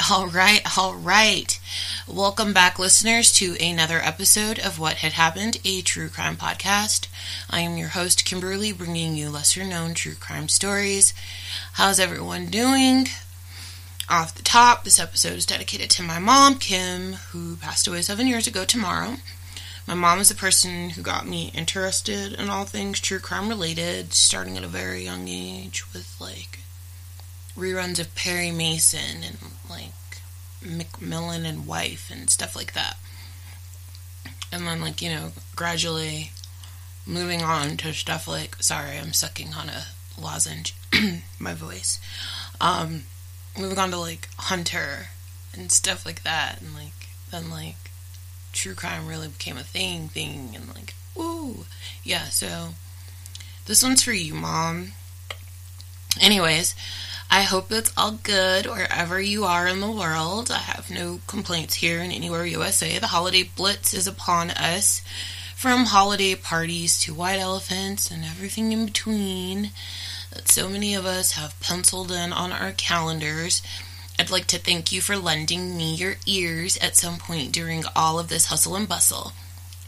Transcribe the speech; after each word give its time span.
All 0.00 0.26
right, 0.26 0.62
all 0.78 0.94
right, 0.94 0.94
all 0.94 0.94
right, 0.94 0.94
all 0.94 0.94
right. 0.94 1.60
Welcome 2.06 2.52
back, 2.52 2.78
listeners, 2.78 3.32
to 3.32 3.56
another 3.60 3.98
episode 3.98 4.58
of 4.58 4.78
What 4.78 4.96
Had 4.96 5.12
Happened, 5.12 5.58
a 5.64 5.82
true 5.82 6.08
crime 6.08 6.36
podcast. 6.36 7.08
I 7.50 7.60
am 7.60 7.76
your 7.76 7.88
host, 7.88 8.24
Kimberly, 8.24 8.72
bringing 8.72 9.14
you 9.14 9.28
lesser 9.28 9.64
known 9.64 9.94
true 9.94 10.14
crime 10.14 10.48
stories. 10.48 11.12
How's 11.74 11.98
everyone 12.00 12.46
doing? 12.46 13.08
Off 14.08 14.34
the 14.34 14.42
top, 14.42 14.84
this 14.84 15.00
episode 15.00 15.34
is 15.34 15.46
dedicated 15.46 15.90
to 15.90 16.02
my 16.02 16.18
mom, 16.18 16.56
Kim, 16.56 17.14
who 17.32 17.56
passed 17.56 17.86
away 17.86 18.02
seven 18.02 18.26
years 18.26 18.46
ago 18.46 18.64
tomorrow. 18.64 19.16
My 19.86 19.94
mom 19.94 20.20
is 20.20 20.28
the 20.28 20.34
person 20.34 20.90
who 20.90 21.02
got 21.02 21.26
me 21.26 21.50
interested 21.54 22.32
in 22.32 22.48
all 22.48 22.64
things 22.64 23.00
true 23.00 23.18
crime 23.18 23.48
related, 23.48 24.12
starting 24.12 24.56
at 24.56 24.64
a 24.64 24.68
very 24.68 25.04
young 25.04 25.28
age 25.28 25.92
with 25.92 26.16
like 26.20 26.60
reruns 27.58 27.98
of 27.98 28.14
Perry 28.14 28.50
Mason 28.52 29.22
and 29.26 29.36
like 29.68 29.92
McMillan 30.62 31.44
and 31.44 31.66
Wife 31.66 32.10
and 32.10 32.30
stuff 32.30 32.54
like 32.54 32.72
that. 32.72 32.96
And 34.50 34.66
then, 34.66 34.80
like, 34.80 35.02
you 35.02 35.10
know, 35.10 35.32
gradually 35.56 36.30
moving 37.06 37.42
on 37.42 37.76
to 37.78 37.92
stuff 37.92 38.26
like, 38.28 38.56
sorry, 38.62 38.96
I'm 38.96 39.12
sucking 39.12 39.52
on 39.54 39.68
a 39.68 39.86
lozenge, 40.20 40.74
my 41.38 41.54
voice. 41.54 42.00
Um, 42.60 43.02
moving 43.58 43.78
on 43.78 43.90
to 43.90 43.98
like 43.98 44.28
Hunter 44.38 45.08
and 45.52 45.70
stuff 45.70 46.06
like 46.06 46.22
that. 46.22 46.60
And 46.60 46.74
like, 46.74 47.08
then 47.30 47.50
like, 47.50 47.76
true 48.52 48.74
crime 48.74 49.06
really 49.06 49.28
became 49.28 49.58
a 49.58 49.62
thing, 49.62 50.08
thing. 50.08 50.50
And 50.54 50.68
like, 50.74 50.94
ooh, 51.16 51.66
yeah, 52.02 52.24
so 52.24 52.70
this 53.66 53.82
one's 53.82 54.02
for 54.02 54.12
you, 54.12 54.34
Mom. 54.34 54.92
Anyways, 56.20 56.74
I 57.30 57.42
hope 57.42 57.70
it's 57.70 57.92
all 57.94 58.12
good 58.12 58.64
wherever 58.64 59.20
you 59.20 59.44
are 59.44 59.68
in 59.68 59.80
the 59.80 59.90
world. 59.90 60.50
I 60.50 60.58
have 60.58 60.90
no 60.90 61.20
complaints 61.26 61.74
here 61.74 62.00
in 62.00 62.10
anywhere 62.10 62.46
USA. 62.46 62.98
The 62.98 63.08
holiday 63.08 63.42
blitz 63.42 63.92
is 63.92 64.06
upon 64.06 64.50
us. 64.50 65.02
From 65.54 65.86
holiday 65.86 66.34
parties 66.36 66.98
to 67.00 67.12
white 67.12 67.38
elephants 67.38 68.10
and 68.10 68.24
everything 68.24 68.72
in 68.72 68.86
between 68.86 69.72
that 70.32 70.48
so 70.48 70.70
many 70.70 70.94
of 70.94 71.04
us 71.04 71.32
have 71.32 71.60
penciled 71.60 72.10
in 72.10 72.32
on 72.32 72.50
our 72.50 72.72
calendars. 72.72 73.60
I'd 74.18 74.30
like 74.30 74.46
to 74.46 74.58
thank 74.58 74.90
you 74.90 75.02
for 75.02 75.16
lending 75.16 75.76
me 75.76 75.94
your 75.94 76.14
ears 76.26 76.78
at 76.78 76.96
some 76.96 77.18
point 77.18 77.52
during 77.52 77.84
all 77.94 78.18
of 78.18 78.28
this 78.28 78.46
hustle 78.46 78.74
and 78.74 78.88
bustle. 78.88 79.32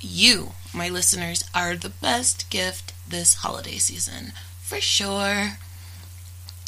You, 0.01 0.53
my 0.75 0.89
listeners, 0.91 1.45
are 1.55 1.75
the 1.75 1.89
best 1.89 2.51
gift 2.51 2.93
this 3.09 3.35
holiday 3.35 3.79
season, 3.79 4.33
for 4.61 4.81
sure. 4.81 5.53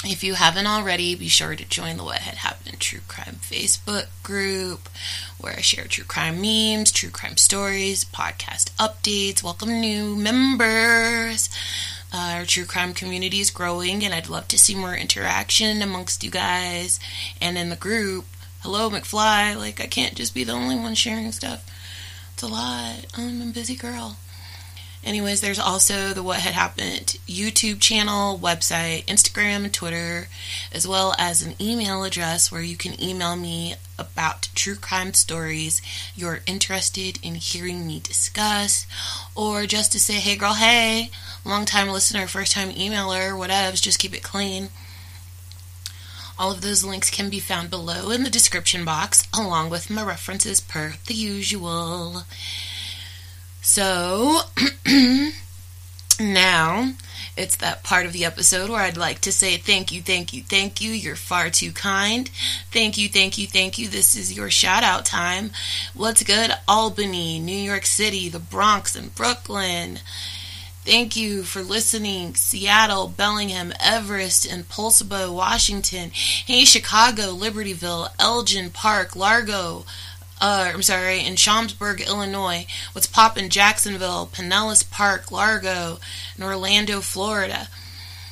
If 0.05 0.25
you 0.25 0.35
haven't 0.35 0.67
already, 0.67 1.15
be 1.15 1.29
sure 1.29 1.55
to 1.55 1.65
join 1.65 1.97
the 1.97 2.03
What 2.03 2.19
Had 2.19 2.35
Happened 2.35 2.81
True 2.81 3.03
Crime 3.07 3.37
Facebook 3.41 4.07
group 4.25 4.89
where 5.39 5.55
I 5.55 5.61
share 5.61 5.85
true 5.85 6.05
crime 6.05 6.41
memes, 6.41 6.91
true 6.91 7.11
crime 7.11 7.37
stories, 7.37 8.05
podcast 8.05 8.71
updates, 8.79 9.45
welcome 9.45 9.81
new 9.81 10.17
members. 10.17 11.51
Uh, 12.13 12.35
our 12.37 12.45
true 12.45 12.65
crime 12.65 12.95
community 12.95 13.39
is 13.41 13.51
growing, 13.51 14.05
and 14.05 14.13
I'd 14.13 14.29
love 14.29 14.49
to 14.49 14.59
see 14.59 14.75
more 14.75 14.95
interaction 14.95 15.83
amongst 15.83 16.25
you 16.25 16.31
guys 16.31 16.99
and 17.41 17.57
in 17.57 17.71
the 17.71 17.77
group. 17.77 18.25
Hello, 18.63 18.91
McFly. 18.91 19.57
Like, 19.57 19.81
I 19.81 19.87
can't 19.87 20.17
just 20.17 20.35
be 20.35 20.45
the 20.45 20.53
only 20.53 20.77
one 20.77 20.95
sharing 20.95 21.31
stuff. 21.31 21.65
It's 22.35 22.43
a 22.43 22.49
lot. 22.49 23.07
I'm 23.17 23.41
a 23.41 23.47
busy 23.47 23.77
girl. 23.77 24.17
Anyways, 25.05 25.41
there's 25.41 25.59
also 25.59 26.13
the 26.13 26.23
What 26.23 26.39
Had 26.39 26.55
Happened 26.55 27.19
YouTube 27.27 27.81
channel, 27.81 28.39
website, 28.39 29.05
Instagram, 29.07 29.73
Twitter, 29.73 30.29
as 30.73 30.87
well 30.87 31.13
as 31.19 31.43
an 31.43 31.55
email 31.61 32.05
address 32.05 32.53
where 32.53 32.63
you 32.63 32.77
can 32.77 33.01
email 33.03 33.35
me 33.35 33.75
about 33.99 34.49
true 34.55 34.77
crime 34.77 35.13
stories 35.13 35.83
you're 36.15 36.41
interested 36.47 37.19
in 37.21 37.35
hearing 37.35 37.85
me 37.85 37.99
discuss, 37.99 38.87
or 39.35 39.67
just 39.67 39.91
to 39.91 39.99
say, 39.99 40.15
hey 40.15 40.37
girl, 40.37 40.55
hey, 40.55 41.11
long 41.45 41.65
time 41.65 41.89
listener, 41.89 42.29
first 42.29 42.53
time 42.53 42.71
emailer, 42.71 43.33
whatevs, 43.33 43.83
just 43.83 43.99
keep 43.99 44.15
it 44.15 44.23
clean. 44.23 44.69
All 46.39 46.53
of 46.53 46.61
those 46.61 46.85
links 46.85 47.11
can 47.11 47.29
be 47.29 47.41
found 47.41 47.71
below 47.71 48.11
in 48.11 48.23
the 48.23 48.31
description 48.31 48.85
box, 48.85 49.27
along 49.37 49.69
with 49.71 49.91
my 49.91 50.05
references 50.05 50.61
per 50.61 50.95
the 51.07 51.15
usual. 51.15 52.23
So, 53.63 54.41
now 56.21 56.93
it's 57.37 57.57
that 57.57 57.85
part 57.85 58.07
of 58.07 58.13
the 58.13 58.25
episode 58.25 58.69
where 58.69 58.83
I'd 58.83 58.97
like 58.97 59.21
to 59.21 59.33
say 59.33 59.57
thank 59.57 59.93
you, 59.93 60.03
thank 60.03 60.35
you, 60.35 60.43
thank 60.43 60.81
you. 60.81 60.91
You're 60.91 61.17
far 61.17 61.49
too 61.49 61.71
kind. 61.71 62.29
Thank 62.73 62.99
you, 62.99 63.09
thank 63.09 63.39
you, 63.39 63.47
thank 63.47 63.79
you. 63.79 63.89
This 63.89 64.17
is 64.17 64.37
your 64.37 64.51
shout 64.51 64.83
out 64.83 65.07
time. 65.07 65.53
What's 65.95 66.25
good? 66.25 66.51
Albany, 66.67 67.39
New 67.39 67.57
York 67.57 67.87
City, 67.87 68.29
the 68.29 68.41
Bronx, 68.41 68.97
and 68.97 69.15
Brooklyn. 69.15 70.01
Thank 70.85 71.15
you 71.15 71.45
for 71.45 71.63
listening. 71.63 72.35
Seattle, 72.35 73.07
Bellingham, 73.07 73.73
Everett, 73.79 74.45
and 74.45 74.69
Poulsbo, 74.69 75.33
Washington. 75.33 76.11
Hey, 76.11 76.65
Chicago, 76.65 77.33
Libertyville, 77.33 78.09
Elgin 78.19 78.71
Park, 78.71 79.15
Largo, 79.15 79.87
uh, 80.43 80.73
I'm 80.75 80.83
sorry, 80.83 81.25
in 81.25 81.37
Schaumburg, 81.37 82.01
Illinois. 82.01 82.67
What's 82.93 83.07
poppin' 83.07 83.49
Jacksonville, 83.49 84.29
Pinellas 84.33 84.89
Park, 84.91 85.31
Largo, 85.31 86.01
and 86.35 86.45
Orlando, 86.45 87.01
Florida. 87.01 87.69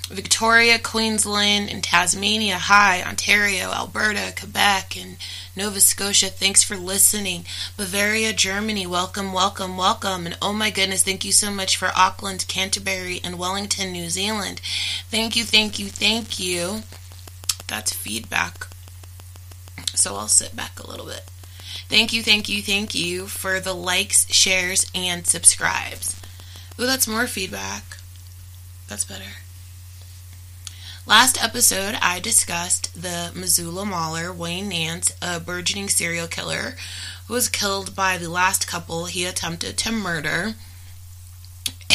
Victoria, 0.09 0.77
Queensland, 0.81 1.71
and 1.71 1.85
Tasmania 1.85 2.59
High, 2.59 3.01
Ontario, 3.01 3.71
Alberta, 3.71 4.35
Quebec, 4.37 4.97
and 5.01 5.17
Nova 5.55 5.81
Scotia. 5.81 6.27
Thanks 6.27 6.65
for 6.65 6.77
listening. 6.77 7.45
Bavaria, 7.77 8.33
Germany, 8.33 8.89
welcome, 8.89 9.33
welcome, 9.33 9.77
welcome. 9.77 10.27
And 10.27 10.37
oh 10.43 10.53
my 10.53 10.71
goodness, 10.71 11.05
thank 11.05 11.25
you 11.25 11.31
so 11.31 11.53
much 11.53 11.77
for 11.77 11.93
Auckland, 11.95 12.45
Canterbury, 12.49 13.21
and 13.23 13.39
Wellington, 13.39 13.93
New 13.93 14.11
Zealand. 14.11 14.61
Thank 15.11 15.37
you, 15.37 15.45
thank 15.45 15.79
you, 15.79 15.87
thank 15.87 16.41
you. 16.41 16.83
That's 17.69 17.93
feedback. 17.93 18.67
So 19.95 20.17
I'll 20.17 20.27
sit 20.27 20.57
back 20.57 20.81
a 20.81 20.91
little 20.91 21.07
bit. 21.07 21.23
Thank 21.91 22.13
you, 22.13 22.23
thank 22.23 22.49
you, 22.49 22.63
thank 22.63 22.95
you 22.95 23.27
for 23.27 23.59
the 23.59 23.75
likes, 23.75 24.33
shares, 24.33 24.89
and 24.95 25.27
subscribes. 25.27 26.15
Ooh, 26.79 26.87
that's 26.87 27.09
more 27.09 27.27
feedback. 27.27 27.97
That's 28.89 29.05
better. 29.05 29.33
Last 31.05 31.43
episode, 31.43 31.97
I 32.01 32.21
discussed 32.21 32.95
the 32.95 33.33
Missoula 33.35 33.85
Mauler, 33.85 34.33
Wayne 34.33 34.69
Nance, 34.69 35.13
a 35.21 35.41
burgeoning 35.41 35.89
serial 35.89 36.29
killer 36.29 36.77
who 37.27 37.35
was 37.35 37.49
killed 37.49 37.97
by 37.97 38.17
the 38.19 38.31
last 38.31 38.69
couple 38.69 39.07
he 39.07 39.25
attempted 39.25 39.77
to 39.79 39.91
murder. 39.91 40.55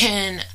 And 0.03 0.45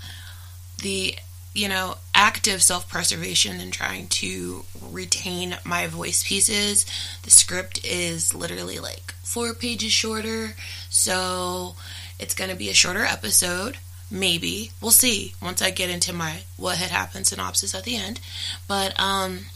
the, 0.82 1.14
you 1.52 1.68
know, 1.68 1.96
active 2.14 2.62
self 2.62 2.88
preservation 2.88 3.60
and 3.60 3.72
trying 3.72 4.06
to 4.08 4.64
retain 4.80 5.56
my 5.64 5.86
voice 5.86 6.22
pieces. 6.26 6.86
The 7.22 7.30
script 7.30 7.84
is 7.84 8.34
literally 8.34 8.78
like 8.78 9.14
four 9.22 9.54
pages 9.54 9.92
shorter, 9.92 10.54
so 10.88 11.74
it's 12.18 12.34
going 12.34 12.50
to 12.50 12.56
be 12.56 12.70
a 12.70 12.74
shorter 12.74 13.04
episode. 13.04 13.78
Maybe 14.10 14.72
we'll 14.80 14.90
see 14.90 15.34
once 15.40 15.62
I 15.62 15.70
get 15.70 15.90
into 15.90 16.12
my 16.12 16.42
what 16.56 16.78
had 16.78 16.90
happened 16.90 17.26
synopsis 17.26 17.74
at 17.74 17.84
the 17.84 17.96
end. 17.96 18.20
But 18.68 18.98
um, 18.98 19.46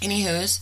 anywho's, 0.00 0.60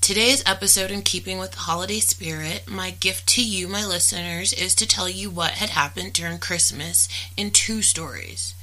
today's 0.00 0.42
episode, 0.46 0.90
in 0.90 1.02
keeping 1.02 1.38
with 1.38 1.52
the 1.52 1.58
holiday 1.58 2.00
spirit, 2.00 2.64
my 2.66 2.90
gift 2.90 3.26
to 3.28 3.44
you, 3.44 3.68
my 3.68 3.86
listeners, 3.86 4.52
is 4.52 4.74
to 4.76 4.86
tell 4.86 5.08
you 5.08 5.30
what 5.30 5.52
had 5.52 5.70
happened 5.70 6.12
during 6.14 6.38
Christmas 6.38 7.08
in 7.36 7.50
two 7.50 7.82
stories. 7.82 8.54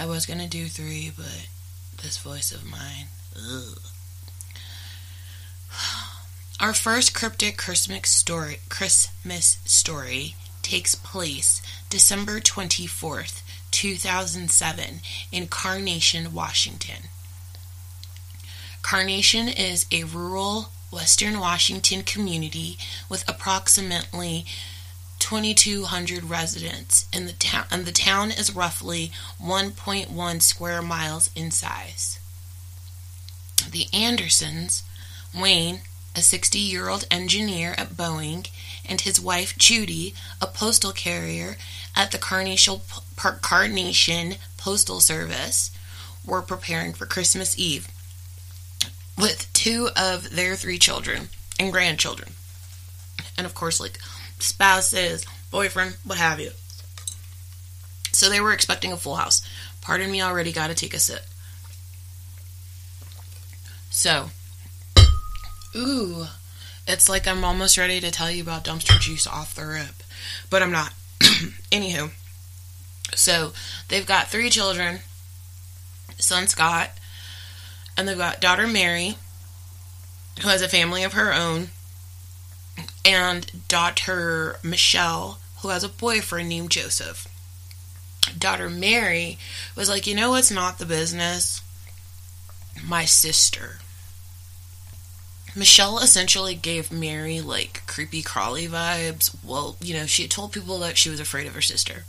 I 0.00 0.06
was 0.06 0.24
gonna 0.24 0.48
do 0.48 0.66
three, 0.66 1.12
but 1.14 1.46
this 2.02 2.16
voice 2.16 2.52
of 2.52 2.64
mine. 2.64 3.08
Ugh. 3.36 3.78
Our 6.58 6.72
first 6.72 7.12
cryptic 7.12 7.58
Christmas 7.58 8.08
story, 8.08 8.60
Christmas 8.70 9.58
story 9.66 10.36
takes 10.62 10.94
place 10.94 11.60
December 11.90 12.40
24th, 12.40 13.42
2007 13.72 15.00
in 15.30 15.48
Carnation, 15.48 16.32
Washington. 16.32 17.10
Carnation 18.80 19.48
is 19.48 19.84
a 19.92 20.04
rural 20.04 20.70
western 20.90 21.38
Washington 21.38 22.04
community 22.04 22.78
with 23.10 23.28
approximately 23.28 24.46
2200 25.30 26.24
residents 26.24 27.06
and 27.12 27.28
the 27.28 27.32
town 27.32 27.64
and 27.70 27.84
the 27.84 27.92
town 27.92 28.32
is 28.32 28.52
roughly 28.52 29.12
1.1 29.40 30.42
square 30.42 30.82
miles 30.82 31.30
in 31.36 31.52
size. 31.52 32.18
The 33.70 33.86
Andersons, 33.92 34.82
Wayne, 35.32 35.82
a 36.16 36.20
60 36.20 36.58
year 36.58 36.88
old 36.88 37.06
engineer 37.12 37.76
at 37.78 37.90
Boeing, 37.90 38.50
and 38.84 39.02
his 39.02 39.20
wife 39.20 39.56
Judy, 39.56 40.14
a 40.42 40.48
postal 40.48 40.90
carrier 40.90 41.56
at 41.94 42.10
the 42.10 42.18
Carnation, 42.18 42.80
Carnation 43.14 44.34
Postal 44.56 44.98
Service, 44.98 45.70
were 46.26 46.42
preparing 46.42 46.92
for 46.92 47.06
Christmas 47.06 47.56
Eve 47.56 47.86
with 49.16 49.48
two 49.52 49.90
of 49.96 50.34
their 50.34 50.56
three 50.56 50.78
children 50.78 51.28
and 51.60 51.70
grandchildren. 51.70 52.32
And 53.38 53.46
of 53.46 53.54
course, 53.54 53.78
like 53.78 54.00
spouses, 54.42 55.24
boyfriend, 55.50 55.96
what 56.04 56.18
have 56.18 56.40
you. 56.40 56.50
So 58.12 58.28
they 58.28 58.40
were 58.40 58.52
expecting 58.52 58.92
a 58.92 58.96
full 58.96 59.16
house. 59.16 59.42
Pardon 59.80 60.10
me 60.10 60.22
already, 60.22 60.52
gotta 60.52 60.74
take 60.74 60.94
a 60.94 60.98
sip. 60.98 61.22
So, 63.90 64.30
ooh, 65.74 66.26
it's 66.86 67.08
like 67.08 67.26
I'm 67.26 67.44
almost 67.44 67.78
ready 67.78 68.00
to 68.00 68.10
tell 68.10 68.30
you 68.30 68.42
about 68.42 68.64
dumpster 68.64 69.00
juice 69.00 69.26
off 69.26 69.54
the 69.54 69.66
rip, 69.66 70.02
but 70.48 70.62
I'm 70.62 70.72
not. 70.72 70.92
Anywho, 71.70 72.10
so 73.14 73.52
they've 73.88 74.06
got 74.06 74.28
three 74.28 74.50
children 74.50 75.00
son 76.22 76.46
Scott, 76.46 76.90
and 77.96 78.06
they've 78.06 78.16
got 78.16 78.40
daughter 78.40 78.66
Mary, 78.66 79.16
who 80.40 80.48
has 80.48 80.62
a 80.62 80.68
family 80.68 81.02
of 81.02 81.14
her 81.14 81.32
own, 81.32 81.70
and 83.04 83.68
daughter 83.68 84.56
Michelle, 84.62 85.38
who 85.62 85.68
has 85.68 85.84
a 85.84 85.88
boyfriend 85.88 86.48
named 86.48 86.70
Joseph. 86.70 87.26
Daughter 88.38 88.68
Mary 88.68 89.38
was 89.76 89.88
like, 89.88 90.06
you 90.06 90.14
know 90.14 90.30
what's 90.30 90.50
not 90.50 90.78
the 90.78 90.86
business? 90.86 91.62
My 92.84 93.04
sister. 93.04 93.78
Michelle 95.56 95.98
essentially 95.98 96.54
gave 96.54 96.92
Mary 96.92 97.40
like 97.40 97.82
creepy 97.86 98.22
crawly 98.22 98.68
vibes. 98.68 99.34
Well, 99.44 99.76
you 99.80 99.94
know, 99.94 100.06
she 100.06 100.22
had 100.22 100.30
told 100.30 100.52
people 100.52 100.78
that 100.78 100.96
she 100.96 101.10
was 101.10 101.18
afraid 101.18 101.46
of 101.46 101.54
her 101.54 101.60
sister. 101.60 102.04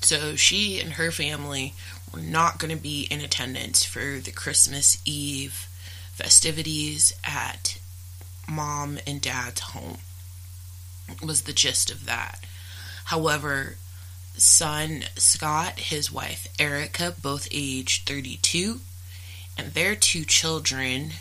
So 0.00 0.36
she 0.36 0.80
and 0.80 0.92
her 0.92 1.10
family 1.10 1.74
were 2.12 2.20
not 2.20 2.58
going 2.58 2.74
to 2.74 2.80
be 2.80 3.06
in 3.10 3.20
attendance 3.20 3.84
for 3.84 4.18
the 4.20 4.30
Christmas 4.30 5.00
Eve 5.04 5.66
festivities 6.12 7.12
at 7.24 7.79
mom 8.50 8.98
and 9.06 9.20
dad's 9.20 9.60
home. 9.60 9.98
Was 11.22 11.42
the 11.42 11.52
gist 11.52 11.90
of 11.90 12.06
that. 12.06 12.40
However, 13.06 13.76
son 14.36 15.04
Scott, 15.16 15.78
his 15.78 16.12
wife 16.12 16.48
Erica, 16.58 17.14
both 17.20 17.48
age 17.50 18.04
32, 18.04 18.80
and 19.58 19.72
their 19.72 19.94
two 19.94 20.24
children, 20.24 21.12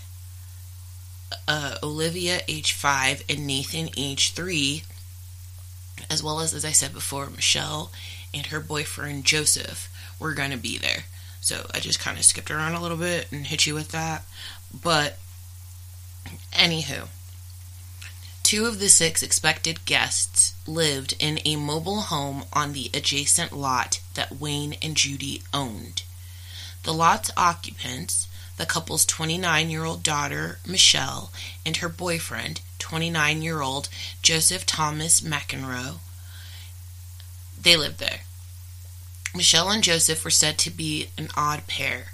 uh, 1.47 1.75
Olivia, 1.81 2.41
age 2.47 2.71
5, 2.73 3.23
and 3.29 3.47
Nathan, 3.47 3.89
age 3.97 4.33
3, 4.33 4.83
as 6.09 6.23
well 6.23 6.39
as, 6.39 6.53
as 6.53 6.63
I 6.63 6.71
said 6.71 6.93
before, 6.93 7.29
Michelle 7.29 7.91
and 8.33 8.47
her 8.47 8.59
boyfriend 8.59 9.25
Joseph 9.25 9.89
were 10.19 10.33
going 10.33 10.51
to 10.51 10.57
be 10.57 10.77
there. 10.77 11.05
So 11.41 11.65
I 11.73 11.79
just 11.79 11.99
kind 11.99 12.17
of 12.17 12.25
skipped 12.25 12.51
around 12.51 12.73
a 12.73 12.81
little 12.81 12.97
bit 12.97 13.31
and 13.31 13.47
hit 13.47 13.65
you 13.65 13.73
with 13.73 13.89
that. 13.89 14.23
But, 14.83 15.17
anywho, 16.53 17.07
two 18.49 18.65
of 18.65 18.79
the 18.79 18.89
six 18.89 19.21
expected 19.21 19.85
guests 19.85 20.55
lived 20.65 21.13
in 21.19 21.39
a 21.45 21.55
mobile 21.55 22.01
home 22.01 22.43
on 22.51 22.73
the 22.73 22.89
adjacent 22.95 23.53
lot 23.53 23.99
that 24.15 24.39
Wayne 24.39 24.73
and 24.81 24.97
Judy 24.97 25.43
owned. 25.53 26.01
The 26.81 26.91
lot's 26.91 27.29
occupants, 27.37 28.27
the 28.57 28.65
couple's 28.65 29.05
29 29.05 29.69
year 29.69 29.83
old 29.83 30.01
daughter, 30.01 30.57
Michelle, 30.65 31.31
and 31.63 31.77
her 31.77 31.89
boyfriend, 31.89 32.61
29 32.79 33.43
year 33.43 33.61
old 33.61 33.87
Joseph 34.23 34.65
Thomas 34.65 35.21
McEnroe, 35.21 35.99
they 37.61 37.77
lived 37.77 37.99
there. 37.99 38.21
Michelle 39.35 39.69
and 39.69 39.83
Joseph 39.83 40.23
were 40.23 40.31
said 40.31 40.57
to 40.57 40.71
be 40.71 41.09
an 41.19 41.29
odd 41.37 41.67
pair. 41.67 42.13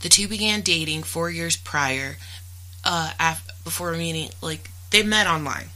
The 0.00 0.08
two 0.08 0.28
began 0.28 0.62
dating 0.62 1.02
four 1.02 1.28
years 1.28 1.58
prior, 1.58 2.16
uh, 2.84 3.12
af- 3.20 3.46
before 3.64 3.92
meeting, 3.92 4.30
like, 4.40 4.70
they 4.94 5.02
met 5.02 5.26
online. 5.26 5.70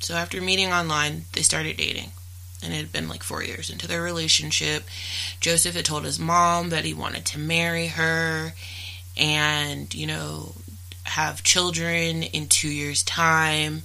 So 0.00 0.14
after 0.14 0.40
meeting 0.40 0.72
online, 0.72 1.26
they 1.34 1.42
started 1.42 1.76
dating. 1.76 2.12
And 2.64 2.72
it 2.72 2.78
had 2.78 2.92
been 2.92 3.06
like 3.06 3.22
four 3.22 3.42
years 3.42 3.68
into 3.68 3.86
their 3.86 4.00
relationship. 4.00 4.84
Joseph 5.38 5.76
had 5.76 5.84
told 5.84 6.04
his 6.04 6.18
mom 6.18 6.70
that 6.70 6.86
he 6.86 6.94
wanted 6.94 7.26
to 7.26 7.38
marry 7.38 7.88
her 7.88 8.54
and, 9.14 9.94
you 9.94 10.06
know, 10.06 10.54
have 11.02 11.42
children 11.42 12.22
in 12.22 12.46
two 12.48 12.70
years' 12.70 13.02
time. 13.02 13.82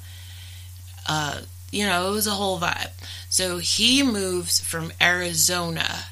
Uh, 1.05 1.41
you 1.69 1.85
know, 1.85 2.07
it 2.07 2.11
was 2.11 2.27
a 2.27 2.31
whole 2.31 2.59
vibe. 2.59 2.91
So 3.29 3.57
he 3.57 4.03
moves 4.03 4.61
from 4.61 4.93
Arizona 5.01 6.05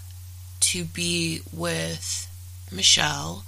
to 0.59 0.83
be 0.83 1.43
with 1.53 2.29
Michelle, 2.73 3.45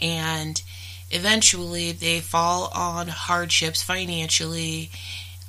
and 0.00 0.62
eventually 1.10 1.92
they 1.92 2.20
fall 2.20 2.70
on 2.74 3.08
hardships 3.08 3.82
financially 3.82 4.90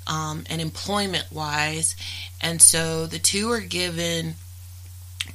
um, 0.06 0.44
and 0.50 0.60
employment 0.60 1.26
wise, 1.30 1.96
and 2.40 2.60
so 2.60 3.06
the 3.06 3.18
two 3.18 3.50
are 3.50 3.60
given 3.60 4.34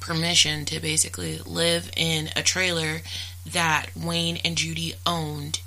permission 0.00 0.64
to 0.66 0.80
basically 0.80 1.38
live 1.38 1.90
in 1.96 2.28
a 2.36 2.42
trailer 2.42 3.00
that 3.46 3.86
Wayne 3.96 4.38
and 4.44 4.56
Judy 4.56 4.94
owned 5.06 5.60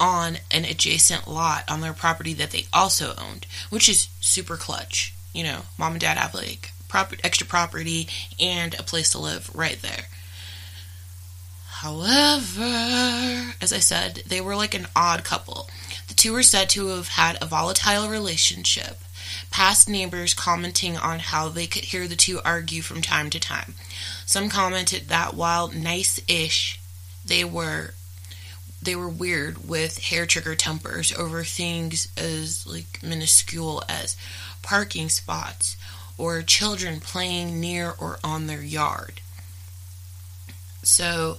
on 0.00 0.38
an 0.50 0.64
adjacent 0.64 1.28
lot 1.28 1.64
on 1.68 1.80
their 1.80 1.92
property 1.92 2.32
that 2.34 2.50
they 2.50 2.66
also 2.72 3.14
owned, 3.18 3.46
which 3.70 3.88
is 3.88 4.08
super 4.20 4.56
clutch. 4.56 5.14
You 5.32 5.44
know, 5.44 5.60
mom 5.76 5.92
and 5.92 6.00
dad 6.00 6.18
have 6.18 6.34
like 6.34 6.72
prop- 6.88 7.14
extra 7.24 7.46
property 7.46 8.08
and 8.40 8.74
a 8.74 8.82
place 8.82 9.10
to 9.10 9.18
live 9.18 9.54
right 9.54 9.80
there. 9.82 10.06
However, 11.80 13.54
as 13.60 13.72
I 13.72 13.78
said, 13.78 14.24
they 14.26 14.40
were 14.40 14.56
like 14.56 14.74
an 14.74 14.88
odd 14.96 15.22
couple. 15.22 15.70
The 16.08 16.14
two 16.14 16.32
were 16.32 16.42
said 16.42 16.68
to 16.70 16.88
have 16.88 17.06
had 17.06 17.38
a 17.40 17.46
volatile 17.46 18.08
relationship. 18.08 18.98
Past 19.52 19.88
neighbors 19.88 20.34
commenting 20.34 20.96
on 20.96 21.20
how 21.20 21.48
they 21.48 21.68
could 21.68 21.84
hear 21.84 22.08
the 22.08 22.16
two 22.16 22.40
argue 22.44 22.82
from 22.82 23.00
time 23.00 23.30
to 23.30 23.38
time. 23.38 23.74
Some 24.26 24.48
commented 24.48 25.06
that 25.08 25.34
while 25.34 25.68
nice 25.68 26.18
ish, 26.26 26.80
they 27.24 27.44
were 27.44 27.94
they 28.82 28.96
were 28.96 29.08
weird 29.08 29.68
with 29.68 29.98
hair 29.98 30.26
trigger 30.26 30.56
tempers 30.56 31.12
over 31.12 31.44
things 31.44 32.08
as 32.16 32.66
like 32.66 33.00
minuscule 33.04 33.84
as 33.88 34.16
parking 34.62 35.08
spots 35.08 35.76
or 36.16 36.42
children 36.42 36.98
playing 36.98 37.60
near 37.60 37.94
or 38.00 38.18
on 38.24 38.48
their 38.48 38.62
yard. 38.62 39.20
So, 40.82 41.38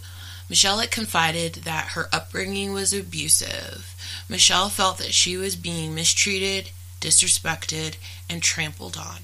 Michelle 0.49 0.79
had 0.79 0.89
confided 0.89 1.53
that 1.63 1.89
her 1.89 2.09
upbringing 2.11 2.73
was 2.73 2.91
abusive. 2.91 3.95
Michelle 4.27 4.69
felt 4.69 4.97
that 4.97 5.13
she 5.13 5.37
was 5.37 5.55
being 5.55 5.93
mistreated, 5.93 6.71
disrespected, 6.99 7.97
and 8.27 8.41
trampled 8.41 8.97
on. 8.97 9.19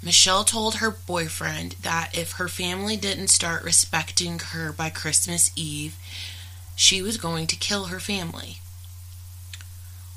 Michelle 0.00 0.44
told 0.44 0.76
her 0.76 0.92
boyfriend 0.92 1.74
that 1.82 2.16
if 2.16 2.32
her 2.32 2.46
family 2.48 2.96
didn't 2.96 3.28
start 3.28 3.64
respecting 3.64 4.38
her 4.38 4.72
by 4.72 4.90
Christmas 4.90 5.50
Eve, 5.56 5.96
she 6.76 7.02
was 7.02 7.16
going 7.16 7.48
to 7.48 7.56
kill 7.56 7.86
her 7.86 7.98
family. 7.98 8.60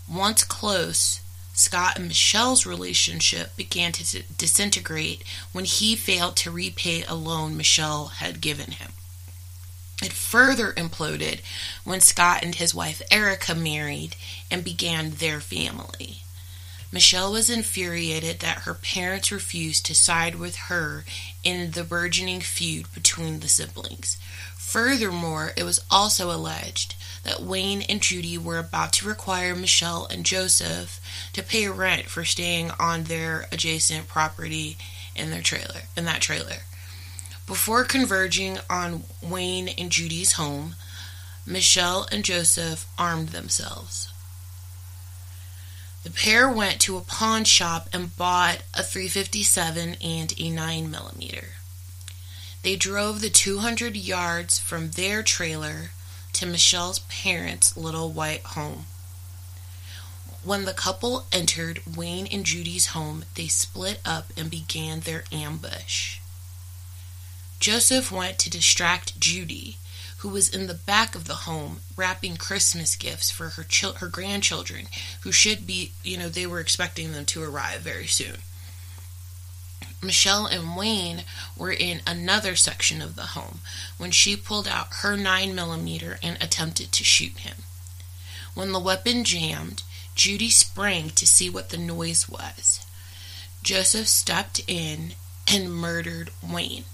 Once 0.08 0.44
close, 0.44 1.22
Scott 1.54 1.98
and 1.98 2.08
Michelle's 2.08 2.66
relationship 2.66 3.56
began 3.58 3.92
to 3.94 4.22
disintegrate 4.22 5.24
when 5.52 5.66
he 5.66 5.96
failed 5.96 6.36
to 6.38 6.52
repay 6.52 7.04
a 7.04 7.16
loan 7.16 7.58
Michelle 7.58 8.08
had 8.08 8.40
given 8.40 8.72
him. 8.72 8.92
It 10.02 10.14
further 10.14 10.74
imploded 10.74 11.42
when 11.84 12.02
Scott 12.02 12.44
and 12.44 12.56
his 12.56 12.74
wife 12.74 13.02
Erica 13.12 13.54
married 13.54 14.16
and 14.50 14.64
began 14.64 15.12
their 15.12 15.40
family. 15.40 16.24
Michelle 16.92 17.32
was 17.32 17.50
infuriated 17.50 18.40
that 18.40 18.64
her 18.64 18.74
parents 18.74 19.32
refused 19.32 19.86
to 19.86 19.96
side 19.96 20.36
with 20.36 20.56
her 20.68 21.06
in 21.44 21.72
the 21.72 21.86
burgeoning 21.86 22.42
feud 22.42 22.92
between 22.94 23.40
the 23.40 23.48
siblings. 23.48 24.18
Furthermore, 24.58 25.54
it 25.56 25.64
was 25.64 25.80
also 25.90 26.32
alleged 26.32 26.96
that 27.24 27.42
Wayne 27.42 27.82
and 27.84 28.02
Judy 28.02 28.38
were 28.38 28.58
about 28.58 28.92
to 28.94 29.08
require 29.08 29.56
Michelle 29.56 30.06
and 30.08 30.26
Joseph 30.26 31.00
to 31.34 31.44
pay 31.44 31.68
rent 31.70 32.08
for 32.08 32.26
staying 32.26 32.72
on 32.80 33.04
their 33.04 33.48
adjacent 33.52 34.08
property 34.08 34.78
in 35.16 35.30
their 35.30 35.42
trailer, 35.42 35.84
in 35.96 36.06
that 36.06 36.22
trailer. 36.22 36.64
Before 37.48 37.84
converging 37.84 38.60
on 38.70 39.04
Wayne 39.22 39.68
and 39.68 39.92
Judy's 39.92 40.34
home, 40.34 40.76
Michelle 41.46 42.08
and 42.12 42.24
Joseph 42.24 42.86
armed 42.98 43.30
themselves. 43.30 44.08
The 46.04 46.12
pair 46.12 46.50
went 46.50 46.80
to 46.82 46.98
a 46.98 47.02
pawn 47.02 47.44
shop 47.44 47.90
and 47.94 48.16
bought 48.16 48.64
a 48.74 48.82
357 48.82 49.98
and 50.02 50.34
a 50.40 50.50
9 50.50 50.90
millimeter. 50.90 51.50
They 52.64 52.76
drove 52.76 53.22
the 53.22 53.30
200 53.30 53.96
yards 53.96 54.58
from 54.58 54.92
their 54.92 55.22
trailer 55.22 55.92
to 56.34 56.46
Michelle's 56.46 57.00
parents' 57.00 57.76
little 57.76 58.12
white 58.12 58.44
home. 58.44 58.86
When 60.44 60.66
the 60.66 60.74
couple 60.74 61.26
entered 61.32 61.82
Wayne 61.96 62.26
and 62.28 62.46
Judy's 62.46 62.88
home, 62.88 63.26
they 63.36 63.48
split 63.48 64.00
up 64.04 64.32
and 64.38 64.50
began 64.50 65.02
their 65.02 65.26
ambush. 65.32 66.21
Joseph 67.62 68.12
went 68.12 68.40
to 68.40 68.50
distract 68.50 69.20
Judy, 69.20 69.78
who 70.18 70.30
was 70.30 70.50
in 70.50 70.66
the 70.66 70.74
back 70.74 71.14
of 71.14 71.28
the 71.28 71.46
home 71.46 71.82
wrapping 71.96 72.36
Christmas 72.36 72.96
gifts 72.96 73.30
for 73.30 73.50
her 73.50 73.64
chil- 73.64 73.94
her 73.94 74.08
grandchildren, 74.08 74.88
who 75.22 75.32
should 75.32 75.68
be, 75.68 75.92
you 76.04 76.18
know, 76.18 76.28
they 76.28 76.48
were 76.48 76.60
expecting 76.60 77.12
them 77.12 77.24
to 77.26 77.44
arrive 77.44 77.82
very 77.82 78.08
soon. 78.08 78.38
Michelle 80.02 80.48
and 80.48 80.76
Wayne 80.76 81.24
were 81.56 81.72
in 81.72 82.02
another 82.08 82.56
section 82.56 83.00
of 83.00 83.16
the 83.16 83.38
home 83.38 83.62
when 83.98 84.10
she 84.10 84.36
pulled 84.36 84.68
out 84.68 84.96
her 85.02 85.16
9mm 85.16 86.18
and 86.24 86.42
attempted 86.42 86.92
to 86.92 87.04
shoot 87.04 87.38
him. 87.38 87.58
When 88.56 88.72
the 88.72 88.80
weapon 88.80 89.24
jammed, 89.24 89.84
Judy 90.16 90.50
sprang 90.50 91.12
to 91.12 91.28
see 91.28 91.48
what 91.48 91.70
the 91.70 91.78
noise 91.78 92.28
was. 92.28 92.84
Joseph 93.62 94.08
stepped 94.08 94.62
in 94.68 95.14
and 95.48 95.72
murdered 95.72 96.32
Wayne. 96.42 96.86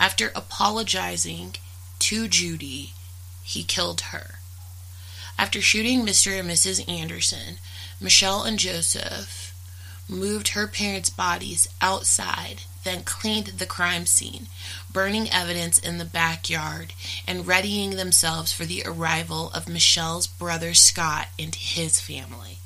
After 0.00 0.32
apologizing 0.34 1.56
to 1.98 2.26
Judy, 2.26 2.94
he 3.42 3.62
killed 3.62 4.00
her. 4.12 4.36
After 5.38 5.60
shooting 5.60 6.06
Mr. 6.06 6.40
and 6.40 6.48
Mrs. 6.48 6.88
Anderson, 6.88 7.58
Michelle 8.00 8.44
and 8.44 8.58
Joseph 8.58 9.54
moved 10.08 10.48
her 10.48 10.66
parents' 10.66 11.10
bodies 11.10 11.68
outside, 11.82 12.62
then 12.82 13.04
cleaned 13.04 13.48
the 13.48 13.66
crime 13.66 14.06
scene, 14.06 14.46
burning 14.90 15.30
evidence 15.30 15.78
in 15.78 15.98
the 15.98 16.06
backyard, 16.06 16.94
and 17.26 17.46
readying 17.46 17.90
themselves 17.90 18.54
for 18.54 18.64
the 18.64 18.82
arrival 18.86 19.50
of 19.50 19.68
Michelle's 19.68 20.26
brother 20.26 20.72
Scott 20.72 21.28
and 21.38 21.54
his 21.54 22.00
family. 22.00 22.56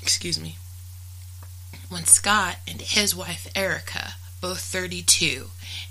Excuse 0.00 0.40
me. 0.40 0.56
When 1.90 2.06
Scott 2.06 2.56
and 2.66 2.80
his 2.80 3.14
wife 3.14 3.46
Erica, 3.54 4.14
both 4.44 4.60
32, 4.60 5.46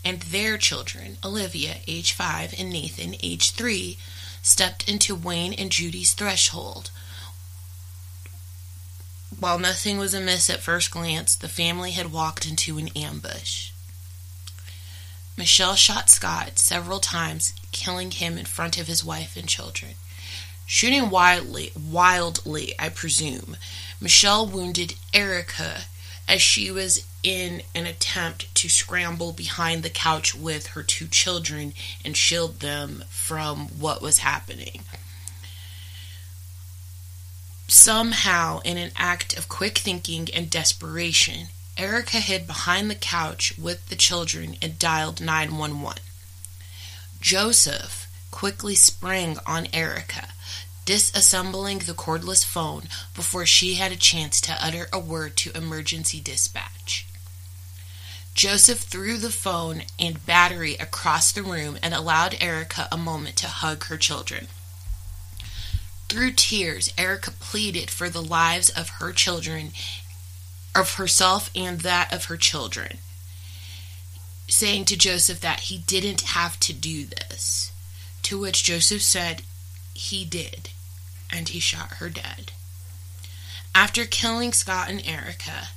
and 0.06 0.22
their 0.22 0.60
children, 0.60 1.18
Olivia, 1.26 1.78
age 1.88 2.12
5, 2.12 2.54
and 2.60 2.70
Nathan, 2.70 3.16
age 3.24 3.50
3, 3.50 3.98
stepped 4.44 4.88
into 4.88 5.16
Wayne 5.16 5.54
and 5.54 5.72
Judy's 5.72 6.14
threshold, 6.14 6.92
while 9.40 9.58
nothing 9.58 9.98
was 9.98 10.14
amiss 10.14 10.52
at 10.52 10.60
first 10.60 10.92
glance, 10.92 11.34
the 11.34 11.50
family 11.50 11.94
had 11.94 12.12
walked 12.12 12.46
into 12.46 12.78
an 12.78 12.90
ambush. 12.96 13.72
Michelle 15.36 15.74
shot 15.74 16.12
Scott 16.12 16.60
several 16.60 17.00
times, 17.00 17.54
killing 17.72 18.12
him 18.12 18.38
in 18.38 18.46
front 18.46 18.78
of 18.78 18.86
his 18.86 19.04
wife 19.04 19.36
and 19.36 19.50
children. 19.50 19.94
Shooting 20.68 21.10
wildly, 21.10 21.72
wildly, 21.76 22.76
I 22.78 22.90
presume, 22.90 23.58
Michelle 24.00 24.46
wounded 24.46 24.94
Erica 25.12 25.86
as 26.28 26.44
she 26.44 26.70
was 26.70 27.04
in 27.24 27.64
an 27.74 27.86
attempt 27.86 28.54
to 28.54 28.68
scramble 28.70 29.32
behind 29.32 29.82
the 29.82 29.90
couch 29.90 30.36
with 30.36 30.68
her 30.68 30.84
two 30.84 31.08
children 31.08 31.74
and 32.04 32.16
shield 32.18 32.60
them 32.60 33.04
from 33.10 33.68
what 33.80 34.02
was 34.02 34.20
happening. 34.20 34.82
Somehow, 37.68 38.60
in 38.60 38.78
an 38.78 38.92
act 38.96 39.38
of 39.38 39.50
quick 39.50 39.78
thinking 39.78 40.28
and 40.34 40.50
desperation, 40.50 41.48
Erica 41.78 42.18
hid 42.18 42.46
behind 42.46 42.92
the 42.92 42.96
couch 42.96 43.54
with 43.58 43.90
the 43.90 43.96
children 43.96 44.58
and 44.62 44.78
dialed 44.78 45.20
911. 45.22 46.04
Joseph 47.20 48.08
quickly 48.30 48.76
sprang 48.76 49.38
on 49.48 49.68
Erica, 49.74 50.28
disassembling 50.86 51.86
the 51.86 51.94
cordless 51.94 52.44
phone 52.44 52.84
before 53.16 53.46
she 53.46 53.76
had 53.76 53.92
a 53.92 53.96
chance 53.96 54.42
to 54.42 54.58
utter 54.64 54.88
a 54.92 55.00
word 55.00 55.36
to 55.38 55.58
emergency 55.58 56.20
dispatch. 56.20 57.08
Joseph 58.34 58.80
threw 58.80 59.18
the 59.18 59.30
phone 59.30 59.84
and 60.00 60.26
battery 60.26 60.76
across 60.76 61.32
the 61.32 61.44
room 61.44 61.78
and 61.84 61.94
allowed 61.94 62.36
Erica 62.42 62.88
a 62.92 62.98
moment 62.98 63.36
to 63.38 63.48
hug 63.48 63.86
her 63.86 63.98
children. 63.98 64.48
Through 66.10 66.34
tears, 66.34 66.92
Erica 66.98 67.32
pleaded 67.32 67.90
for 67.90 68.10
the 68.10 68.22
lives 68.22 68.70
of 68.70 68.90
her 69.00 69.12
children, 69.12 69.72
of 70.76 70.96
herself 70.96 71.50
and 71.56 71.82
that 71.82 72.12
of 72.12 72.26
her 72.26 72.38
children, 72.38 72.98
saying 74.48 74.86
to 74.86 74.98
Joseph 74.98 75.40
that 75.42 75.62
he 75.62 75.78
didn't 75.78 76.22
have 76.22 76.60
to 76.62 76.74
do 76.74 77.06
this. 77.06 77.72
To 78.24 78.40
which 78.40 78.64
Joseph 78.64 79.02
said 79.02 79.44
he 79.94 80.24
did, 80.26 80.70
and 81.32 81.50
he 81.50 81.60
shot 81.60 81.94
her 81.96 82.10
dead. 82.10 82.52
After 83.76 84.06
killing 84.06 84.54
Scott 84.54 84.90
and 84.90 85.06
Erica, 85.06 85.70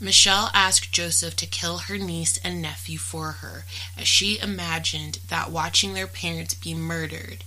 Michelle 0.00 0.50
asked 0.52 0.92
Joseph 0.92 1.36
to 1.36 1.46
kill 1.46 1.78
her 1.78 1.96
niece 1.96 2.38
and 2.44 2.60
nephew 2.60 2.98
for 2.98 3.32
her, 3.32 3.64
as 3.96 4.08
she 4.08 4.38
imagined 4.40 5.20
that 5.28 5.50
watching 5.50 5.94
their 5.94 6.06
parents 6.06 6.54
be 6.54 6.74
murdered, 6.74 7.44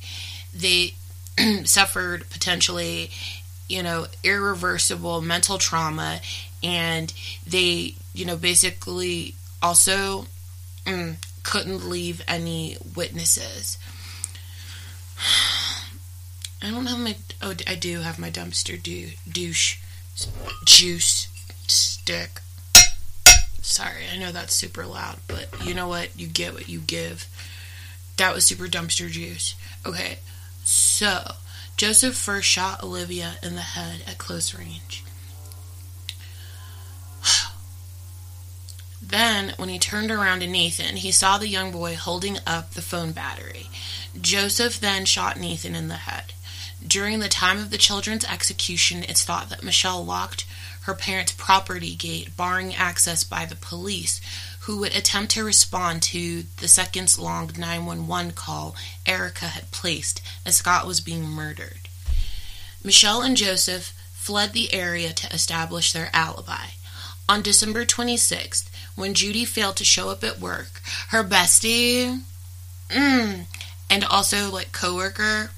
they 0.54 0.96
suffered 1.66 2.30
potentially, 2.30 3.12
you 3.68 3.84
know, 3.84 4.08
irreversible 4.24 5.22
mental 5.22 5.58
trauma, 5.58 6.22
and 6.64 7.14
they, 7.46 7.96
you 8.14 8.26
know, 8.26 8.38
basically 8.38 9.36
also 9.62 10.26
mm, 10.86 11.16
couldn't 11.44 11.88
leave 11.88 12.24
any 12.28 12.78
witnesses. 12.96 13.78
I 16.62 16.72
don't 16.72 16.88
have 16.88 17.00
my. 17.00 17.16
Oh, 17.42 17.54
I 17.68 17.76
do 17.76 18.00
have 18.00 18.18
my 18.18 18.32
dumpster 18.32 18.82
do, 18.82 19.12
douche 19.32 19.78
juice 20.66 21.27
stick. 22.08 22.40
Sorry, 23.62 24.04
I 24.14 24.18
know 24.18 24.32
that's 24.32 24.56
super 24.56 24.86
loud, 24.86 25.18
but 25.28 25.50
you 25.66 25.74
know 25.74 25.90
what? 25.90 26.18
You 26.18 26.26
get 26.26 26.54
what 26.54 26.70
you 26.70 26.80
give. 26.80 27.28
That 28.16 28.34
was 28.34 28.46
super 28.46 28.68
dumpster 28.68 29.10
juice. 29.10 29.56
Okay, 29.86 30.20
so, 30.64 31.34
Joseph 31.76 32.16
first 32.16 32.48
shot 32.48 32.82
Olivia 32.82 33.36
in 33.44 33.56
the 33.56 33.62
head 33.62 34.04
at 34.08 34.18
close 34.18 34.58
range. 34.58 35.04
Then, 39.02 39.54
when 39.58 39.70
he 39.70 39.78
turned 39.78 40.12
around 40.12 40.40
to 40.40 40.48
Nathan, 40.48 40.96
he 40.98 41.12
saw 41.12 41.38
the 41.38 41.48
young 41.48 41.72
boy 41.72 41.96
holding 41.96 42.38
up 42.48 42.72
the 42.72 42.82
phone 42.82 43.12
battery. 43.12 43.70
Joseph 44.20 44.80
then 44.80 45.06
shot 45.06 45.38
Nathan 45.38 45.76
in 45.76 45.88
the 45.88 45.96
head. 45.96 46.34
During 46.86 47.20
the 47.20 47.28
time 47.28 47.58
of 47.58 47.70
the 47.70 47.78
children's 47.78 48.26
execution, 48.26 49.04
it's 49.04 49.24
thought 49.24 49.50
that 49.50 49.64
Michelle 49.64 50.06
locked 50.06 50.46
her 50.84 50.94
parents' 50.94 51.34
property 51.34 51.96
gate, 51.96 52.38
barring 52.38 52.74
access 52.74 53.24
by 53.24 53.46
the 53.46 53.56
police, 53.56 54.22
who 54.62 54.78
would 54.78 54.96
attempt 54.96 55.32
to 55.32 55.44
respond 55.44 56.02
to 56.02 56.44
the 56.58 56.68
seconds 56.68 57.20
long 57.20 57.52
911 57.58 58.32
call 58.34 58.76
Erica 59.06 59.46
had 59.46 59.72
placed 59.72 60.22
as 60.46 60.58
Scott 60.58 60.86
was 60.86 61.02
being 61.02 61.24
murdered. 61.24 61.90
Michelle 62.84 63.22
and 63.22 63.36
Joseph 63.36 63.94
fled 64.14 64.54
the 64.54 64.74
area 64.74 65.12
to 65.14 65.34
establish 65.34 65.92
their 65.92 66.10
alibi. 66.14 66.68
On 67.28 67.42
December 67.42 67.86
26th, 67.86 68.70
when 68.96 69.14
Judy 69.14 69.46
failed 69.46 69.76
to 69.78 69.84
show 69.84 70.10
up 70.10 70.24
at 70.24 70.40
work, 70.40 70.82
her 71.10 71.24
bestie 71.24 72.22
mm, 72.90 73.46
and 73.90 74.04
also 74.06 74.50
like 74.50 74.72
coworker 74.72 75.52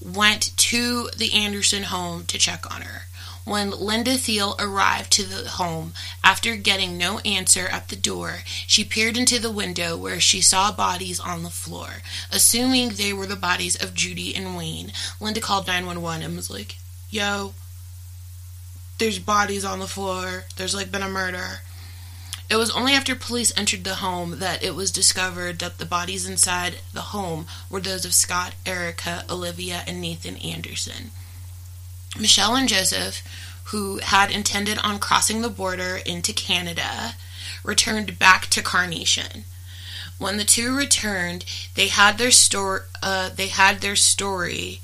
went 0.00 0.56
to 0.56 1.08
the 1.16 1.32
Anderson 1.32 1.84
home 1.84 2.24
to 2.26 2.38
check 2.38 2.72
on 2.74 2.82
her. 2.82 3.02
When 3.44 3.70
Linda 3.70 4.16
Thiel 4.16 4.54
arrived 4.58 5.10
to 5.12 5.22
the 5.24 5.48
home, 5.48 5.94
after 6.22 6.56
getting 6.56 6.96
no 6.96 7.18
answer 7.20 7.66
at 7.66 7.88
the 7.88 7.96
door, 7.96 8.40
she 8.66 8.84
peered 8.84 9.16
into 9.16 9.38
the 9.38 9.50
window 9.50 9.96
where 9.96 10.20
she 10.20 10.40
saw 10.40 10.70
bodies 10.70 11.18
on 11.18 11.42
the 11.42 11.50
floor. 11.50 12.02
Assuming 12.30 12.90
they 12.90 13.12
were 13.12 13.26
the 13.26 13.36
bodies 13.36 13.82
of 13.82 13.94
Judy 13.94 14.36
and 14.36 14.56
Wayne, 14.56 14.92
Linda 15.20 15.40
called 15.40 15.66
911 15.66 16.22
and 16.22 16.36
was 16.36 16.50
like, 16.50 16.76
Yo, 17.08 17.54
there's 18.98 19.18
bodies 19.18 19.64
on 19.64 19.80
the 19.80 19.88
floor. 19.88 20.44
There's 20.56 20.74
like 20.74 20.92
been 20.92 21.02
a 21.02 21.08
murder. 21.08 21.62
It 22.50 22.56
was 22.56 22.72
only 22.72 22.94
after 22.94 23.14
police 23.14 23.56
entered 23.56 23.84
the 23.84 23.96
home 23.96 24.40
that 24.40 24.64
it 24.64 24.74
was 24.74 24.90
discovered 24.90 25.60
that 25.60 25.78
the 25.78 25.86
bodies 25.86 26.28
inside 26.28 26.78
the 26.92 27.00
home 27.00 27.46
were 27.70 27.80
those 27.80 28.04
of 28.04 28.12
Scott, 28.12 28.54
Erica, 28.66 29.24
Olivia, 29.30 29.84
and 29.86 30.00
Nathan 30.00 30.36
Anderson. 30.38 31.12
Michelle 32.18 32.56
and 32.56 32.68
Joseph, 32.68 33.22
who 33.66 33.98
had 33.98 34.32
intended 34.32 34.78
on 34.82 34.98
crossing 34.98 35.42
the 35.42 35.48
border 35.48 36.00
into 36.04 36.32
Canada, 36.32 37.14
returned 37.62 38.18
back 38.18 38.48
to 38.48 38.62
Carnation. 38.62 39.44
When 40.18 40.36
the 40.36 40.44
two 40.44 40.76
returned, 40.76 41.44
they 41.76 41.86
had 41.86 42.18
their 42.18 42.32
story. 42.32 42.80
Uh, 43.00 43.28
they 43.28 43.46
had 43.46 43.80
their 43.80 43.96
story, 43.96 44.80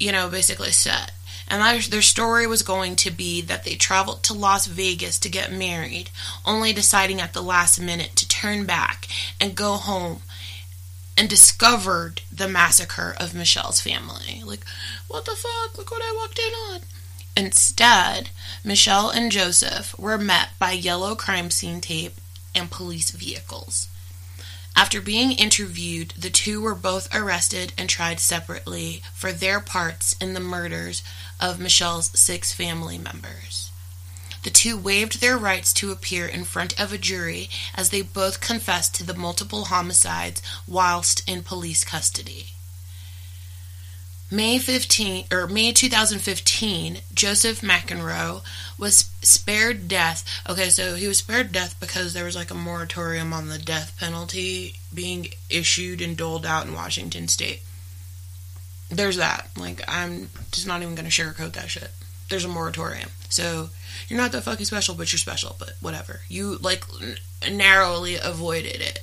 you 0.00 0.10
know, 0.10 0.28
basically 0.28 0.72
set. 0.72 1.12
And 1.52 1.82
their 1.82 2.00
story 2.00 2.46
was 2.46 2.62
going 2.62 2.96
to 2.96 3.10
be 3.10 3.42
that 3.42 3.64
they 3.64 3.74
traveled 3.74 4.22
to 4.22 4.32
Las 4.32 4.66
Vegas 4.66 5.18
to 5.18 5.28
get 5.28 5.52
married, 5.52 6.08
only 6.46 6.72
deciding 6.72 7.20
at 7.20 7.34
the 7.34 7.42
last 7.42 7.78
minute 7.78 8.16
to 8.16 8.26
turn 8.26 8.64
back 8.64 9.06
and 9.38 9.54
go 9.54 9.74
home 9.74 10.22
and 11.14 11.28
discovered 11.28 12.22
the 12.34 12.48
massacre 12.48 13.14
of 13.20 13.34
Michelle's 13.34 13.82
family. 13.82 14.42
Like, 14.42 14.64
what 15.08 15.26
the 15.26 15.32
fuck? 15.32 15.76
Look 15.76 15.90
what 15.90 16.00
I 16.02 16.16
walked 16.18 16.38
in 16.38 16.54
on. 16.72 16.80
Instead, 17.36 18.30
Michelle 18.64 19.10
and 19.10 19.30
Joseph 19.30 19.94
were 19.98 20.16
met 20.16 20.58
by 20.58 20.72
yellow 20.72 21.14
crime 21.14 21.50
scene 21.50 21.82
tape 21.82 22.14
and 22.54 22.70
police 22.70 23.10
vehicles. 23.10 23.88
After 24.74 25.00
being 25.00 25.32
interviewed, 25.32 26.14
the 26.16 26.30
two 26.30 26.60
were 26.60 26.74
both 26.74 27.14
arrested 27.14 27.72
and 27.76 27.88
tried 27.88 28.20
separately 28.20 29.02
for 29.14 29.32
their 29.32 29.60
parts 29.60 30.14
in 30.20 30.34
the 30.34 30.40
murders 30.40 31.02
of 31.38 31.60
Michelle's 31.60 32.10
six 32.18 32.52
family 32.52 32.98
members. 32.98 33.70
The 34.42 34.50
two 34.50 34.76
waived 34.76 35.20
their 35.20 35.38
rights 35.38 35.72
to 35.74 35.92
appear 35.92 36.26
in 36.26 36.44
front 36.44 36.78
of 36.80 36.92
a 36.92 36.98
jury 36.98 37.48
as 37.74 37.90
they 37.90 38.02
both 38.02 38.40
confessed 38.40 38.94
to 38.96 39.04
the 39.04 39.14
multiple 39.14 39.66
homicides 39.66 40.42
whilst 40.66 41.22
in 41.28 41.42
police 41.42 41.84
custody. 41.84 42.54
May 44.32 44.58
15 44.58 45.26
or 45.30 45.46
May 45.46 45.72
2015, 45.72 47.00
Joseph 47.12 47.60
McEnroe 47.60 48.40
was 48.78 49.10
spared 49.20 49.88
death. 49.88 50.24
Okay, 50.48 50.70
so 50.70 50.94
he 50.94 51.06
was 51.06 51.18
spared 51.18 51.52
death 51.52 51.78
because 51.78 52.14
there 52.14 52.24
was 52.24 52.34
like 52.34 52.50
a 52.50 52.54
moratorium 52.54 53.34
on 53.34 53.48
the 53.48 53.58
death 53.58 53.94
penalty 54.00 54.76
being 54.94 55.28
issued 55.50 56.00
and 56.00 56.16
doled 56.16 56.46
out 56.46 56.66
in 56.66 56.72
Washington 56.72 57.28
state. 57.28 57.60
There's 58.88 59.18
that. 59.18 59.50
Like 59.54 59.82
I'm 59.86 60.30
just 60.50 60.66
not 60.66 60.80
even 60.80 60.94
going 60.94 61.08
to 61.08 61.10
sugarcoat 61.10 61.52
that 61.52 61.68
shit. 61.68 61.90
There's 62.30 62.46
a 62.46 62.48
moratorium. 62.48 63.10
So 63.28 63.68
you're 64.08 64.18
not 64.18 64.32
that 64.32 64.44
fucking 64.44 64.64
special, 64.64 64.94
but 64.94 65.12
you're 65.12 65.18
special, 65.18 65.56
but 65.58 65.74
whatever. 65.82 66.20
You 66.28 66.56
like 66.56 66.84
narrowly 67.50 68.16
avoided 68.16 68.80
it. 68.80 69.00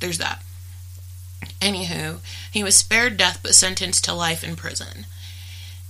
There's 0.00 0.18
that. 0.18 0.42
Anywho, 1.60 2.20
he 2.50 2.64
was 2.64 2.76
spared 2.76 3.16
death 3.16 3.40
but 3.42 3.54
sentenced 3.54 4.04
to 4.04 4.14
life 4.14 4.42
in 4.42 4.56
prison. 4.56 5.06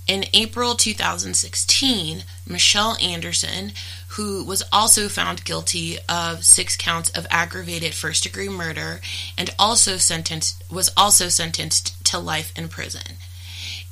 In 0.07 0.25
April 0.33 0.75
2016, 0.75 2.23
Michelle 2.45 2.97
Anderson, 3.01 3.71
who 4.09 4.43
was 4.43 4.63
also 4.73 5.07
found 5.07 5.45
guilty 5.45 5.97
of 6.09 6.43
six 6.43 6.75
counts 6.75 7.09
of 7.11 7.27
aggravated 7.29 7.93
first 7.93 8.23
degree 8.23 8.49
murder 8.49 8.99
and 9.37 9.53
also 9.57 9.97
sentenced 9.97 10.63
was 10.69 10.91
also 10.97 11.29
sentenced 11.29 12.03
to 12.05 12.19
life 12.19 12.51
in 12.57 12.67
prison. 12.67 13.17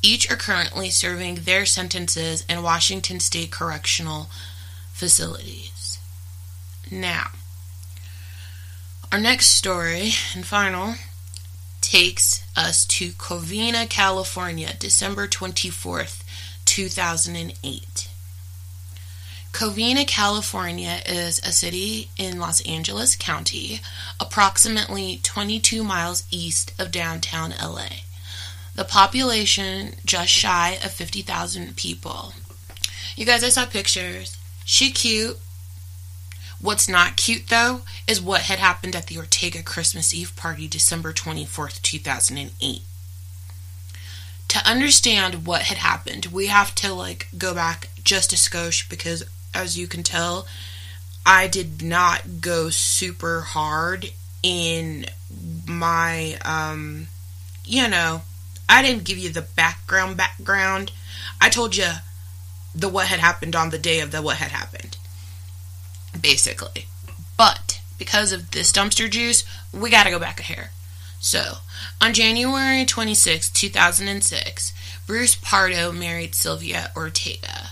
Each 0.01 0.29
are 0.29 0.35
currently 0.35 0.89
serving 0.89 1.35
their 1.35 1.65
sentences 1.65 2.43
in 2.49 2.63
Washington 2.63 3.19
State 3.19 3.51
Correctional 3.51 4.29
Facilities. 4.91 5.99
Now, 6.91 7.31
our 9.11 9.19
next 9.19 9.47
story 9.47 10.11
and 10.35 10.45
final 10.45 10.95
takes 11.89 12.43
us 12.55 12.85
to 12.85 13.09
Covina, 13.13 13.89
California, 13.89 14.75
December 14.77 15.27
24th, 15.27 16.21
2008. 16.65 18.09
Covina, 19.51 20.05
California 20.05 20.99
is 21.07 21.39
a 21.39 21.51
city 21.51 22.11
in 22.15 22.39
Los 22.39 22.61
Angeles 22.61 23.15
County, 23.15 23.81
approximately 24.19 25.19
22 25.23 25.83
miles 25.83 26.25
east 26.29 26.79
of 26.79 26.91
downtown 26.91 27.55
LA. 27.59 27.87
The 28.75 28.83
population 28.83 29.95
just 30.05 30.29
shy 30.29 30.77
of 30.83 30.91
50,000 30.91 31.75
people. 31.75 32.33
You 33.15 33.25
guys, 33.25 33.43
I 33.43 33.49
saw 33.49 33.65
pictures. 33.65 34.37
She 34.63 34.91
cute. 34.91 35.39
What's 36.61 36.89
not 36.89 37.15
cute 37.15 37.47
though 37.47 37.81
is 38.05 38.21
what 38.21 38.41
had 38.41 38.59
happened 38.59 38.95
at 38.95 39.07
the 39.07 39.17
Ortega 39.17 39.63
Christmas 39.63 40.13
Eve 40.13 40.35
party 40.35 40.67
December 40.67 41.13
24th, 41.13 41.81
2008. 41.81 42.81
To 44.49 44.69
understand 44.69 45.45
what 45.45 45.63
had 45.63 45.77
happened, 45.77 46.27
we 46.27 46.47
have 46.47 46.75
to 46.75 46.93
like 46.93 47.29
go 47.37 47.53
back 47.53 47.89
just 48.03 48.33
a 48.33 48.35
skosh 48.35 48.89
because 48.89 49.23
as 49.53 49.77
you 49.77 49.87
can 49.87 50.03
tell, 50.03 50.47
I 51.25 51.47
did 51.47 51.81
not 51.81 52.41
go 52.41 52.69
super 52.69 53.41
hard 53.41 54.11
in 54.43 55.05
my 55.65 56.37
um 56.43 57.07
you 57.63 57.87
know, 57.87 58.23
I 58.67 58.81
didn't 58.81 59.05
give 59.05 59.17
you 59.17 59.29
the 59.29 59.43
background 59.43 60.17
background. 60.17 60.91
I 61.39 61.49
told 61.49 61.77
you 61.77 61.87
the 62.75 62.89
what 62.89 63.07
had 63.07 63.19
happened 63.19 63.55
on 63.55 63.69
the 63.69 63.77
day 63.77 64.01
of 64.01 64.11
the 64.11 64.21
what 64.21 64.37
had 64.37 64.51
happened 64.51 64.97
basically. 66.21 66.85
But 67.37 67.81
because 67.97 68.31
of 68.31 68.51
this 68.51 68.71
dumpster 68.71 69.09
juice, 69.09 69.43
we 69.73 69.89
got 69.89 70.03
to 70.05 70.11
go 70.11 70.19
back 70.19 70.39
a 70.39 70.43
hair. 70.43 70.71
So, 71.19 71.55
on 72.01 72.13
January 72.13 72.85
26, 72.85 73.49
2006, 73.49 74.73
Bruce 75.05 75.35
Pardo 75.35 75.91
married 75.91 76.33
Sylvia 76.35 76.91
Ortega. 76.95 77.71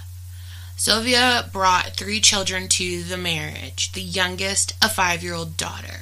Sylvia 0.75 1.49
brought 1.51 1.95
three 1.95 2.19
children 2.19 2.67
to 2.67 3.03
the 3.03 3.17
marriage, 3.17 3.93
the 3.93 4.01
youngest, 4.01 4.75
a 4.81 4.89
five 4.89 5.23
year 5.23 5.33
old 5.33 5.57
daughter. 5.57 6.01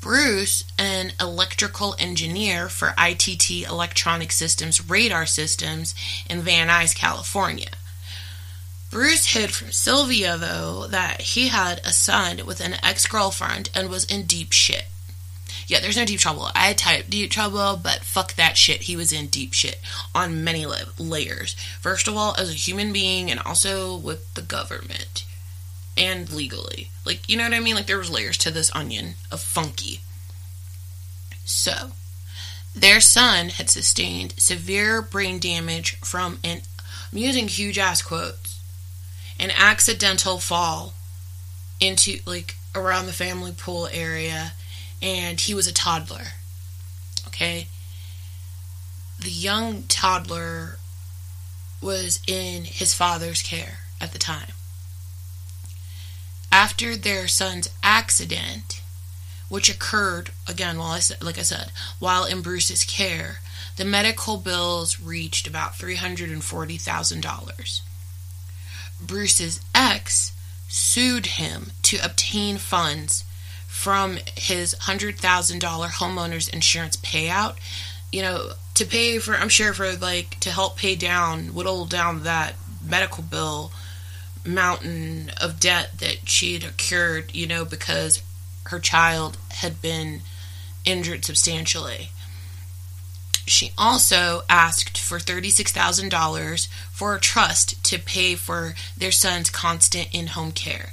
Bruce, 0.00 0.64
an 0.78 1.12
electrical 1.20 1.94
engineer 1.98 2.70
for 2.70 2.94
ITT 2.96 3.68
Electronic 3.68 4.32
Systems 4.32 4.88
radar 4.88 5.26
systems 5.26 5.94
in 6.28 6.40
Van 6.40 6.68
Nuys, 6.68 6.94
California. 6.94 7.68
Bruce 8.90 9.26
hid 9.26 9.52
from 9.52 9.70
Sylvia, 9.70 10.36
though, 10.36 10.86
that 10.88 11.20
he 11.20 11.48
had 11.48 11.78
a 11.84 11.92
son 11.92 12.44
with 12.44 12.60
an 12.60 12.74
ex 12.82 13.06
girlfriend 13.06 13.70
and 13.74 13.88
was 13.88 14.04
in 14.04 14.24
deep 14.24 14.52
shit. 14.52 14.86
Yeah, 15.68 15.78
there's 15.78 15.96
no 15.96 16.04
deep 16.04 16.18
trouble. 16.18 16.48
I 16.56 16.72
typed 16.72 17.10
deep 17.10 17.30
trouble, 17.30 17.78
but 17.80 18.02
fuck 18.02 18.34
that 18.34 18.56
shit. 18.56 18.82
He 18.82 18.96
was 18.96 19.12
in 19.12 19.28
deep 19.28 19.52
shit 19.52 19.78
on 20.12 20.42
many 20.42 20.66
la- 20.66 20.78
layers. 20.98 21.54
First 21.80 22.08
of 22.08 22.16
all, 22.16 22.34
as 22.36 22.50
a 22.50 22.54
human 22.54 22.92
being, 22.92 23.30
and 23.30 23.38
also 23.40 23.96
with 23.96 24.34
the 24.34 24.42
government 24.42 25.24
and 25.96 26.32
legally. 26.32 26.90
Like, 27.06 27.28
you 27.28 27.36
know 27.36 27.44
what 27.44 27.54
I 27.54 27.60
mean? 27.60 27.76
Like, 27.76 27.86
there 27.86 27.98
was 27.98 28.10
layers 28.10 28.38
to 28.38 28.50
this 28.50 28.74
onion 28.74 29.14
of 29.30 29.40
funky. 29.40 30.00
So, 31.44 31.92
their 32.74 33.00
son 33.00 33.50
had 33.50 33.70
sustained 33.70 34.34
severe 34.38 35.02
brain 35.02 35.38
damage 35.38 35.96
from 36.00 36.38
an, 36.42 36.62
I'm 37.12 37.18
using 37.18 37.46
huge 37.46 37.78
ass 37.78 38.02
quotes, 38.02 38.59
an 39.40 39.50
accidental 39.56 40.38
fall 40.38 40.92
into 41.80 42.18
like 42.26 42.56
around 42.74 43.06
the 43.06 43.12
family 43.12 43.52
pool 43.56 43.88
area 43.90 44.52
and 45.02 45.40
he 45.40 45.54
was 45.54 45.66
a 45.66 45.72
toddler. 45.72 46.26
Okay? 47.26 47.66
The 49.18 49.30
young 49.30 49.84
toddler 49.88 50.76
was 51.82 52.20
in 52.26 52.64
his 52.64 52.92
father's 52.92 53.42
care 53.42 53.78
at 54.00 54.12
the 54.12 54.18
time. 54.18 54.52
After 56.52 56.96
their 56.96 57.26
son's 57.26 57.70
accident, 57.82 58.82
which 59.48 59.70
occurred 59.70 60.30
again 60.46 60.78
while 60.78 60.92
I 60.92 60.98
said, 60.98 61.22
like 61.22 61.38
I 61.38 61.42
said, 61.42 61.72
while 61.98 62.24
in 62.24 62.42
Bruce's 62.42 62.84
care, 62.84 63.38
the 63.76 63.84
medical 63.86 64.36
bills 64.36 65.00
reached 65.00 65.46
about 65.46 65.72
$340,000. 65.72 67.80
Bruce's 69.04 69.60
ex 69.74 70.32
sued 70.68 71.26
him 71.26 71.72
to 71.82 71.98
obtain 72.04 72.56
funds 72.58 73.24
from 73.66 74.18
his 74.36 74.74
$100,000 74.74 75.18
homeowner's 75.60 76.48
insurance 76.48 76.96
payout, 76.98 77.56
you 78.12 78.22
know, 78.22 78.50
to 78.74 78.84
pay 78.84 79.18
for, 79.18 79.34
I'm 79.34 79.48
sure, 79.48 79.72
for 79.72 79.92
like 79.96 80.38
to 80.40 80.50
help 80.50 80.76
pay 80.76 80.96
down, 80.96 81.54
whittle 81.54 81.86
down 81.86 82.24
that 82.24 82.54
medical 82.86 83.22
bill 83.22 83.72
mountain 84.46 85.30
of 85.40 85.60
debt 85.60 85.98
that 85.98 86.28
she 86.28 86.54
had 86.54 86.64
incurred, 86.64 87.34
you 87.34 87.46
know, 87.46 87.64
because 87.64 88.22
her 88.64 88.78
child 88.78 89.36
had 89.50 89.82
been 89.82 90.20
injured 90.84 91.24
substantially. 91.24 92.10
She 93.46 93.72
also 93.76 94.42
asked 94.48 94.98
for 94.98 95.18
$36,000 95.18 96.68
for 96.92 97.14
a 97.14 97.20
trust 97.20 97.82
to 97.84 97.98
pay 97.98 98.34
for 98.34 98.74
their 98.96 99.12
son's 99.12 99.50
constant 99.50 100.08
in 100.12 100.28
home 100.28 100.52
care. 100.52 100.90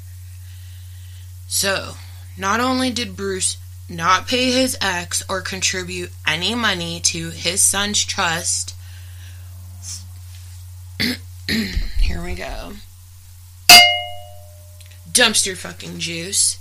So, 1.48 1.96
not 2.38 2.60
only 2.60 2.90
did 2.90 3.16
Bruce 3.16 3.58
not 3.90 4.28
pay 4.28 4.52
his 4.52 4.78
ex 4.82 5.24
or 5.30 5.42
contribute 5.42 6.12
any 6.26 6.56
money 6.56 7.00
to 7.02 7.30
his 7.30 7.62
son's 7.62 8.04
trust, 8.04 8.76
here 11.00 12.24
we 12.24 12.36
go. 12.36 12.74
Dumpster 15.12 15.56
fucking 15.56 16.00
juice. 16.00 16.60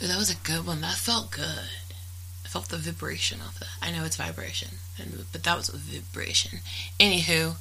That 0.00 0.18
was 0.18 0.30
a 0.30 0.36
good 0.36 0.66
one. 0.66 0.80
That 0.80 0.96
felt 0.96 1.30
good 1.30 1.68
felt 2.50 2.68
the 2.68 2.76
vibration 2.76 3.40
of 3.40 3.60
that. 3.60 3.68
I 3.80 3.92
know 3.92 4.04
it's 4.04 4.16
vibration, 4.16 4.70
but 5.30 5.44
that 5.44 5.56
was 5.56 5.68
a 5.68 5.76
vibration. 5.76 6.58
Anywho, 6.98 7.54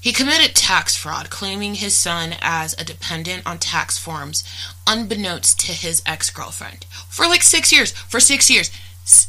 he 0.00 0.12
committed 0.12 0.56
tax 0.56 0.96
fraud, 0.96 1.30
claiming 1.30 1.74
his 1.76 1.94
son 1.94 2.34
as 2.42 2.74
a 2.74 2.84
dependent 2.84 3.46
on 3.46 3.58
tax 3.58 3.96
forms, 3.96 4.42
unbeknownst 4.88 5.60
to 5.60 5.72
his 5.72 6.02
ex 6.04 6.30
girlfriend. 6.30 6.84
For 7.08 7.26
like 7.26 7.44
six 7.44 7.72
years. 7.72 7.92
For 7.92 8.18
six 8.18 8.50
years. 8.50 8.72
S- 9.04 9.28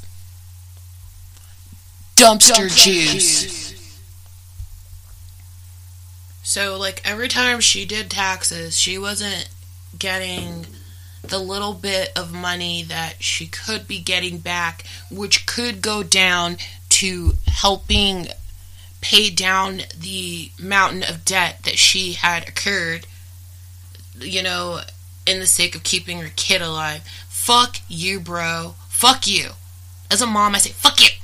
dumpster, 2.15 2.67
Dumpster. 2.67 3.75
So, 6.41 6.79
like, 6.79 6.99
every 7.05 7.27
time 7.27 7.59
she 7.59 7.85
did 7.85 8.09
taxes, 8.09 8.75
she 8.75 8.97
wasn't 8.97 9.49
getting 9.99 10.65
the 11.21 11.39
little 11.39 11.73
bit 11.73 12.11
of 12.15 12.33
money 12.33 12.83
that 12.83 13.21
she 13.21 13.47
could 13.47 13.87
be 13.87 13.99
getting 13.99 14.37
back, 14.39 14.83
which 15.11 15.45
could 15.45 15.81
go 15.81 16.03
down 16.03 16.57
to 16.89 17.33
helping 17.47 18.27
pay 19.01 19.29
down 19.29 19.81
the 19.97 20.51
mountain 20.59 21.03
of 21.03 21.25
debt 21.25 21.59
that 21.63 21.77
she 21.77 22.13
had 22.13 22.47
occurred, 22.47 23.05
you 24.19 24.43
know, 24.43 24.81
in 25.25 25.39
the 25.39 25.45
sake 25.45 25.75
of 25.75 25.83
keeping 25.83 26.19
her 26.19 26.31
kid 26.35 26.61
alive. 26.61 27.01
Fuck 27.27 27.77
you, 27.87 28.19
bro. 28.19 28.75
Fuck 28.89 29.27
you. 29.27 29.51
As 30.11 30.21
a 30.21 30.25
mom, 30.27 30.55
I 30.55 30.57
say, 30.57 30.71
fuck 30.71 30.99
you. 30.99 31.15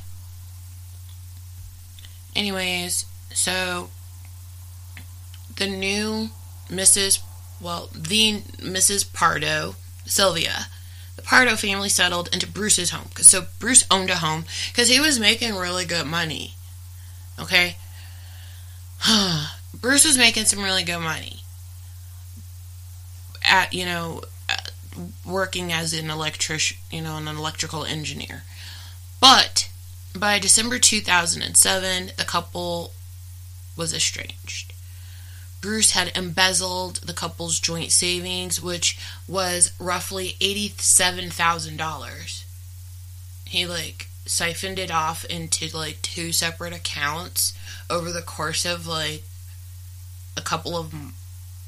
Anyways, 2.36 3.06
so 3.34 3.90
the 5.56 5.68
new 5.68 6.30
Mrs. 6.70 7.20
Well, 7.62 7.90
the 7.94 8.42
Mrs. 8.58 9.12
Pardo, 9.12 9.76
Sylvia, 10.06 10.68
the 11.16 11.22
Pardo 11.22 11.56
family 11.56 11.90
settled 11.90 12.30
into 12.34 12.48
Bruce's 12.48 12.92
home. 12.92 13.10
Cause 13.14 13.28
So 13.28 13.46
Bruce 13.60 13.86
owned 13.90 14.10
a 14.10 14.16
home 14.16 14.46
because 14.72 14.90
he 14.90 15.00
was 15.00 15.20
making 15.20 15.56
really 15.56 15.86
good 15.86 16.06
money. 16.06 16.56
Okay? 17.40 17.78
Bruce 19.74 20.06
was 20.06 20.18
making 20.18 20.46
some 20.46 20.64
really 20.64 20.84
good 20.84 21.00
money 21.00 21.42
at, 23.44 23.74
you 23.74 23.86
know, 23.86 24.22
uh, 24.50 25.02
working 25.26 25.72
as 25.72 25.94
an 25.94 26.10
electric, 26.10 26.78
you 26.92 27.02
know, 27.02 27.18
an 27.18 27.28
electrical 27.28 27.86
engineer. 27.86 28.44
But 29.20 29.70
by 30.18 30.40
December 30.40 30.80
2007, 30.80 32.12
the 32.18 32.24
couple 32.24 32.94
was 33.76 33.94
estranged. 33.94 34.74
Bruce 35.62 35.92
had 35.92 36.12
embezzled 36.16 36.98
the 36.98 37.14
couple's 37.14 37.60
joint 37.60 37.92
savings, 37.92 38.62
which 38.62 38.98
was 39.28 39.72
roughly 39.80 40.36
$87,000. 40.40 42.44
He 43.46 43.66
like 43.66 44.08
siphoned 44.26 44.80
it 44.80 44.92
off 44.92 45.26
into 45.26 45.76
like 45.76 46.02
two 46.02 46.32
separate 46.32 46.74
accounts 46.74 47.58
over 47.90 48.12
the 48.12 48.22
course 48.22 48.66
of 48.66 48.88
like 48.88 49.24
a 50.38 50.42
couple 50.42 50.76
of 50.76 50.94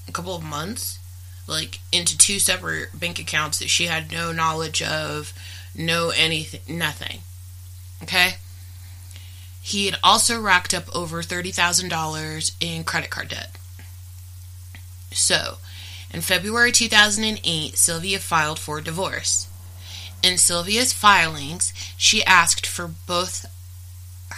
a 0.07 0.11
couple 0.11 0.35
of 0.35 0.43
months 0.43 0.99
like 1.47 1.79
into 1.91 2.17
two 2.17 2.39
separate 2.39 2.97
bank 2.97 3.19
accounts 3.19 3.59
that 3.59 3.69
she 3.69 3.85
had 3.85 4.11
no 4.11 4.31
knowledge 4.31 4.81
of, 4.81 5.33
no 5.75 6.09
anything, 6.09 6.77
nothing. 6.77 7.19
Okay? 8.03 8.35
He 9.61 9.85
had 9.85 9.97
also 10.03 10.39
racked 10.39 10.73
up 10.73 10.93
over 10.95 11.21
$30,000 11.21 12.51
in 12.59 12.83
credit 12.83 13.09
card 13.09 13.29
debt. 13.29 13.57
So, 15.17 15.57
in 16.13 16.21
February 16.21 16.71
2008, 16.71 17.77
Sylvia 17.77 18.19
filed 18.19 18.59
for 18.59 18.81
divorce. 18.81 19.47
In 20.23 20.37
Sylvia's 20.37 20.93
filings, 20.93 21.73
she 21.97 22.23
asked 22.23 22.65
for 22.65 22.87
both 22.87 23.45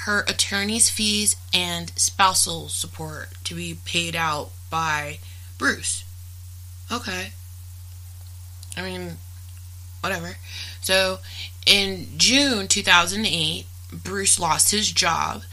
her 0.06 0.22
attorney's 0.22 0.90
fees 0.90 1.36
and 1.54 1.92
spousal 1.98 2.70
support 2.70 3.30
to 3.44 3.56
be 3.56 3.78
paid 3.86 4.16
out 4.16 4.52
by 4.70 5.20
Bruce. 5.58 6.04
Okay. 6.92 7.34
I 8.78 8.82
mean, 8.82 9.18
whatever. 10.00 10.38
So, 10.82 11.20
in 11.66 12.08
June 12.18 12.68
2008, 12.68 13.66
Bruce 13.92 14.40
lost 14.40 14.72
his 14.72 14.92
job 14.92 15.44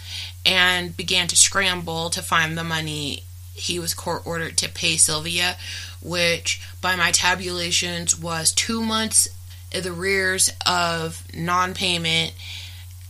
and 0.45 0.97
began 0.97 1.27
to 1.29 1.37
scramble 1.37 2.11
to 2.11 2.23
find 2.23 2.57
the 2.57 2.65
money 2.65 3.25
he 3.57 3.79
was 3.79 3.95
court 3.95 4.23
ordered 4.27 4.57
to 4.59 4.69
pay 4.69 4.97
Sylvia, 4.97 5.57
which 6.03 6.61
by 6.81 6.95
my 6.95 7.11
tabulations 7.11 8.19
was 8.19 8.53
two 8.53 8.83
months 8.83 9.29
in 9.73 9.83
the 9.83 9.93
rears 9.93 10.53
of 10.67 11.23
non 11.35 11.75
payment 11.75 12.35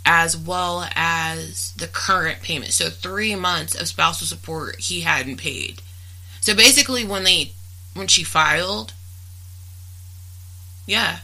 as 0.04 0.36
well 0.36 0.88
as 0.94 1.72
the 1.76 1.88
current 1.88 2.40
payment. 2.40 2.72
So 2.72 2.88
three 2.88 3.34
months 3.34 3.74
of 3.74 3.88
spousal 3.88 4.26
support 4.26 4.78
he 4.78 5.00
hadn't 5.00 5.38
paid. 5.38 5.82
So 6.40 6.54
basically 6.54 7.04
when 7.04 7.24
they 7.24 7.52
when 7.94 8.06
she 8.06 8.22
filed, 8.22 8.92
yeah. 10.86 11.18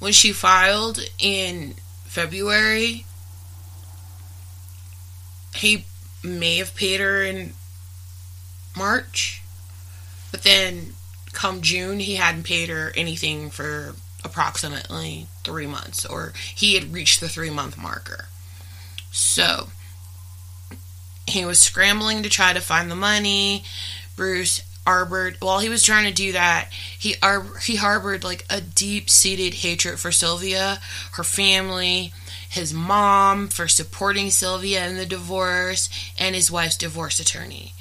When 0.00 0.12
she 0.12 0.32
filed 0.32 0.98
in 1.18 1.74
February, 2.04 3.04
he 5.54 5.84
may 6.24 6.56
have 6.56 6.74
paid 6.74 7.00
her 7.00 7.22
in 7.22 7.52
March, 8.76 9.42
but 10.30 10.42
then 10.42 10.94
come 11.32 11.60
June, 11.60 12.00
he 12.00 12.16
hadn't 12.16 12.44
paid 12.44 12.68
her 12.68 12.92
anything 12.96 13.50
for 13.50 13.94
approximately 14.24 15.26
three 15.44 15.66
months, 15.66 16.04
or 16.04 16.32
he 16.54 16.74
had 16.74 16.92
reached 16.92 17.20
the 17.20 17.28
three 17.28 17.50
month 17.50 17.78
marker. 17.78 18.26
So, 19.12 19.68
he 21.26 21.44
was 21.44 21.60
scrambling 21.60 22.22
to 22.22 22.28
try 22.28 22.52
to 22.52 22.60
find 22.60 22.90
the 22.90 22.96
money. 22.96 23.64
Bruce 24.16 24.62
harbored 24.86 25.36
while 25.40 25.58
he 25.58 25.68
was 25.68 25.82
trying 25.82 26.06
to 26.06 26.12
do 26.12 26.32
that 26.32 26.66
he 26.98 27.14
he 27.62 27.76
harbored 27.76 28.24
like 28.24 28.44
a 28.48 28.60
deep-seated 28.60 29.54
hatred 29.54 30.00
for 30.00 30.10
Sylvia 30.10 30.80
her 31.12 31.22
family 31.22 32.12
his 32.48 32.72
mom 32.72 33.46
for 33.46 33.68
supporting 33.68 34.30
Sylvia 34.30 34.88
in 34.88 34.96
the 34.96 35.06
divorce 35.06 35.90
and 36.18 36.34
his 36.34 36.50
wife's 36.50 36.78
divorce 36.78 37.20
attorney 37.20 37.74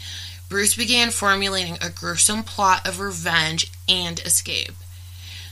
Bruce 0.50 0.76
began 0.76 1.12
formulating 1.12 1.78
a 1.80 1.92
gruesome 1.92 2.44
plot 2.44 2.88
of 2.88 3.00
revenge 3.00 3.72
and 3.88 4.20
escape. 4.22 4.74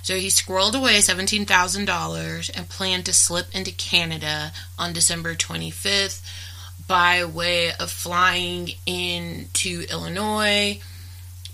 So 0.02 0.16
he 0.16 0.28
squirreled 0.28 0.74
away 0.74 0.96
$17,000 0.96 2.52
and 2.58 2.70
planned 2.70 3.06
to 3.06 3.14
slip 3.14 3.54
into 3.54 3.72
Canada 3.72 4.54
on 4.80 4.94
December 4.94 5.36
25th 5.36 6.22
by 6.88 7.26
way 7.26 7.72
of 7.74 7.92
flying 7.92 8.70
into 8.86 9.86
Illinois. 9.92 10.80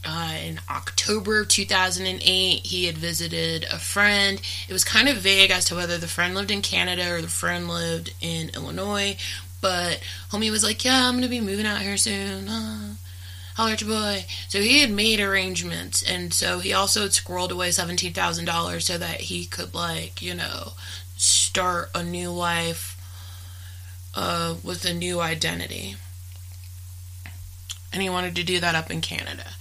Uh, 0.05 0.37
in 0.45 0.59
October 0.69 1.41
of 1.41 1.47
2008, 1.47 2.65
he 2.65 2.85
had 2.85 2.97
visited 2.97 3.63
a 3.65 3.79
friend. 3.79 4.41
It 4.69 4.73
was 4.73 4.83
kind 4.83 5.09
of 5.09 5.17
vague 5.17 5.51
as 5.51 5.65
to 5.65 5.75
whether 5.75 5.97
the 5.97 6.07
friend 6.07 6.35
lived 6.35 6.51
in 6.51 6.61
Canada 6.61 7.11
or 7.11 7.21
the 7.21 7.27
friend 7.27 7.67
lived 7.67 8.13
in 8.21 8.49
Illinois, 8.49 9.17
but 9.61 10.03
homie 10.29 10.51
was 10.51 10.63
like, 10.63 10.83
Yeah, 10.83 11.07
I'm 11.07 11.21
to 11.21 11.29
be 11.29 11.39
moving 11.39 11.65
out 11.65 11.81
here 11.81 11.97
soon. 11.97 12.49
Uh, 12.49 12.95
holler 13.55 13.73
at 13.73 13.81
your 13.81 13.89
boy. 13.89 14.25
So 14.47 14.59
he 14.59 14.81
had 14.81 14.91
made 14.91 15.19
arrangements, 15.19 16.03
and 16.03 16.33
so 16.33 16.59
he 16.59 16.73
also 16.73 17.03
had 17.03 17.11
squirreled 17.11 17.51
away 17.51 17.71
seventeen 17.71 18.13
thousand 18.13 18.45
dollars 18.45 18.85
so 18.85 18.97
that 18.97 19.21
he 19.21 19.45
could, 19.45 19.73
like, 19.73 20.21
you 20.21 20.33
know, 20.33 20.73
start 21.15 21.89
a 21.95 22.03
new 22.03 22.31
life 22.31 22.97
uh, 24.15 24.55
with 24.63 24.85
a 24.85 24.93
new 24.93 25.19
identity. 25.19 25.95
And 27.91 28.01
he 28.01 28.09
wanted 28.09 28.35
to 28.35 28.43
do 28.43 28.59
that 28.59 28.75
up 28.75 28.89
in 28.89 29.01
Canada. 29.01 29.51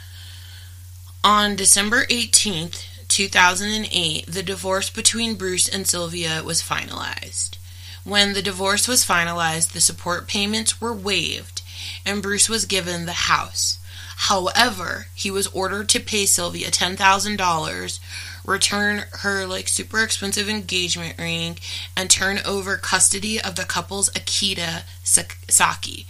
On 1.22 1.54
December 1.54 2.04
18th, 2.06 2.86
2008, 3.08 4.26
the 4.26 4.42
divorce 4.42 4.88
between 4.88 5.34
Bruce 5.34 5.68
and 5.68 5.86
Sylvia 5.86 6.42
was 6.42 6.62
finalized. 6.62 7.58
When 8.04 8.32
the 8.32 8.42
divorce 8.42 8.88
was 8.88 9.04
finalized, 9.04 9.72
the 9.72 9.80
support 9.80 10.26
payments 10.26 10.80
were 10.80 10.94
waived 10.94 11.62
and 12.04 12.22
Bruce 12.22 12.48
was 12.48 12.64
given 12.64 13.06
the 13.06 13.12
house. 13.12 13.78
However, 14.26 15.06
he 15.16 15.32
was 15.32 15.48
ordered 15.48 15.88
to 15.88 15.98
pay 16.00 16.26
Sylvia 16.26 16.70
$10,000, 16.70 17.98
return 18.44 19.02
her 19.14 19.46
like 19.46 19.66
super 19.66 20.00
expensive 20.00 20.48
engagement 20.48 21.18
ring, 21.18 21.58
and 21.96 22.08
turn 22.08 22.38
over 22.46 22.76
custody 22.76 23.40
of 23.40 23.56
the 23.56 23.64
couple's 23.64 24.10
Akita 24.10 24.84
Saki. 25.02 26.06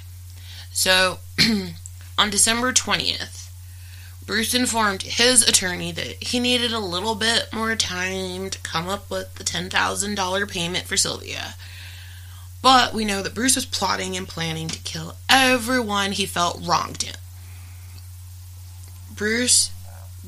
So, 0.70 1.20
on 2.18 2.28
December 2.28 2.74
20th, 2.74 3.50
Bruce 4.26 4.52
informed 4.52 5.04
his 5.04 5.42
attorney 5.48 5.90
that 5.92 6.22
he 6.22 6.38
needed 6.38 6.74
a 6.74 6.78
little 6.78 7.14
bit 7.14 7.48
more 7.50 7.74
time 7.76 8.50
to 8.50 8.58
come 8.58 8.90
up 8.90 9.08
with 9.08 9.36
the 9.36 9.44
$10,000 9.44 10.50
payment 10.50 10.84
for 10.84 10.98
Sylvia. 10.98 11.54
But 12.60 12.92
we 12.92 13.06
know 13.06 13.22
that 13.22 13.34
Bruce 13.34 13.56
was 13.56 13.64
plotting 13.64 14.18
and 14.18 14.28
planning 14.28 14.68
to 14.68 14.78
kill 14.80 15.16
everyone 15.30 16.12
he 16.12 16.26
felt 16.26 16.60
wronged 16.62 17.04
him. 17.04 17.14
Bruce 19.14 19.70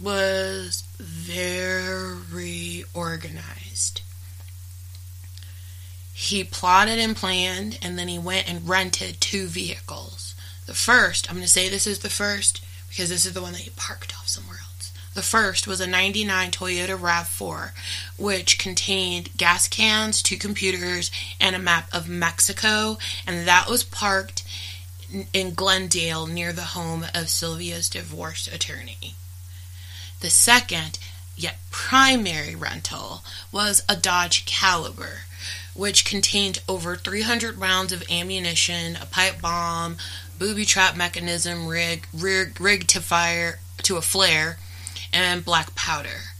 was 0.01 0.85
very 0.99 2.85
organized. 2.95 4.03
He 6.13 6.45
plotted 6.45 6.99
and 6.99 7.17
planned, 7.17 7.79
and 7.83 7.99
then 7.99 8.09
he 8.09 8.19
went 8.19 8.49
and 8.49 8.69
rented 8.69 9.21
two 9.21 9.47
vehicles. 9.47 10.35
The 10.67 10.75
first, 10.75 11.29
I'm 11.29 11.37
going 11.37 11.45
to 11.45 11.51
say 11.51 11.69
this 11.69 11.87
is 11.87 11.99
the 12.01 12.11
first 12.11 12.65
because 12.89 13.09
this 13.11 13.27
is 13.27 13.33
the 13.33 13.43
one 13.43 13.53
that 13.53 13.63
he 13.63 13.71
parked 13.71 14.15
off 14.17 14.29
somewhere 14.29 14.59
else. 14.59 14.93
The 15.15 15.23
first 15.23 15.67
was 15.67 15.81
a 15.81 15.87
99 15.87 16.51
Toyota 16.51 16.97
RAV4, 16.97 17.71
which 18.17 18.59
contained 18.59 19.37
gas 19.37 19.69
cans, 19.69 20.23
two 20.23 20.37
computers, 20.37 21.11
and 21.41 21.55
a 21.55 21.59
map 21.59 21.89
of 21.93 22.09
Mexico, 22.09 22.99
and 23.27 23.47
that 23.47 23.69
was 23.69 23.85
parked 23.85 24.44
in 25.33 25.55
Glendale 25.55 26.27
near 26.27 26.53
the 26.53 26.63
home 26.63 27.05
of 27.15 27.29
Sylvia's 27.29 27.89
divorce 27.89 28.47
attorney. 28.47 29.15
The 30.21 30.31
second, 30.31 30.99
yet 31.37 31.59
primary 31.71 32.55
rental 32.55 33.23
was 33.53 33.83
a 33.89 33.97
Dodge 33.97 34.47
Caliber, 34.47 35.23
which 35.75 36.05
contained 36.05 36.63
over 36.69 36.97
300 36.97 37.59
rounds 37.59 37.93
of 37.93 38.09
ammunition, 38.11 38.97
a 38.97 39.07
pipe 39.07 39.41
bomb, 39.41 39.97
booby 40.39 40.65
trap 40.65 40.97
mechanism 40.97 41.67
rig, 41.67 42.07
rig 42.13 42.61
rigged 42.61 42.89
to 42.91 43.01
fire 43.01 43.59
to 43.83 43.97
a 43.97 44.03
flare, 44.03 44.59
and 45.13 45.45
black 45.45 45.75
powder. 45.75 46.33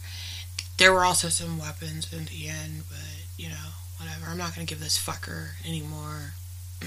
There 0.77 0.91
were 0.91 1.05
also 1.05 1.29
some 1.29 1.59
weapons 1.59 2.11
in 2.11 2.25
the 2.25 2.49
end, 2.49 2.83
but 2.89 2.97
you 3.37 3.49
know, 3.49 3.69
whatever. 3.97 4.27
I'm 4.27 4.37
not 4.37 4.53
gonna 4.55 4.65
give 4.65 4.79
this 4.79 4.97
fucker 4.97 5.49
any 5.65 5.81
more 5.81 6.33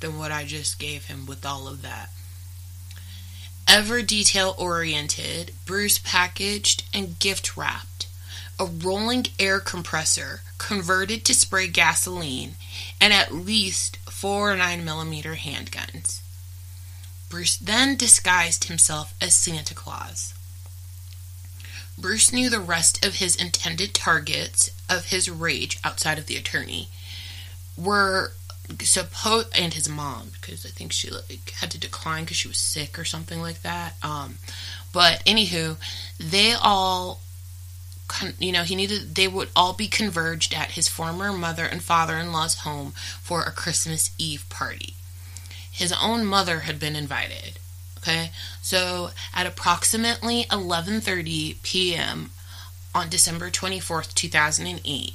than 0.00 0.18
what 0.18 0.32
I 0.32 0.44
just 0.44 0.78
gave 0.78 1.06
him 1.06 1.26
with 1.26 1.44
all 1.44 1.68
of 1.68 1.82
that. 1.82 2.10
Ever 3.66 4.02
detail 4.02 4.54
oriented, 4.58 5.52
Bruce 5.66 5.98
packaged 5.98 6.84
and 6.94 7.18
gift 7.18 7.56
wrapped 7.56 7.98
a 8.58 8.64
rolling 8.64 9.26
air 9.38 9.60
compressor 9.60 10.40
converted 10.58 11.24
to 11.24 11.34
spray 11.34 11.68
gasoline 11.68 12.56
and 13.00 13.12
at 13.12 13.32
least 13.32 13.98
four 14.10 14.54
9mm 14.54 15.36
handguns. 15.36 16.20
Bruce 17.30 17.56
then 17.56 17.96
disguised 17.96 18.64
himself 18.64 19.14
as 19.20 19.34
Santa 19.34 19.74
Claus. 19.74 20.34
Bruce 21.96 22.32
knew 22.32 22.48
the 22.48 22.60
rest 22.60 23.04
of 23.04 23.16
his 23.16 23.36
intended 23.36 23.94
targets 23.94 24.70
of 24.88 25.06
his 25.06 25.30
rage 25.30 25.78
outside 25.84 26.18
of 26.18 26.26
the 26.26 26.36
attorney 26.36 26.88
were 27.76 28.32
supposed 28.82 29.48
and 29.58 29.74
his 29.74 29.88
mom 29.88 30.30
because 30.40 30.64
I 30.66 30.68
think 30.68 30.92
she 30.92 31.10
like 31.10 31.50
had 31.50 31.70
to 31.72 31.78
decline 31.78 32.24
because 32.24 32.36
she 32.36 32.48
was 32.48 32.58
sick 32.58 32.98
or 32.98 33.04
something 33.04 33.40
like 33.40 33.62
that. 33.62 33.94
Um, 34.02 34.36
but 34.92 35.24
anywho, 35.24 35.76
they 36.18 36.52
all, 36.52 37.20
you 38.38 38.52
know, 38.52 38.62
he 38.62 38.74
needed 38.74 39.14
they 39.14 39.28
would 39.28 39.48
all 39.56 39.72
be 39.72 39.88
converged 39.88 40.54
at 40.54 40.72
his 40.72 40.88
former 40.88 41.32
mother 41.32 41.64
and 41.64 41.82
father-in-law's 41.82 42.58
home 42.58 42.92
for 43.20 43.42
a 43.42 43.50
Christmas 43.50 44.10
Eve 44.18 44.44
party. 44.48 44.94
His 45.70 45.92
own 45.92 46.24
mother 46.24 46.60
had 46.60 46.78
been 46.78 46.96
invited. 46.96 47.58
Okay, 47.98 48.30
so 48.62 49.10
at 49.34 49.46
approximately 49.46 50.44
11:30 50.44 51.62
p.m. 51.62 52.30
on 52.94 53.08
December 53.08 53.50
24th, 53.50 54.14
2008. 54.14 55.14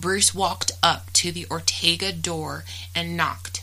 Bruce 0.00 0.34
walked 0.34 0.72
up 0.82 1.12
to 1.14 1.32
the 1.32 1.46
Ortega 1.50 2.12
door 2.12 2.64
and 2.94 3.16
knocked. 3.16 3.62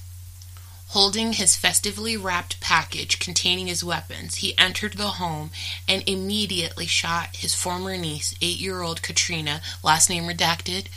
Holding 0.89 1.33
his 1.33 1.55
festively 1.55 2.15
wrapped 2.15 2.59
package 2.59 3.19
containing 3.19 3.67
his 3.67 3.83
weapons, 3.83 4.35
he 4.35 4.57
entered 4.57 4.93
the 4.93 5.19
home 5.19 5.51
and 5.87 6.03
immediately 6.07 6.85
shot 6.85 7.35
his 7.35 7.53
former 7.53 7.97
niece, 7.97 8.33
eight 8.41 8.59
year 8.59 8.81
old 8.81 9.01
Katrina, 9.01 9.61
last 9.83 10.09
name 10.09 10.23
redacted, 10.23 10.87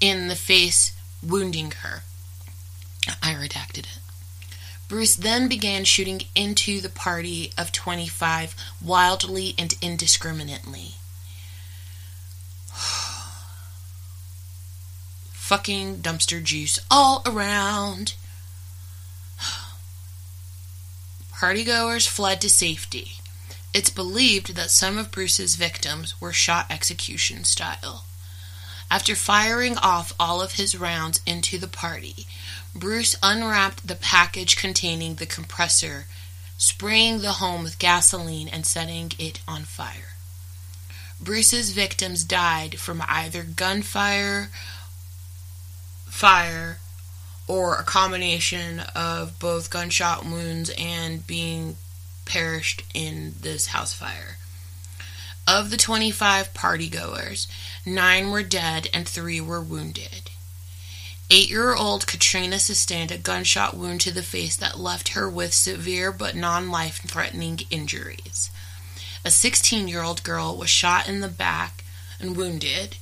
in 0.00 0.28
the 0.28 0.36
face, 0.36 0.92
wounding 1.22 1.72
her. 1.82 2.02
I 3.22 3.34
redacted 3.34 3.80
it. 3.80 3.98
Bruce 4.88 5.16
then 5.16 5.48
began 5.48 5.84
shooting 5.84 6.22
into 6.34 6.80
the 6.80 6.88
party 6.88 7.52
of 7.56 7.72
25 7.72 8.54
wildly 8.84 9.54
and 9.56 9.74
indiscriminately. 9.80 10.96
fucking 15.42 15.96
dumpster 15.96 16.42
juice 16.42 16.78
all 16.88 17.20
around. 17.26 18.14
Partygoers 21.34 22.06
fled 22.06 22.40
to 22.40 22.48
safety. 22.48 23.14
It's 23.74 23.90
believed 23.90 24.54
that 24.54 24.70
some 24.70 24.96
of 24.96 25.10
Bruce's 25.10 25.56
victims 25.56 26.18
were 26.20 26.32
shot 26.32 26.66
execution 26.70 27.42
style. 27.42 28.04
After 28.88 29.16
firing 29.16 29.76
off 29.78 30.14
all 30.18 30.40
of 30.40 30.52
his 30.52 30.78
rounds 30.78 31.20
into 31.26 31.58
the 31.58 31.66
party, 31.66 32.26
Bruce 32.72 33.16
unwrapped 33.20 33.88
the 33.88 33.96
package 33.96 34.54
containing 34.54 35.16
the 35.16 35.26
compressor, 35.26 36.06
spraying 36.56 37.18
the 37.18 37.32
home 37.32 37.64
with 37.64 37.80
gasoline 37.80 38.46
and 38.46 38.64
setting 38.64 39.10
it 39.18 39.40
on 39.48 39.62
fire. 39.62 40.14
Bruce's 41.20 41.70
victims 41.70 42.22
died 42.22 42.78
from 42.78 43.02
either 43.08 43.42
gunfire 43.42 44.50
fire 46.22 46.78
or 47.48 47.74
a 47.74 47.82
combination 47.82 48.80
of 48.94 49.40
both 49.40 49.70
gunshot 49.70 50.24
wounds 50.24 50.70
and 50.78 51.26
being 51.26 51.74
perished 52.24 52.84
in 52.94 53.34
this 53.40 53.66
house 53.66 53.92
fire. 53.92 54.36
Of 55.48 55.70
the 55.70 55.76
25 55.76 56.54
partygoers, 56.54 57.48
nine 57.84 58.30
were 58.30 58.44
dead 58.44 58.86
and 58.94 59.08
three 59.08 59.40
were 59.40 59.60
wounded. 59.60 60.30
Eight 61.28 61.50
year 61.50 61.74
old 61.74 62.06
Katrina 62.06 62.60
sustained 62.60 63.10
a 63.10 63.18
gunshot 63.18 63.76
wound 63.76 64.00
to 64.02 64.12
the 64.12 64.22
face 64.22 64.54
that 64.54 64.78
left 64.78 65.14
her 65.14 65.28
with 65.28 65.52
severe 65.52 66.12
but 66.12 66.36
non 66.36 66.70
life 66.70 67.00
threatening 67.04 67.58
injuries. 67.68 68.48
A 69.24 69.32
16 69.32 69.88
year 69.88 70.04
old 70.04 70.22
girl 70.22 70.56
was 70.56 70.70
shot 70.70 71.08
in 71.08 71.20
the 71.20 71.26
back 71.26 71.82
and 72.20 72.36
wounded, 72.36 72.96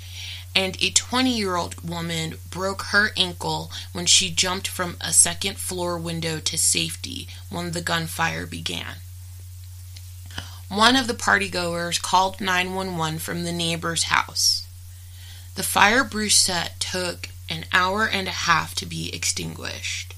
and 0.54 0.76
a 0.80 0.90
20 0.90 1.30
year 1.30 1.56
old 1.56 1.88
woman 1.88 2.34
broke 2.50 2.82
her 2.90 3.10
ankle 3.16 3.70
when 3.92 4.06
she 4.06 4.30
jumped 4.30 4.66
from 4.66 4.96
a 5.00 5.12
second 5.12 5.58
floor 5.58 5.98
window 5.98 6.40
to 6.40 6.58
safety 6.58 7.28
when 7.48 7.72
the 7.72 7.80
gunfire 7.80 8.46
began. 8.46 8.96
One 10.68 10.96
of 10.96 11.06
the 11.06 11.14
partygoers 11.14 12.00
called 12.00 12.40
911 12.40 13.18
from 13.18 13.44
the 13.44 13.52
neighbor's 13.52 14.04
house. 14.04 14.66
The 15.56 15.62
fire 15.64 16.04
Bruce 16.04 16.36
set 16.36 16.78
took 16.78 17.28
an 17.48 17.64
hour 17.72 18.08
and 18.08 18.28
a 18.28 18.42
half 18.46 18.74
to 18.76 18.86
be 18.86 19.12
extinguished. 19.14 20.14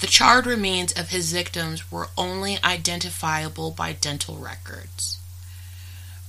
The 0.00 0.06
charred 0.06 0.46
remains 0.46 0.92
of 0.92 1.10
his 1.10 1.32
victims 1.32 1.92
were 1.92 2.08
only 2.16 2.58
identifiable 2.64 3.70
by 3.70 3.92
dental 3.92 4.38
records. 4.38 5.18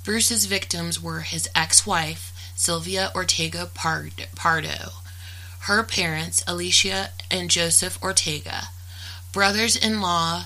Bruce's 0.03 0.45
victims 0.45 1.01
were 1.01 1.21
his 1.21 1.49
ex 1.55 1.85
wife, 1.85 2.33
Sylvia 2.61 3.11
Ortega 3.15 3.65
Pardo, 3.73 4.91
her 5.61 5.81
parents, 5.81 6.43
Alicia 6.45 7.09
and 7.31 7.49
Joseph 7.49 7.97
Ortega, 8.03 8.67
brothers 9.33 9.75
in 9.75 9.99
law, 9.99 10.45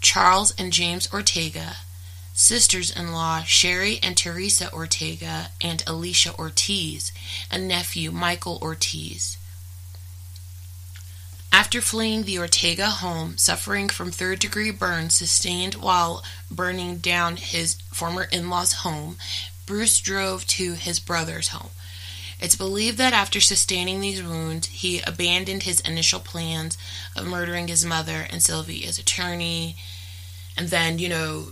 Charles 0.00 0.52
and 0.58 0.72
James 0.72 1.08
Ortega, 1.14 1.76
sisters 2.32 2.90
in 2.90 3.12
law, 3.12 3.44
Sherry 3.44 4.00
and 4.02 4.16
Teresa 4.16 4.68
Ortega 4.72 5.50
and 5.60 5.84
Alicia 5.86 6.34
Ortiz, 6.36 7.12
and 7.52 7.68
nephew, 7.68 8.10
Michael 8.10 8.58
Ortiz. 8.60 9.36
After 11.52 11.80
fleeing 11.80 12.24
the 12.24 12.40
Ortega 12.40 12.90
home, 12.90 13.38
suffering 13.38 13.88
from 13.88 14.10
third 14.10 14.40
degree 14.40 14.72
burns 14.72 15.14
sustained 15.14 15.76
while 15.76 16.24
burning 16.50 16.98
down 16.98 17.36
his 17.36 17.76
former 17.92 18.24
in 18.24 18.50
law's 18.50 18.72
home, 18.82 19.18
Bruce 19.66 19.98
drove 20.00 20.46
to 20.46 20.74
his 20.74 21.00
brother's 21.00 21.48
home. 21.48 21.70
It's 22.40 22.56
believed 22.56 22.98
that 22.98 23.12
after 23.12 23.40
sustaining 23.40 24.00
these 24.00 24.22
wounds, 24.22 24.66
he 24.68 25.00
abandoned 25.00 25.62
his 25.62 25.80
initial 25.80 26.20
plans 26.20 26.76
of 27.16 27.26
murdering 27.26 27.68
his 27.68 27.84
mother 27.84 28.26
and 28.30 28.42
Sylvie's 28.42 28.98
attorney, 28.98 29.76
and 30.56 30.68
then, 30.68 30.98
you 30.98 31.08
know, 31.08 31.48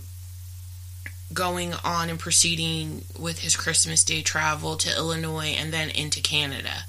going 1.33 1.73
on 1.83 2.09
and 2.09 2.19
proceeding 2.19 3.05
with 3.17 3.39
his 3.39 3.55
Christmas 3.55 4.03
Day 4.03 4.21
travel 4.21 4.75
to 4.77 4.95
Illinois 4.95 5.55
and 5.57 5.73
then 5.73 5.89
into 5.89 6.21
Canada. 6.21 6.85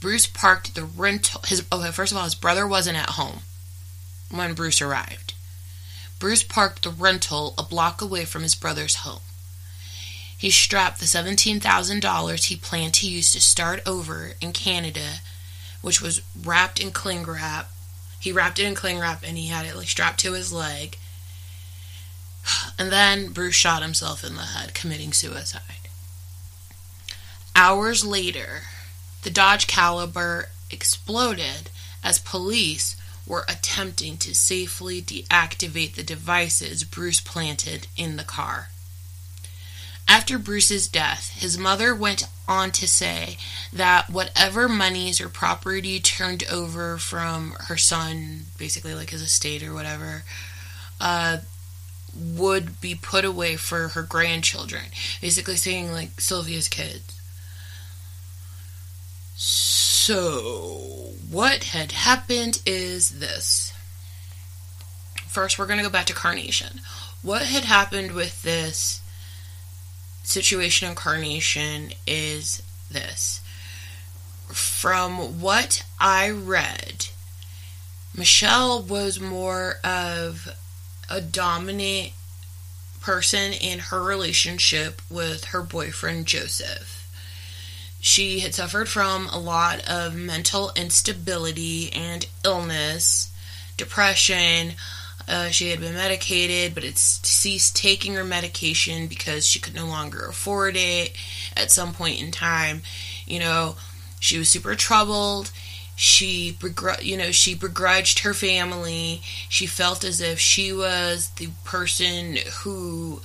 Bruce 0.00 0.26
parked 0.26 0.74
the 0.74 0.84
rental. 0.84 1.40
His 1.46 1.64
okay, 1.72 1.90
first 1.90 2.12
of 2.12 2.18
all, 2.18 2.24
his 2.24 2.36
brother 2.36 2.66
wasn't 2.66 2.98
at 2.98 3.10
home 3.10 3.40
when 4.30 4.54
Bruce 4.54 4.80
arrived. 4.80 5.34
Bruce 6.18 6.42
parked 6.42 6.82
the 6.82 6.90
rental 6.90 7.54
a 7.56 7.62
block 7.62 8.00
away 8.00 8.24
from 8.24 8.42
his 8.42 8.54
brother's 8.54 8.96
home. 8.96 9.20
He 10.36 10.50
strapped 10.50 11.00
the 11.00 11.06
$17,000 11.06 12.44
he 12.44 12.56
planned 12.56 12.94
to 12.94 13.08
use 13.08 13.32
to 13.32 13.40
start 13.40 13.80
over 13.86 14.34
in 14.40 14.52
Canada, 14.52 15.20
which 15.82 16.00
was 16.00 16.22
wrapped 16.40 16.80
in 16.80 16.92
cling 16.92 17.24
wrap. 17.24 17.70
He 18.20 18.32
wrapped 18.32 18.58
it 18.58 18.64
in 18.64 18.74
cling 18.74 18.98
wrap 18.98 19.22
and 19.26 19.36
he 19.36 19.46
had 19.46 19.66
it 19.66 19.76
like 19.76 19.88
strapped 19.88 20.20
to 20.20 20.32
his 20.32 20.52
leg. 20.52 20.96
And 22.78 22.92
then 22.92 23.32
Bruce 23.32 23.56
shot 23.56 23.82
himself 23.82 24.22
in 24.24 24.36
the 24.36 24.42
head, 24.42 24.72
committing 24.72 25.12
suicide. 25.12 25.88
Hours 27.56 28.04
later, 28.04 28.62
the 29.22 29.30
Dodge 29.30 29.66
Caliber 29.66 30.50
exploded 30.70 31.70
as 32.04 32.20
police 32.20 32.94
were 33.28 33.44
attempting 33.48 34.16
to 34.16 34.34
safely 34.34 35.02
deactivate 35.02 35.94
the 35.94 36.02
devices 36.02 36.82
Bruce 36.82 37.20
planted 37.20 37.86
in 37.96 38.16
the 38.16 38.24
car. 38.24 38.70
After 40.08 40.38
Bruce's 40.38 40.88
death, 40.88 41.34
his 41.38 41.58
mother 41.58 41.94
went 41.94 42.26
on 42.48 42.70
to 42.72 42.88
say 42.88 43.36
that 43.74 44.08
whatever 44.08 44.66
monies 44.66 45.20
or 45.20 45.28
property 45.28 46.00
turned 46.00 46.44
over 46.50 46.96
from 46.96 47.52
her 47.66 47.76
son, 47.76 48.46
basically 48.56 48.94
like 48.94 49.10
his 49.10 49.20
estate 49.20 49.62
or 49.62 49.74
whatever, 49.74 50.22
uh, 50.98 51.38
would 52.16 52.80
be 52.80 52.94
put 52.94 53.26
away 53.26 53.56
for 53.56 53.88
her 53.88 54.02
grandchildren. 54.02 54.84
Basically 55.20 55.56
saying 55.56 55.92
like 55.92 56.20
Sylvia's 56.20 56.68
kids. 56.68 57.14
So, 59.36 61.07
what 61.30 61.64
had 61.64 61.92
happened 61.92 62.62
is 62.64 63.18
this. 63.20 63.72
First, 65.28 65.58
we're 65.58 65.66
going 65.66 65.78
to 65.78 65.84
go 65.84 65.90
back 65.90 66.06
to 66.06 66.14
Carnation. 66.14 66.80
What 67.22 67.42
had 67.42 67.64
happened 67.64 68.12
with 68.12 68.42
this 68.42 69.02
situation 70.22 70.88
in 70.88 70.94
Carnation 70.94 71.92
is 72.06 72.62
this. 72.90 73.40
From 74.48 75.40
what 75.40 75.84
I 76.00 76.30
read, 76.30 77.06
Michelle 78.16 78.82
was 78.82 79.20
more 79.20 79.74
of 79.84 80.48
a 81.10 81.20
dominant 81.20 82.12
person 83.00 83.52
in 83.52 83.78
her 83.78 84.02
relationship 84.02 85.02
with 85.10 85.44
her 85.46 85.62
boyfriend 85.62 86.26
Joseph. 86.26 86.97
She 88.08 88.40
had 88.40 88.54
suffered 88.54 88.88
from 88.88 89.28
a 89.28 89.38
lot 89.38 89.86
of 89.86 90.16
mental 90.16 90.72
instability 90.74 91.92
and 91.92 92.26
illness, 92.42 93.30
depression. 93.76 94.72
Uh, 95.28 95.50
she 95.50 95.68
had 95.68 95.80
been 95.80 95.92
medicated, 95.92 96.74
but 96.74 96.84
it 96.84 96.96
ceased 96.96 97.76
taking 97.76 98.14
her 98.14 98.24
medication 98.24 99.08
because 99.08 99.46
she 99.46 99.60
could 99.60 99.74
no 99.74 99.84
longer 99.84 100.24
afford 100.24 100.74
it 100.74 101.14
at 101.54 101.70
some 101.70 101.92
point 101.92 102.18
in 102.18 102.30
time. 102.30 102.80
You 103.26 103.40
know, 103.40 103.76
she 104.20 104.38
was 104.38 104.48
super 104.48 104.74
troubled. 104.74 105.50
She, 105.94 106.56
you 107.02 107.18
know, 107.18 107.30
she 107.30 107.54
begrudged 107.54 108.20
her 108.20 108.32
family. 108.32 109.20
She 109.50 109.66
felt 109.66 110.02
as 110.02 110.22
if 110.22 110.38
she 110.38 110.72
was 110.72 111.28
the 111.36 111.50
person 111.62 112.38
who 112.62 113.20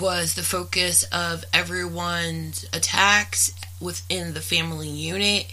was 0.00 0.34
the 0.34 0.42
focus 0.42 1.04
of 1.04 1.44
everyone's 1.52 2.64
attacks 2.72 3.52
within 3.80 4.34
the 4.34 4.40
family 4.40 4.88
unit, 4.88 5.46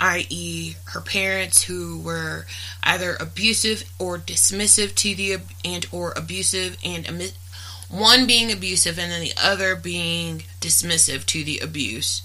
i.e., 0.00 0.74
her 0.86 1.00
parents 1.00 1.64
who 1.64 1.98
were 1.98 2.46
either 2.82 3.16
abusive 3.18 3.84
or 3.98 4.18
dismissive 4.18 4.94
to 4.94 5.14
the 5.14 5.38
and 5.64 5.86
or 5.92 6.12
abusive 6.16 6.76
and 6.84 7.32
one 7.88 8.26
being 8.26 8.52
abusive 8.52 8.98
and 8.98 9.10
then 9.10 9.20
the 9.20 9.34
other 9.42 9.74
being 9.74 10.44
dismissive 10.60 11.26
to 11.26 11.42
the 11.44 11.58
abuse. 11.58 12.22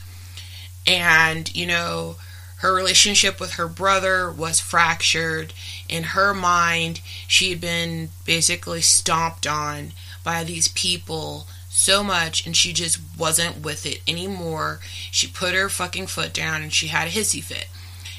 And, 0.85 1.53
you 1.55 1.65
know, 1.65 2.17
her 2.57 2.73
relationship 2.73 3.39
with 3.39 3.53
her 3.53 3.67
brother 3.67 4.31
was 4.31 4.59
fractured. 4.59 5.53
In 5.89 6.03
her 6.03 6.33
mind, 6.33 7.01
she 7.27 7.49
had 7.49 7.59
been 7.59 8.09
basically 8.25 8.81
stomped 8.81 9.47
on 9.47 9.91
by 10.25 10.43
these 10.43 10.67
people 10.67 11.47
so 11.69 12.03
much 12.03 12.45
and 12.45 12.57
she 12.57 12.73
just 12.73 12.99
wasn't 13.17 13.63
with 13.63 13.85
it 13.85 14.01
anymore. 14.07 14.79
She 15.11 15.27
put 15.27 15.53
her 15.53 15.69
fucking 15.69 16.07
foot 16.07 16.33
down 16.33 16.61
and 16.61 16.73
she 16.73 16.87
had 16.87 17.07
a 17.07 17.11
hissy 17.11 17.41
fit. 17.41 17.67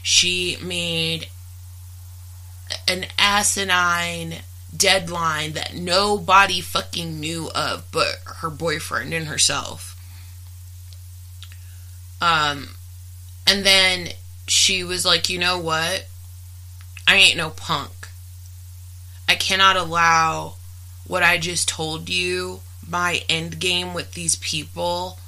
She 0.02 0.56
made 0.62 1.28
an 2.88 3.06
asinine 3.18 4.36
deadline 4.74 5.52
that 5.52 5.74
nobody 5.74 6.60
fucking 6.60 7.18
knew 7.18 7.50
of 7.54 7.84
but 7.92 8.16
her 8.36 8.50
boyfriend 8.50 9.12
and 9.12 9.26
herself. 9.26 9.92
Um 12.20 12.68
and 13.46 13.64
then 13.64 14.08
she 14.48 14.84
was 14.84 15.04
like, 15.04 15.28
"You 15.28 15.38
know 15.38 15.58
what? 15.58 16.06
I 17.06 17.16
ain't 17.16 17.36
no 17.36 17.50
punk. 17.50 18.08
I 19.28 19.34
cannot 19.34 19.76
allow 19.76 20.55
what 21.06 21.22
I 21.22 21.38
just 21.38 21.68
told 21.68 22.08
you, 22.08 22.60
my 22.88 23.22
end 23.28 23.58
game 23.58 23.94
with 23.94 24.14
these 24.14 24.36
people, 24.36 25.18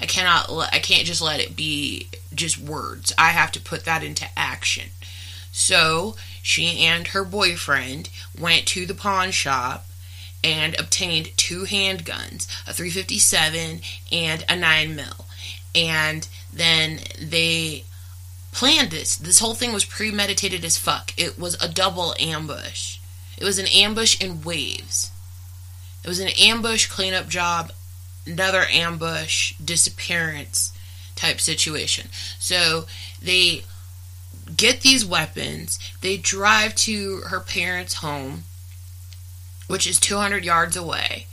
I 0.00 0.06
cannot 0.06 0.50
I 0.72 0.78
can't 0.78 1.06
just 1.06 1.22
let 1.22 1.40
it 1.40 1.56
be 1.56 2.08
just 2.34 2.58
words. 2.58 3.12
I 3.18 3.28
have 3.28 3.52
to 3.52 3.60
put 3.60 3.84
that 3.84 4.04
into 4.04 4.26
action. 4.36 4.90
So, 5.50 6.14
she 6.42 6.84
and 6.84 7.08
her 7.08 7.24
boyfriend 7.24 8.10
went 8.38 8.66
to 8.66 8.86
the 8.86 8.94
pawn 8.94 9.32
shop 9.32 9.86
and 10.44 10.78
obtained 10.78 11.36
two 11.36 11.64
handguns, 11.64 12.46
a 12.66 12.72
357 12.72 13.80
and 14.12 14.44
a 14.48 14.54
9 14.54 14.94
mil. 14.94 15.26
And 15.74 16.28
then 16.52 17.00
they 17.20 17.84
planned 18.52 18.90
this. 18.90 19.16
This 19.16 19.40
whole 19.40 19.54
thing 19.54 19.72
was 19.72 19.84
premeditated 19.84 20.64
as 20.64 20.78
fuck. 20.78 21.12
It 21.16 21.38
was 21.38 21.60
a 21.62 21.68
double 21.68 22.14
ambush. 22.20 22.98
It 23.36 23.44
was 23.44 23.58
an 23.58 23.66
ambush 23.66 24.20
in 24.20 24.42
waves. 24.42 25.10
It 26.08 26.16
was 26.16 26.20
an 26.20 26.28
ambush 26.40 26.86
cleanup 26.86 27.28
job, 27.28 27.70
another 28.26 28.64
ambush 28.72 29.52
disappearance 29.62 30.72
type 31.16 31.38
situation. 31.38 32.08
So 32.38 32.86
they 33.20 33.64
get 34.56 34.80
these 34.80 35.04
weapons, 35.04 35.78
they 36.00 36.16
drive 36.16 36.74
to 36.76 37.18
her 37.26 37.40
parents' 37.40 37.96
home, 37.96 38.44
which 39.66 39.86
is 39.86 40.00
200 40.00 40.46
yards 40.46 40.78
away, 40.78 41.26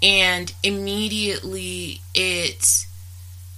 and 0.00 0.54
immediately 0.62 2.00
it's 2.14 2.86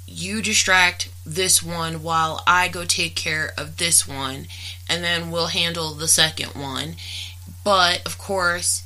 you 0.07 0.41
distract 0.41 1.11
this 1.27 1.63
one 1.63 2.03
while 2.03 2.43
I 2.47 2.69
go 2.69 2.87
take 2.87 3.15
care 3.15 3.53
of 3.59 3.77
this 3.77 4.09
one, 4.09 4.47
and 4.89 5.05
then 5.05 5.31
we'll 5.31 5.49
handle 5.49 5.93
the 5.93 6.09
second 6.09 6.55
one. 6.55 6.97
But 7.63 8.07
of 8.07 8.17
course, 8.17 8.85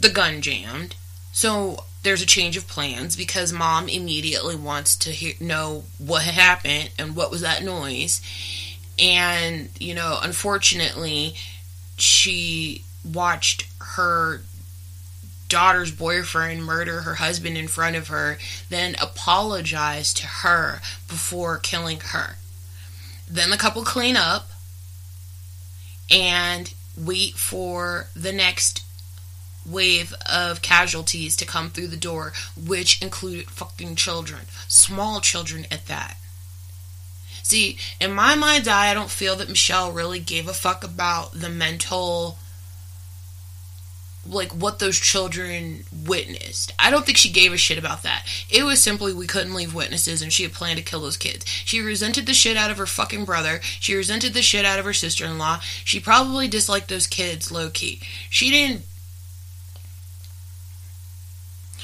the 0.00 0.10
gun 0.10 0.40
jammed. 0.40 0.96
So 1.32 1.84
there's 2.02 2.22
a 2.22 2.26
change 2.26 2.56
of 2.56 2.68
plans 2.68 3.16
because 3.16 3.52
mom 3.52 3.88
immediately 3.88 4.56
wants 4.56 4.96
to 4.96 5.10
hear, 5.10 5.34
know 5.40 5.84
what 5.98 6.22
happened 6.22 6.90
and 6.98 7.16
what 7.16 7.30
was 7.30 7.40
that 7.42 7.62
noise. 7.62 8.20
And, 8.98 9.68
you 9.80 9.94
know, 9.94 10.18
unfortunately, 10.22 11.34
she 11.96 12.84
watched 13.04 13.66
her 13.78 14.42
daughter's 15.48 15.92
boyfriend 15.92 16.64
murder 16.64 17.02
her 17.02 17.16
husband 17.16 17.58
in 17.58 17.68
front 17.68 17.94
of 17.94 18.08
her, 18.08 18.38
then 18.70 18.96
apologize 19.00 20.14
to 20.14 20.26
her 20.26 20.80
before 21.08 21.58
killing 21.58 22.00
her. 22.00 22.36
Then 23.30 23.50
the 23.50 23.58
couple 23.58 23.84
clean 23.84 24.16
up 24.16 24.50
and 26.10 26.72
wait 26.96 27.34
for 27.34 28.06
the 28.14 28.32
next 28.32 28.82
wave 29.64 30.14
of 30.30 30.62
casualties 30.62 31.36
to 31.36 31.46
come 31.46 31.70
through 31.70 31.88
the 31.88 31.96
door, 31.96 32.32
which 32.56 33.00
included 33.02 33.50
fucking 33.50 33.96
children, 33.96 34.42
small 34.68 35.20
children 35.20 35.66
at 35.70 35.86
that. 35.86 36.16
See, 37.42 37.76
in 38.00 38.12
my 38.12 38.34
mind's 38.34 38.68
eye, 38.68 38.88
I 38.88 38.94
don't 38.94 39.10
feel 39.10 39.36
that 39.36 39.48
Michelle 39.48 39.92
really 39.92 40.20
gave 40.20 40.48
a 40.48 40.54
fuck 40.54 40.84
about 40.84 41.32
the 41.32 41.48
mental, 41.48 42.38
like 44.26 44.52
what 44.52 44.78
those 44.78 44.98
children 44.98 45.84
witnessed. 46.06 46.72
I 46.78 46.90
don't 46.90 47.04
think 47.04 47.18
she 47.18 47.30
gave 47.30 47.52
a 47.52 47.56
shit 47.56 47.78
about 47.78 48.04
that. 48.04 48.24
It 48.48 48.62
was 48.62 48.80
simply 48.80 49.12
we 49.12 49.26
couldn't 49.26 49.54
leave 49.54 49.74
witnesses 49.74 50.22
and 50.22 50.32
she 50.32 50.44
had 50.44 50.52
planned 50.52 50.78
to 50.78 50.84
kill 50.84 51.00
those 51.00 51.16
kids. 51.16 51.44
She 51.46 51.80
resented 51.80 52.26
the 52.26 52.32
shit 52.32 52.56
out 52.56 52.70
of 52.70 52.78
her 52.78 52.86
fucking 52.86 53.24
brother. 53.24 53.60
She 53.62 53.94
resented 53.94 54.34
the 54.34 54.42
shit 54.42 54.64
out 54.64 54.78
of 54.78 54.84
her 54.84 54.92
sister 54.92 55.24
in 55.24 55.38
law. 55.38 55.58
She 55.84 55.98
probably 55.98 56.46
disliked 56.46 56.88
those 56.88 57.08
kids 57.08 57.50
low 57.50 57.70
key. 57.70 58.00
She 58.30 58.50
didn't 58.50 58.84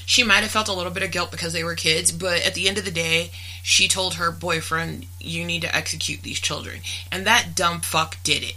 she 0.09 0.23
might 0.23 0.41
have 0.41 0.51
felt 0.51 0.69
a 0.69 0.73
little 0.73 0.91
bit 0.91 1.03
of 1.03 1.11
guilt 1.11 1.31
because 1.31 1.53
they 1.53 1.63
were 1.63 1.75
kids, 1.75 2.13
but 2.13 2.41
at 2.41 2.55
the 2.55 2.67
end 2.67 2.79
of 2.79 2.87
the 2.87 2.91
day, 2.91 3.31
she 3.63 3.87
told 3.87 4.15
her 4.15 4.31
boyfriend, 4.31 5.05
You 5.21 5.45
need 5.45 5.61
to 5.61 5.77
execute 5.77 6.23
these 6.23 6.41
children. 6.41 6.81
And 7.13 7.27
that 7.27 7.55
dumb 7.55 7.83
fuck 7.83 8.17
did 8.23 8.43
it. 8.43 8.57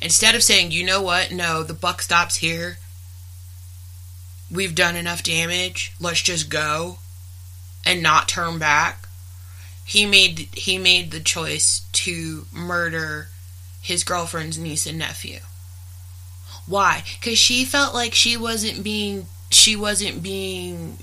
Instead 0.00 0.34
of 0.34 0.42
saying, 0.42 0.70
You 0.70 0.84
know 0.84 1.02
what? 1.02 1.32
No, 1.32 1.62
the 1.62 1.74
buck 1.74 2.00
stops 2.00 2.36
here. 2.36 2.78
We've 4.50 4.74
done 4.74 4.96
enough 4.96 5.22
damage. 5.22 5.92
Let's 6.00 6.22
just 6.22 6.48
go 6.48 6.96
and 7.84 8.02
not 8.02 8.28
turn 8.28 8.58
back. 8.58 9.06
He 9.84 10.06
made 10.06 10.48
he 10.54 10.78
made 10.78 11.10
the 11.10 11.20
choice 11.20 11.82
to 11.92 12.46
murder 12.54 13.28
his 13.82 14.02
girlfriend's 14.02 14.56
niece 14.56 14.86
and 14.86 14.98
nephew. 14.98 15.40
Why? 16.66 17.04
Because 17.18 17.38
she 17.38 17.64
felt 17.64 17.94
like 17.94 18.14
she 18.14 18.36
wasn't 18.36 18.82
being 18.82 19.26
she 19.50 19.76
wasn't 19.76 20.22
being 20.22 20.98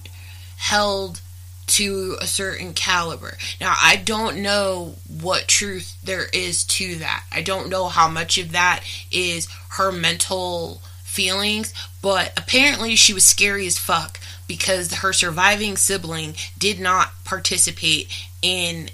held 0.57 1.22
to 1.66 2.18
a 2.22 2.28
certain 2.28 2.74
caliber. 2.74 3.38
Now, 3.61 3.74
I 3.82 3.95
don't 3.95 4.41
know 4.41 4.95
what 5.22 5.47
truth 5.47 5.97
there 6.03 6.26
is 6.34 6.66
to 6.66 6.95
that. 6.95 7.24
I 7.32 7.41
don't 7.41 7.70
know 7.70 7.88
how 7.88 8.09
much 8.09 8.38
of 8.38 8.51
that 8.51 8.84
is 9.11 9.47
her 9.70 9.91
mental 9.91 10.82
feelings, 11.03 11.74
but 12.01 12.34
apparently 12.38 12.95
she 12.95 13.14
was 13.14 13.24
scary 13.24 13.66
as 13.66 13.78
fuck 13.78 14.20
because 14.47 14.93
her 14.95 15.14
surviving 15.14 15.78
sibling 15.78 16.36
did 16.57 16.80
not 16.80 17.11
participate 17.24 18.11
in 18.41 18.89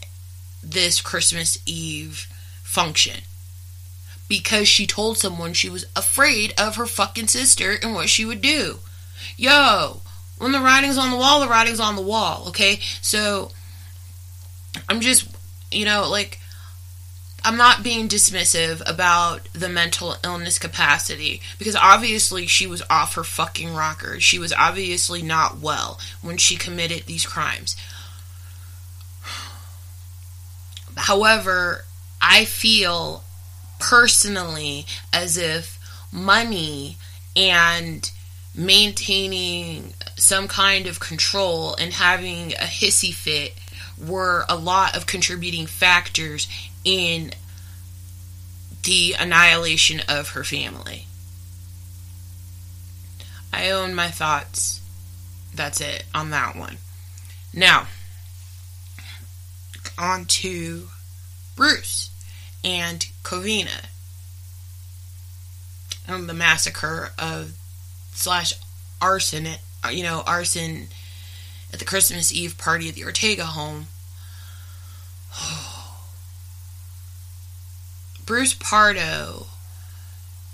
this 0.64 1.02
Christmas 1.02 1.58
Eve 1.66 2.28
function. 2.64 3.22
Because 4.30 4.68
she 4.70 4.88
told 4.88 5.18
someone 5.18 5.52
she 5.52 5.70
was 5.70 5.86
afraid 5.96 6.54
of 6.58 6.78
her 6.78 6.86
fucking 6.86 7.28
sister 7.28 7.78
and 7.82 7.94
what 7.94 8.08
she 8.08 8.24
would 8.24 8.42
do. 8.42 8.78
Yo, 9.36 10.02
when 10.38 10.54
the 10.54 10.60
writing's 10.60 10.98
on 10.98 11.12
the 11.12 11.18
wall, 11.18 11.42
the 11.42 11.50
writing's 11.50 11.80
on 11.82 11.98
the 11.98 12.02
wall, 12.02 12.46
okay? 12.48 12.80
So 13.02 13.52
I'm 14.88 15.02
just, 15.02 15.28
you 15.72 15.84
know, 15.84 16.08
like 16.10 16.40
I'm 17.44 17.58
not 17.58 17.84
being 17.84 18.08
dismissive 18.08 18.82
about 18.86 19.44
the 19.54 19.70
mental 19.70 20.16
illness 20.24 20.60
capacity 20.60 21.42
because 21.58 21.76
obviously 21.76 22.46
she 22.48 22.68
was 22.68 22.84
off 22.90 23.16
her 23.16 23.24
fucking 23.24 23.74
rocker. 23.74 24.20
She 24.20 24.40
was 24.40 24.54
obviously 24.54 25.22
not 25.22 25.60
well 25.60 26.00
when 26.22 26.38
she 26.38 26.56
committed 26.56 27.04
these 27.06 27.26
crimes. 27.26 27.76
However, 30.96 31.86
I 32.22 32.46
feel 32.46 33.24
personally 33.80 34.86
as 35.12 35.38
if 35.38 35.80
money 36.12 36.98
and 37.36 38.12
maintaining 38.56 39.94
some 40.16 40.48
kind 40.48 40.86
of 40.86 41.00
control 41.00 41.76
and 41.76 41.94
having 41.94 42.54
a 42.54 42.66
hissy 42.66 43.14
fit 43.14 43.54
were 44.06 44.46
a 44.50 44.56
lot 44.56 44.96
of 44.96 45.06
contributing 45.06 45.66
factors 45.66 46.48
in 46.84 47.32
the 48.84 49.16
annihilation 49.20 50.02
of 50.08 50.30
her 50.30 50.44
family. 50.44 51.06
I 53.52 53.72
own 53.72 53.94
my 53.94 54.10
thoughts. 54.10 54.82
That's 55.54 55.82
it 55.82 56.06
on 56.14 56.30
that 56.30 56.56
one. 56.56 56.78
Now, 57.54 57.88
on 59.98 60.26
to 60.26 60.88
Bruce 61.56 62.10
and 62.64 63.09
Covina 63.24 63.86
and 66.08 66.28
the 66.28 66.34
massacre 66.34 67.12
of 67.18 67.54
slash 68.14 68.54
arson 69.02 69.48
uh, 69.86 69.90
you 69.90 70.04
know 70.04 70.24
arson 70.26 70.88
at 71.72 71.80
the 71.80 71.86
Christmas 71.86 72.34
Eve 72.34 72.58
party 72.58 72.90
at 72.90 72.96
the 72.96 73.04
Ortega 73.04 73.46
home. 73.46 73.88
Bruce 78.26 78.54
Pardo 78.54 79.48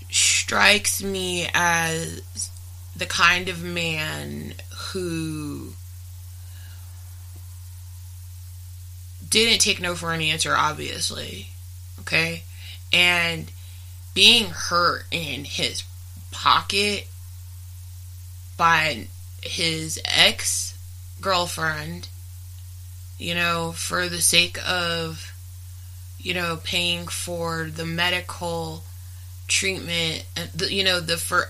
strikes 0.09 1.01
me 1.03 1.47
as 1.53 2.21
the 2.95 3.05
kind 3.05 3.49
of 3.49 3.63
man 3.63 4.53
who 4.91 5.73
didn't 9.29 9.59
take 9.59 9.81
no 9.81 9.95
for 9.95 10.13
an 10.13 10.21
answer, 10.21 10.55
obviously. 10.55 11.49
Okay? 12.01 12.43
And 12.95 13.51
being 14.13 14.45
hurt 14.45 15.03
in 15.11 15.43
his 15.43 15.83
pocket 16.31 17.07
by 18.57 19.07
his 19.43 20.01
ex 20.05 20.77
girlfriend, 21.19 22.07
you 23.19 23.35
know, 23.35 23.73
for 23.73 24.07
the 24.07 24.21
sake 24.21 24.57
of 24.65 25.33
you 26.25 26.33
know, 26.33 26.57
paying 26.63 27.07
for 27.07 27.69
the 27.69 27.85
medical 27.85 28.83
treatment, 29.47 30.25
you 30.69 30.83
know, 30.83 30.99
the 30.99 31.17
for 31.17 31.47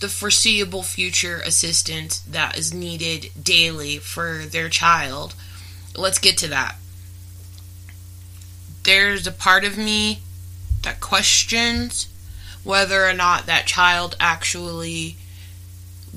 the 0.00 0.08
foreseeable 0.08 0.82
future 0.82 1.40
assistance 1.44 2.18
that 2.20 2.58
is 2.58 2.74
needed 2.74 3.30
daily 3.42 3.96
for 3.96 4.44
their 4.44 4.68
child. 4.68 5.34
Let's 5.96 6.18
get 6.18 6.36
to 6.38 6.48
that. 6.48 6.76
There's 8.84 9.26
a 9.26 9.32
part 9.32 9.64
of 9.64 9.76
me 9.76 10.20
that 10.82 11.00
questions 11.00 12.08
whether 12.64 13.06
or 13.06 13.14
not 13.14 13.46
that 13.46 13.66
child 13.66 14.16
actually 14.20 15.16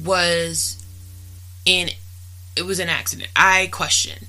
was 0.02 0.84
in 1.66 1.90
it 2.56 2.66
was 2.66 2.80
an 2.80 2.90
accident. 2.90 3.30
I 3.36 3.68
question 3.72 4.28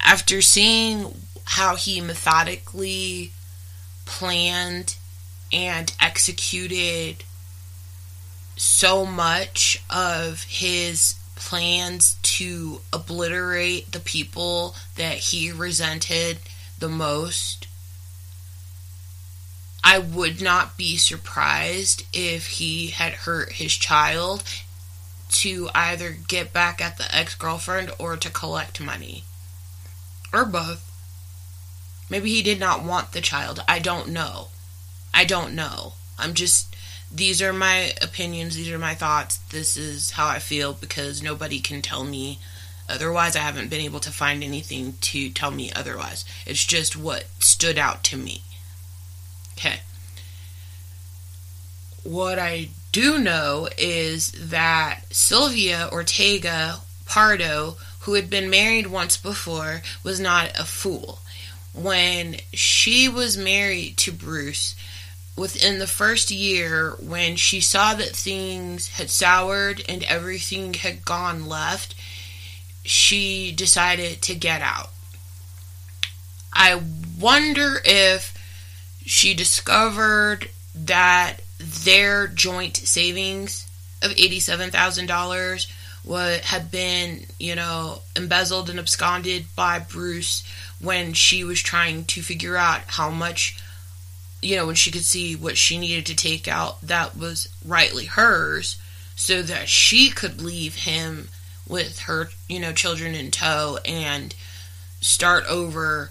after 0.00 0.42
seeing 0.42 1.14
how 1.44 1.76
he 1.76 2.00
methodically 2.00 3.32
planned 4.04 4.96
and 5.52 5.92
executed 6.00 7.24
so 8.56 9.06
much 9.06 9.82
of 9.88 10.44
his 10.44 11.14
plans 11.34 12.16
to 12.22 12.80
obliterate 12.92 13.90
the 13.92 14.00
people 14.00 14.74
that 14.96 15.14
he 15.14 15.50
resented 15.50 16.38
the 16.80 16.88
most, 16.88 17.66
I 19.82 19.98
would 19.98 20.42
not 20.42 20.76
be 20.76 20.96
surprised 20.96 22.04
if 22.12 22.46
he 22.46 22.88
had 22.88 23.12
hurt 23.12 23.52
his 23.52 23.72
child 23.72 24.44
to 25.30 25.70
either 25.74 26.10
get 26.10 26.52
back 26.52 26.80
at 26.80 26.98
the 26.98 27.14
ex 27.14 27.34
girlfriend 27.34 27.92
or 27.98 28.16
to 28.16 28.30
collect 28.30 28.80
money. 28.80 29.24
Or 30.32 30.44
both. 30.44 30.86
Maybe 32.10 32.30
he 32.30 32.42
did 32.42 32.58
not 32.58 32.84
want 32.84 33.12
the 33.12 33.20
child. 33.20 33.62
I 33.68 33.78
don't 33.78 34.08
know. 34.08 34.48
I 35.14 35.24
don't 35.24 35.54
know. 35.54 35.94
I'm 36.18 36.34
just. 36.34 36.74
These 37.12 37.42
are 37.42 37.52
my 37.52 37.92
opinions. 38.00 38.54
These 38.54 38.70
are 38.70 38.78
my 38.78 38.94
thoughts. 38.94 39.38
This 39.50 39.76
is 39.76 40.12
how 40.12 40.28
I 40.28 40.38
feel 40.38 40.72
because 40.72 41.22
nobody 41.22 41.60
can 41.60 41.82
tell 41.82 42.04
me 42.04 42.38
otherwise. 42.90 43.36
I 43.36 43.40
haven't 43.40 43.70
been 43.70 43.80
able 43.80 44.00
to 44.00 44.10
find 44.10 44.42
anything 44.42 44.94
to 45.00 45.30
tell 45.30 45.50
me 45.50 45.72
otherwise. 45.72 46.24
It's 46.46 46.64
just 46.64 46.96
what 46.96 47.24
stood 47.38 47.78
out 47.78 48.02
to 48.04 48.16
me. 48.16 48.42
Okay. 49.58 49.80
What 52.02 52.38
I 52.38 52.68
do 52.92 53.18
know 53.18 53.68
is 53.76 54.32
that 54.32 55.02
Sylvia 55.10 55.88
Ortega 55.92 56.80
Pardo 57.06 57.76
who 58.00 58.14
had 58.14 58.30
been 58.30 58.50
married 58.50 58.86
once 58.86 59.16
before, 59.16 59.82
was 60.02 60.18
not 60.18 60.58
a 60.58 60.64
fool. 60.64 61.20
When 61.74 62.36
she 62.52 63.08
was 63.08 63.36
married 63.36 63.96
to 63.98 64.12
Bruce, 64.12 64.74
within 65.36 65.78
the 65.78 65.86
first 65.86 66.30
year, 66.30 66.96
when 66.98 67.36
she 67.36 67.60
saw 67.60 67.94
that 67.94 68.16
things 68.16 68.88
had 68.88 69.10
soured 69.10 69.82
and 69.88 70.02
everything 70.04 70.74
had 70.74 71.04
gone 71.04 71.46
left, 71.46 71.94
she 72.84 73.52
decided 73.52 74.22
to 74.22 74.34
get 74.34 74.62
out. 74.62 74.90
I 76.52 76.80
wonder 77.18 77.80
if 77.84 78.36
she 79.04 79.34
discovered 79.34 80.50
that 80.74 81.36
their 81.58 82.26
joint 82.26 82.76
savings 82.76 83.66
of 84.02 84.12
$87,000 84.12 85.66
what 86.02 86.40
had 86.40 86.70
been, 86.70 87.26
you 87.38 87.54
know, 87.54 88.00
embezzled 88.16 88.70
and 88.70 88.78
absconded 88.78 89.44
by 89.54 89.78
Bruce 89.78 90.42
when 90.80 91.12
she 91.12 91.44
was 91.44 91.60
trying 91.60 92.04
to 92.06 92.22
figure 92.22 92.56
out 92.56 92.80
how 92.86 93.10
much, 93.10 93.58
you 94.40 94.56
know, 94.56 94.66
when 94.66 94.74
she 94.74 94.90
could 94.90 95.04
see 95.04 95.36
what 95.36 95.58
she 95.58 95.76
needed 95.78 96.06
to 96.06 96.16
take 96.16 96.48
out 96.48 96.80
that 96.80 97.16
was 97.16 97.48
rightly 97.64 98.06
hers 98.06 98.80
so 99.14 99.42
that 99.42 99.68
she 99.68 100.08
could 100.10 100.40
leave 100.40 100.74
him 100.74 101.28
with 101.70 102.00
her, 102.00 102.28
you 102.48 102.58
know, 102.58 102.72
children 102.72 103.14
in 103.14 103.30
tow 103.30 103.78
and 103.84 104.34
start 105.00 105.44
over 105.48 106.10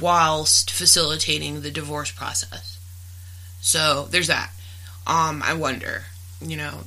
whilst 0.00 0.70
facilitating 0.70 1.62
the 1.62 1.70
divorce 1.70 2.12
process. 2.12 2.78
So 3.60 4.06
there's 4.10 4.28
that. 4.28 4.50
Um, 5.06 5.42
I 5.44 5.54
wonder, 5.54 6.04
you 6.40 6.56
know, 6.56 6.80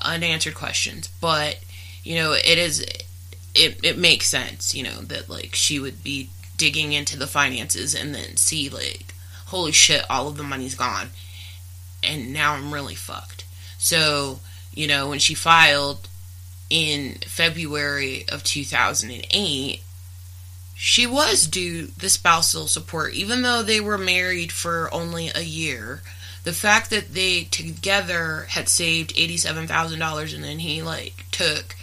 unanswered 0.00 0.54
questions, 0.54 1.08
but 1.20 1.58
you 2.04 2.14
know, 2.14 2.32
it 2.32 2.58
is 2.58 2.80
it 3.54 3.80
it 3.82 3.98
makes 3.98 4.26
sense, 4.26 4.74
you 4.74 4.84
know, 4.84 5.00
that 5.02 5.28
like 5.28 5.54
she 5.54 5.78
would 5.78 6.02
be 6.02 6.30
digging 6.56 6.92
into 6.92 7.18
the 7.18 7.26
finances 7.26 7.94
and 7.94 8.14
then 8.14 8.36
see 8.36 8.68
like 8.68 9.14
holy 9.46 9.72
shit, 9.72 10.04
all 10.10 10.28
of 10.28 10.36
the 10.36 10.42
money's 10.42 10.74
gone. 10.74 11.08
And 12.02 12.32
now 12.32 12.54
I'm 12.54 12.72
really 12.72 12.94
fucked. 12.94 13.44
So, 13.78 14.40
you 14.72 14.86
know, 14.86 15.08
when 15.08 15.18
she 15.18 15.34
filed 15.34 16.08
in 16.70 17.14
February 17.26 18.24
of 18.28 18.42
2008, 18.42 19.82
she 20.74 21.06
was 21.06 21.46
due 21.46 21.86
the 21.98 22.10
spousal 22.10 22.66
support, 22.66 23.14
even 23.14 23.42
though 23.42 23.62
they 23.62 23.80
were 23.80 23.98
married 23.98 24.52
for 24.52 24.92
only 24.92 25.30
a 25.34 25.40
year 25.40 26.02
the 26.46 26.52
fact 26.52 26.90
that 26.90 27.12
they 27.12 27.42
together 27.42 28.46
had 28.50 28.68
saved 28.68 29.16
$87,000 29.16 30.32
and 30.32 30.44
then 30.44 30.60
he 30.60 30.80
like 30.80 31.26
took 31.32 31.74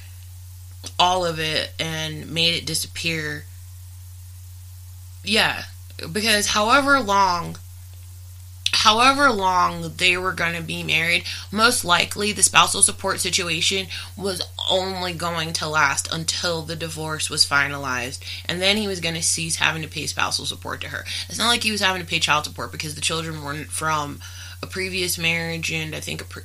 all 0.98 1.26
of 1.26 1.38
it 1.38 1.74
and 1.78 2.32
made 2.32 2.54
it 2.54 2.66
disappear. 2.66 3.44
Yeah, 5.22 5.64
because 6.10 6.48
however 6.48 7.02
long 7.02 7.58
however 8.84 9.32
long 9.32 9.94
they 9.96 10.18
were 10.18 10.34
going 10.34 10.54
to 10.56 10.62
be 10.62 10.84
married, 10.84 11.24
most 11.52 11.86
likely 11.86 12.34
the 12.34 12.44
spousal 12.44 12.82
support 12.82 13.22
situation 13.22 13.88
was 14.18 14.42
only 14.70 15.14
going 15.14 15.54
to 15.54 15.70
last 15.70 16.14
until 16.14 16.62
the 16.64 16.76
divorce 16.76 17.30
was 17.30 17.46
finalized. 17.46 18.20
And 18.46 18.62
then 18.62 18.76
he 18.76 18.88
was 18.88 19.00
going 19.00 19.16
to 19.16 19.24
cease 19.24 19.56
having 19.56 19.84
to 19.84 19.88
pay 19.88 20.06
spousal 20.06 20.46
support 20.46 20.82
to 20.82 20.90
her. 20.90 21.06
It's 21.30 21.38
not 21.38 21.48
like 21.48 21.64
he 21.64 21.72
was 21.72 21.80
having 21.80 22.02
to 22.02 22.08
pay 22.08 22.20
child 22.20 22.44
support 22.44 22.74
because 22.74 22.96
the 22.96 23.02
children 23.02 23.42
weren't 23.42 23.68
from 23.68 24.20
a 24.62 24.68
previous 24.68 25.18
marriage, 25.18 25.72
and 25.72 25.96
I 25.96 26.02
think 26.02 26.28
pre- 26.28 26.44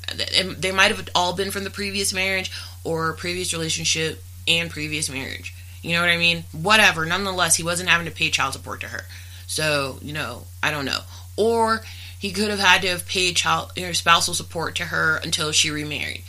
they 0.56 0.72
might 0.72 0.94
have 0.94 1.08
all 1.16 1.34
been 1.34 1.50
from 1.50 1.64
the 1.64 1.70
previous 1.70 2.12
marriage 2.12 2.52
or 2.84 3.14
previous 3.14 3.52
relationship 3.52 4.22
and 4.46 4.70
previous 4.70 5.10
marriage. 5.10 5.54
You 5.82 5.94
know 5.94 6.02
what 6.02 6.10
I 6.10 6.18
mean? 6.18 6.44
Whatever. 6.52 7.04
Nonetheless, 7.04 7.56
he 7.56 7.64
wasn't 7.64 7.88
having 7.88 8.06
to 8.06 8.12
pay 8.12 8.30
child 8.30 8.52
support 8.52 8.80
to 8.82 8.88
her. 8.88 9.02
So, 9.48 9.98
you 10.02 10.12
know, 10.12 10.44
I 10.62 10.70
don't 10.70 10.84
know. 10.84 11.00
Or 11.36 11.82
he 12.18 12.32
could 12.32 12.50
have 12.50 12.58
had 12.58 12.82
to 12.82 12.88
have 12.88 13.06
paid 13.06 13.36
child 13.36 13.72
you 13.76 13.86
know, 13.86 13.92
spousal 13.92 14.34
support 14.34 14.74
to 14.76 14.84
her 14.84 15.16
until 15.16 15.52
she 15.52 15.70
remarried. 15.70 16.22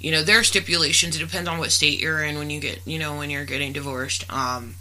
You 0.00 0.10
know, 0.10 0.22
there 0.22 0.38
are 0.38 0.44
stipulations. 0.44 1.16
It 1.16 1.20
depends 1.20 1.48
on 1.48 1.58
what 1.58 1.72
state 1.72 2.00
you're 2.00 2.22
in 2.22 2.38
when 2.38 2.50
you 2.50 2.60
get, 2.60 2.80
you 2.86 2.98
know, 2.98 3.16
when 3.16 3.30
you're 3.30 3.44
getting 3.44 3.72
divorced. 3.72 4.30
Um, 4.32 4.74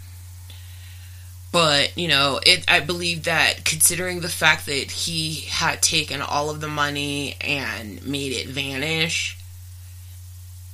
but 1.52 1.96
you 1.98 2.08
know, 2.08 2.40
it. 2.46 2.66
I 2.68 2.80
believe 2.80 3.24
that 3.24 3.64
considering 3.64 4.20
the 4.20 4.28
fact 4.28 4.66
that 4.66 4.92
he 4.92 5.42
had 5.50 5.82
taken 5.82 6.22
all 6.22 6.50
of 6.50 6.62
the 6.62 6.68
money 6.68 7.36
and 7.40 8.06
made 8.06 8.32
it 8.32 8.48
vanish, 8.48 9.38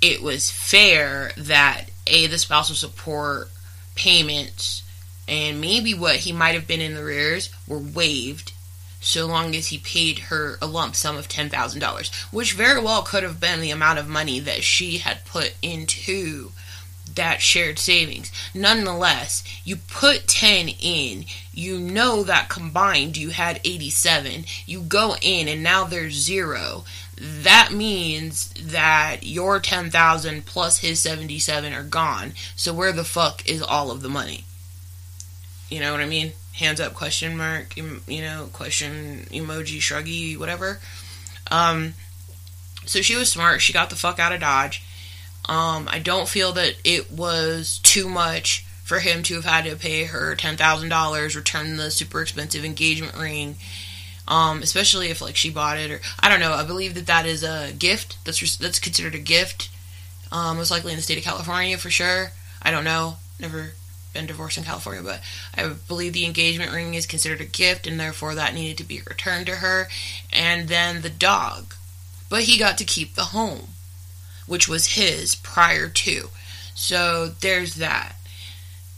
it 0.02 0.22
was 0.22 0.50
fair 0.50 1.32
that 1.38 1.86
a 2.08 2.28
the 2.28 2.38
spousal 2.38 2.76
support 2.76 3.50
payments 3.96 4.84
and 5.28 5.60
maybe 5.60 5.94
what 5.94 6.16
he 6.16 6.32
might 6.32 6.56
have 6.56 6.66
been 6.66 6.82
in 6.82 6.96
the 6.96 7.04
rears 7.04 7.54
were 7.68 7.78
waived 7.78 8.54
so 9.00 9.26
long 9.26 9.56
as 9.56 9.68
he 9.68 9.78
paid 9.78 10.20
her 10.20 10.58
a 10.62 10.68
lump 10.68 10.96
sum 10.96 11.18
of 11.18 11.28
$10,000, 11.28 12.34
which 12.34 12.54
very 12.54 12.82
well 12.82 13.02
could 13.02 13.24
have 13.24 13.40
been 13.40 13.62
the 13.62 13.72
amount 13.72 14.00
of 14.00 14.08
money 14.08 14.40
that 14.40 14.64
she 14.64 14.98
had 14.98 15.26
put 15.26 15.56
into 15.62 16.52
that 17.16 17.42
shared 17.42 17.80
savings. 17.80 18.32
Nonetheless, 18.54 19.44
you 19.64 19.76
put 19.76 20.28
10 20.28 20.70
in, 20.82 21.26
you 21.54 21.80
know 21.80 22.24
that 22.24 22.50
combined 22.50 23.18
you 23.18 23.30
had 23.30 23.60
87, 23.64 24.46
you 24.66 24.82
go 24.82 25.16
in 25.22 25.48
and 25.48 25.64
now 25.64 25.84
there's 25.86 26.14
zero. 26.14 26.86
That 27.18 27.72
means 27.74 28.54
that 28.54 29.24
your 29.24 29.60
10,000 29.60 30.46
plus 30.46 30.80
his 30.80 31.00
77 31.02 31.74
are 31.74 31.84
gone. 31.84 32.34
So 32.56 32.74
where 32.74 32.94
the 32.94 33.04
fuck 33.04 33.46
is 33.48 33.62
all 33.62 33.92
of 33.92 34.02
the 34.02 34.10
money? 34.10 34.46
You 35.70 35.82
know 35.82 35.92
what 35.92 36.02
I 36.02 36.06
mean? 36.06 36.32
Hands 36.60 36.82
up 36.82 36.94
question 36.94 37.38
mark 37.38 37.76
you 37.78 38.22
know 38.22 38.50
question 38.54 39.26
emoji 39.32 39.80
shruggy 39.80 40.38
whatever. 40.38 40.80
Um 41.50 41.94
so 42.86 43.02
she 43.02 43.16
was 43.16 43.32
smart. 43.32 43.62
She 43.62 43.74
got 43.74 43.90
the 43.90 43.96
fuck 43.96 44.20
out 44.20 44.34
of 44.34 44.42
dodge. 44.42 44.84
Um 45.46 45.88
i 45.90 46.00
don't 46.00 46.28
feel 46.28 46.52
that 46.54 46.76
it 46.84 47.12
was 47.12 47.80
too 47.84 48.08
much 48.10 48.66
for 48.84 49.00
him 49.00 49.24
to 49.24 49.36
have 49.36 49.46
had 49.46 49.66
to 49.66 49.76
pay 49.76 50.06
her 50.06 50.36
$10,000 50.36 51.36
return 51.36 51.78
the 51.78 51.92
super 51.92 52.22
expensive 52.22 52.66
engagement 52.66 53.16
ring. 53.18 53.56
Um 54.28 54.62
especially 54.62 55.10
if 55.10 55.22
like 55.22 55.36
she 55.36 55.50
bought 55.50 55.78
it 55.78 55.92
or 55.92 56.02
i 56.20 56.30
don't 56.30 56.42
know. 56.42 56.54
I 56.54 56.66
believe 56.66 56.94
that 56.96 57.08
that 57.08 57.26
is 57.26 57.44
a 57.44 57.72
gift. 57.78 58.18
That's 58.26 58.58
that's 58.58 58.80
considered 58.80 59.16
a 59.16 59.20
gift 59.20 59.70
um 60.32 60.58
most 60.58 60.72
likely 60.72 60.92
in 60.92 60.98
the 60.98 61.04
state 61.04 61.18
of 61.18 61.24
california 61.24 61.78
for 61.78 61.90
sure. 61.90 62.32
I 62.62 62.72
don't 62.72 62.84
know. 62.84 63.16
Never 63.40 63.72
been 64.14 64.26
divorced 64.26 64.58
in 64.58 64.64
California, 64.64 65.04
but 65.04 65.22
I 65.56 65.68
believe 65.88 66.14
the 66.14 66.26
engagement 66.26 66.72
ring 66.72 66.94
is 66.94 67.06
considered 67.06 67.42
a 67.42 67.46
gift 67.46 67.88
and 67.88 68.00
therefore 68.00 68.36
that 68.36 68.54
needed 68.54 68.78
to 68.78 68.84
be 68.84 69.02
returned 69.08 69.46
to 69.48 69.58
her. 69.58 69.88
And 70.34 70.68
then 70.68 71.02
the 71.02 71.10
dog. 71.10 71.76
But 72.30 72.44
he 72.44 72.60
got 72.60 72.78
to 72.78 72.84
keep 72.84 73.16
the 73.16 73.26
home, 73.26 73.70
which 74.46 74.68
was 74.68 74.96
his 74.96 75.36
prior 75.36 75.90
to. 75.90 76.30
So 76.76 77.28
there's 77.42 77.76
that. 77.76 78.16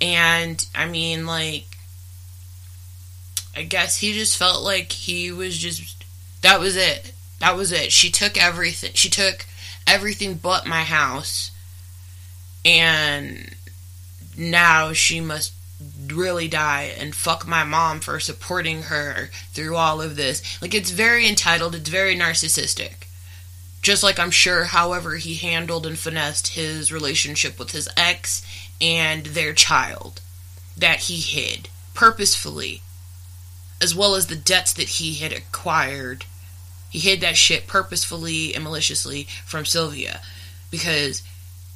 And 0.02 0.66
I 0.76 0.88
mean, 0.88 1.26
like, 1.26 1.66
I 3.56 3.64
guess 3.64 3.98
he 3.98 4.14
just 4.14 4.38
felt 4.38 4.64
like 4.64 4.92
he 4.92 5.32
was 5.32 5.58
just. 5.58 6.04
That 6.42 6.60
was 6.60 6.76
it. 6.76 7.14
That 7.40 7.56
was 7.56 7.72
it. 7.72 7.92
She 7.92 8.10
took 8.10 8.42
everything. 8.42 8.92
She 8.94 9.10
took 9.10 9.46
everything 9.86 10.36
but 10.36 10.66
my 10.66 10.84
house. 10.84 11.52
And 12.64 13.56
now 14.38 14.94
she 14.94 15.20
must 15.22 15.54
really 16.08 16.48
die 16.48 16.94
and 16.98 17.16
fuck 17.16 17.48
my 17.48 17.64
mom 17.64 18.00
for 18.00 18.20
supporting 18.20 18.84
her 18.84 19.30
through 19.52 19.76
all 19.76 20.02
of 20.02 20.16
this. 20.16 20.62
Like, 20.62 20.74
it's 20.74 20.92
very 20.92 21.28
entitled, 21.28 21.76
it's 21.76 21.90
very 21.90 22.16
narcissistic. 22.16 23.08
Just 23.82 24.04
like 24.04 24.20
I'm 24.20 24.32
sure, 24.32 24.66
however, 24.66 25.16
he 25.16 25.36
handled 25.36 25.88
and 25.88 25.98
finessed 25.98 26.50
his 26.50 26.92
relationship 26.92 27.58
with 27.58 27.72
his 27.72 27.90
ex 27.98 28.46
and 28.80 29.28
their 29.28 29.54
child 29.54 30.22
that 30.78 31.02
he 31.02 31.18
hid 31.18 31.70
purposefully, 31.94 32.82
as 33.82 33.96
well 33.96 34.16
as 34.16 34.28
the 34.28 34.36
debts 34.36 34.74
that 34.74 34.90
he 34.90 35.16
had 35.16 35.34
acquired. 35.34 36.26
He 36.90 37.00
hid 37.00 37.22
that 37.22 37.38
shit 37.38 37.68
purposefully 37.68 38.54
and 38.54 38.64
maliciously 38.64 39.28
from 39.46 39.66
Sylvia 39.66 40.22
because 40.70 41.24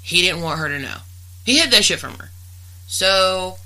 he 0.02 0.22
didn't 0.22 0.42
want 0.42 0.60
her 0.60 0.68
to 0.68 0.80
know. 0.80 0.98
He 1.44 1.58
hid 1.58 1.72
that 1.72 1.86
shit 1.86 2.00
from 2.00 2.16
her. 2.16 2.30
So 2.88 3.58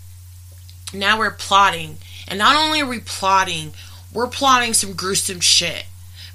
now 0.94 1.18
we're 1.20 1.32
plotting. 1.32 1.98
And 2.28 2.40
not 2.40 2.56
only 2.56 2.82
are 2.82 2.88
we 2.88 3.00
plotting, 3.00 3.74
we're 4.14 4.28
plotting 4.28 4.74
some 4.74 4.94
gruesome 4.94 5.40
shit. 5.40 5.86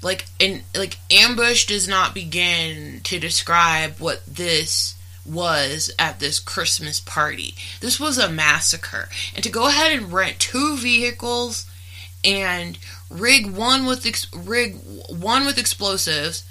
Like 0.01 0.25
and 0.39 0.63
like 0.77 0.97
ambush 1.09 1.65
does 1.65 1.87
not 1.87 2.13
begin 2.13 3.01
to 3.05 3.19
describe 3.19 3.99
what 3.99 4.25
this 4.25 4.95
was 5.25 5.91
at 5.97 6.19
this 6.19 6.39
Christmas 6.39 6.99
party. 6.99 7.55
This 7.81 7.99
was 7.99 8.17
a 8.17 8.29
massacre. 8.29 9.09
And 9.33 9.43
to 9.43 9.49
go 9.49 9.67
ahead 9.67 9.97
and 9.97 10.13
rent 10.13 10.39
two 10.39 10.77
vehicles 10.77 11.69
and 12.23 12.77
rig 13.09 13.51
one 13.51 13.85
with 13.85 14.05
ex- 14.05 14.31
rig 14.33 14.77
one 15.09 15.45
with 15.45 15.57
explosives 15.57 16.43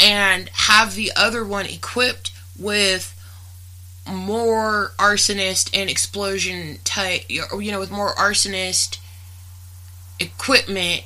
and 0.00 0.48
have 0.50 0.94
the 0.94 1.12
other 1.16 1.44
one 1.44 1.66
equipped 1.66 2.32
with 2.58 3.15
more 4.06 4.92
arsonist 4.98 5.70
and 5.78 5.90
explosion 5.90 6.78
type, 6.84 7.22
you 7.28 7.72
know, 7.72 7.78
with 7.80 7.90
more 7.90 8.14
arsonist 8.14 8.98
equipment 10.20 11.02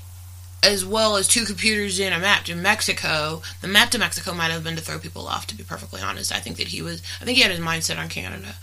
as 0.63 0.85
well 0.85 1.17
as 1.17 1.27
two 1.27 1.45
computers 1.45 1.99
in 1.99 2.13
a 2.13 2.19
map 2.19 2.45
to 2.45 2.55
Mexico. 2.55 3.41
The 3.63 3.69
map 3.69 3.91
to 3.91 3.99
Mexico 3.99 4.35
might 4.35 4.51
have 4.51 4.63
been 4.63 4.77
to 4.77 4.83
throw 4.83 4.99
people 4.99 5.27
off, 5.27 5.47
to 5.47 5.57
be 5.57 5.65
perfectly 5.65 6.03
honest. 6.03 6.35
I 6.35 6.39
think 6.39 6.59
that 6.59 6.69
he 6.69 6.83
was, 6.83 7.03
I 7.21 7.25
think 7.25 7.37
he 7.37 7.43
had 7.43 7.51
his 7.51 7.61
mindset 7.61 7.99
on 7.99 8.09
Canada. 8.09 8.55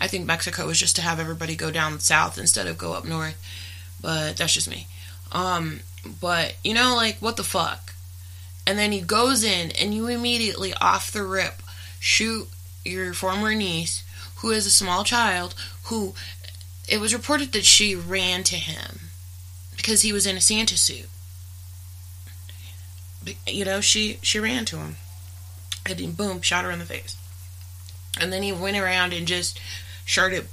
I 0.00 0.06
think 0.06 0.26
Mexico 0.26 0.66
was 0.66 0.78
just 0.78 0.96
to 0.96 1.02
have 1.02 1.18
everybody 1.18 1.56
go 1.56 1.70
down 1.70 1.98
south 2.00 2.38
instead 2.38 2.66
of 2.66 2.78
go 2.78 2.92
up 2.92 3.04
north. 3.04 3.40
But 4.00 4.36
that's 4.36 4.54
just 4.54 4.70
me. 4.70 4.86
Um, 5.32 5.80
but, 6.20 6.56
you 6.64 6.74
know, 6.74 6.94
like, 6.94 7.18
what 7.20 7.36
the 7.36 7.44
fuck? 7.44 7.94
And 8.66 8.78
then 8.78 8.92
he 8.92 9.00
goes 9.00 9.42
in 9.42 9.70
and 9.72 9.94
you 9.94 10.08
immediately, 10.08 10.74
off 10.74 11.10
the 11.12 11.22
rip, 11.22 11.62
shoot 11.98 12.48
your 12.84 13.12
former 13.14 13.54
niece, 13.54 14.02
who 14.36 14.50
is 14.50 14.66
a 14.66 14.70
small 14.70 15.04
child, 15.04 15.54
who 15.84 16.14
it 16.88 17.00
was 17.00 17.14
reported 17.14 17.52
that 17.52 17.64
she 17.64 17.94
ran 17.94 18.42
to 18.44 18.56
him 18.56 19.00
because 19.76 20.02
he 20.02 20.12
was 20.12 20.26
in 20.26 20.36
a 20.36 20.40
Santa 20.40 20.76
suit. 20.76 21.08
You 23.46 23.64
know, 23.64 23.80
she 23.80 24.18
she 24.22 24.38
ran 24.38 24.64
to 24.66 24.78
him, 24.78 24.96
and 25.86 25.98
he 25.98 26.06
boom 26.06 26.40
shot 26.40 26.64
her 26.64 26.70
in 26.70 26.78
the 26.78 26.84
face, 26.84 27.16
and 28.18 28.32
then 28.32 28.42
he 28.42 28.52
went 28.52 28.76
around 28.76 29.12
and 29.12 29.26
just 29.26 29.60
started 30.06 30.48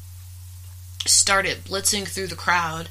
started 1.05 1.63
blitzing 1.63 2.07
through 2.07 2.28
the 2.28 2.36
crowd. 2.36 2.89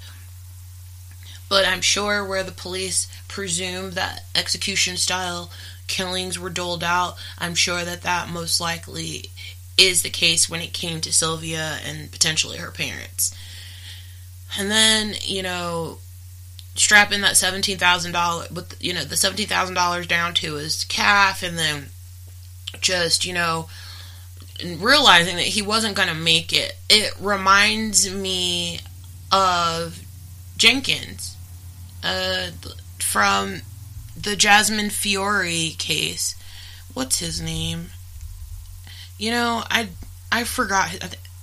But 1.48 1.66
I'm 1.66 1.80
sure 1.80 2.24
where 2.24 2.42
the 2.42 2.52
police 2.52 3.06
presume 3.28 3.92
that 3.92 4.24
execution 4.34 4.96
style 4.96 5.50
killings 5.86 6.38
were 6.38 6.50
doled 6.50 6.84
out, 6.84 7.16
I'm 7.38 7.54
sure 7.54 7.84
that 7.84 8.02
that 8.02 8.28
most 8.28 8.60
likely 8.60 9.30
is 9.78 10.02
the 10.02 10.10
case 10.10 10.48
when 10.48 10.60
it 10.60 10.72
came 10.72 11.00
to 11.02 11.12
Sylvia 11.12 11.78
and 11.86 12.10
potentially 12.10 12.58
her 12.58 12.70
parents. 12.70 13.34
And 14.58 14.70
then, 14.70 15.14
you 15.22 15.42
know, 15.42 15.98
strapping 16.74 17.22
that 17.22 17.36
seventeen 17.36 17.78
thousand 17.78 18.12
dollars 18.12 18.50
with 18.50 18.76
you 18.82 18.94
know 18.94 19.04
the 19.04 19.16
seventeen 19.16 19.48
thousand 19.48 19.74
dollars 19.74 20.06
down 20.06 20.34
to 20.34 20.54
his 20.54 20.84
calf, 20.84 21.42
and 21.42 21.58
then 21.58 21.86
just 22.80 23.24
you 23.24 23.32
know 23.32 23.68
realizing 24.78 25.36
that 25.36 25.42
he 25.42 25.62
wasn't 25.62 25.96
going 25.96 26.08
to 26.08 26.14
make 26.14 26.52
it. 26.52 26.76
It 26.88 27.14
reminds 27.20 28.12
me 28.12 28.80
of 29.30 30.00
Jenkins 30.56 31.36
uh, 32.02 32.48
from 32.98 33.60
the 34.20 34.36
Jasmine 34.36 34.90
Fiore 34.90 35.70
case. 35.78 36.34
What's 36.94 37.18
his 37.20 37.40
name? 37.40 37.90
You 39.18 39.30
know, 39.30 39.62
I 39.70 39.88
I 40.32 40.44
forgot. 40.44 40.88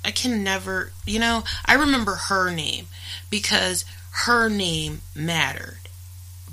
I 0.06 0.12
can 0.12 0.44
never. 0.44 0.92
You 1.06 1.20
know, 1.20 1.44
I 1.66 1.76
remember 1.76 2.14
her 2.16 2.52
name 2.52 2.88
because 3.30 3.86
her 4.26 4.50
name 4.50 5.02
mattered. 5.16 5.78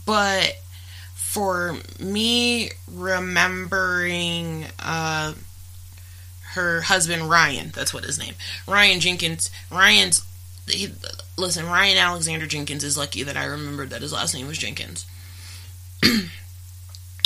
but 0.07 0.57
for 1.14 1.77
me 2.01 2.71
remembering 2.91 4.64
uh, 4.81 5.33
her 6.55 6.81
husband 6.81 7.31
Ryan, 7.31 7.71
that's 7.73 7.95
what 7.95 8.05
his 8.05 8.18
name, 8.18 8.35
Ryan 8.66 8.99
Jenkins. 9.01 9.51
Ryan's 9.71 10.25
he, 10.66 10.93
listen, 11.37 11.66
Ryan 11.66 11.99
Alexander 11.99 12.47
Jenkins 12.47 12.83
is 12.85 12.99
lucky 12.99 13.23
that 13.23 13.37
I 13.37 13.45
remembered 13.45 13.91
that 13.91 14.03
his 14.03 14.12
last 14.12 14.35
name 14.35 14.47
was 14.49 14.59
Jenkins. 14.59 15.07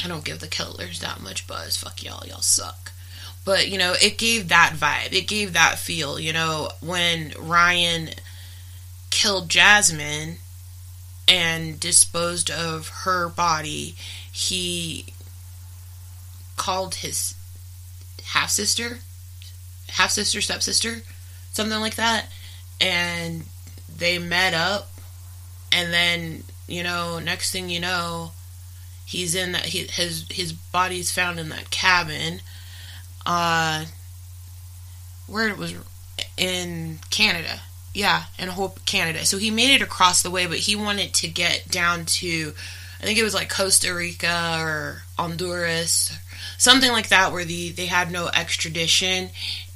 I 0.05 0.09
don't 0.09 0.25
give 0.25 0.41
the 0.41 0.47
killers 0.47 1.01
that 1.01 1.21
much 1.23 1.47
buzz. 1.47 1.77
Fuck 1.77 2.03
y'all, 2.03 2.27
y'all 2.27 2.41
suck. 2.41 2.93
But 3.45 3.69
you 3.69 3.79
know, 3.79 3.95
it 4.01 4.19
gave 4.19 4.49
that 4.49 4.75
vibe. 4.75 5.13
It 5.13 5.29
gave 5.29 5.53
that 5.53 5.79
feel. 5.79 6.19
You 6.19 6.33
know, 6.33 6.71
when 6.81 7.33
Ryan 7.39 8.11
killed 9.11 9.49
Jasmine 9.49 10.37
and 11.29 11.79
disposed 11.79 12.51
of 12.51 12.89
her 13.05 13.29
body, 13.29 13.95
he 14.31 15.07
called 16.57 16.97
his 16.97 17.35
half 18.25 18.51
sister, 18.51 18.99
half 19.89 20.11
sister, 20.11 20.41
stepsister, 20.41 21.03
something 21.53 21.81
like 21.81 21.97
that, 21.97 22.27
and 22.81 23.45
they 23.97 24.19
met 24.19 24.55
up. 24.55 24.91
And 25.73 25.93
then, 25.93 26.45
you 26.69 26.83
know, 26.83 27.19
next 27.19 27.51
thing 27.51 27.69
you 27.69 27.81
know, 27.81 28.33
he's 29.05 29.35
in 29.35 29.53
that 29.53 29.67
he, 29.67 29.87
his 29.87 30.27
his 30.31 30.53
body's 30.53 31.13
found 31.13 31.39
in 31.39 31.49
that 31.51 31.71
cabin. 31.71 32.41
Uh, 33.27 33.87
where 35.27 35.49
it 35.49 35.57
was 35.57 35.75
in 36.37 36.99
Canada 37.11 37.61
yeah, 37.95 38.25
in 38.39 38.49
Hope, 38.49 38.85
Canada. 38.85 39.25
So 39.25 39.39
he 39.39 39.51
made 39.51 39.73
it 39.73 39.81
across 39.83 40.23
the 40.23 40.31
way, 40.31 40.47
but 40.47 40.59
he 40.59 40.75
wanted 40.75 41.15
to 41.15 41.29
get 41.29 41.69
down 41.69 42.05
to, 42.07 42.53
I 43.01 43.05
think 43.05 43.19
it 43.19 43.23
was 43.23 43.35
like 43.35 43.49
Costa 43.49 43.95
Rica 43.95 44.59
or 44.61 45.03
Honduras, 45.17 46.13
something 46.59 46.91
like 46.91 47.09
that, 47.09 47.33
where 47.33 47.45
the 47.45 47.71
they 47.71 47.87
had 47.87 48.11
no 48.11 48.29
extradition, 48.35 49.31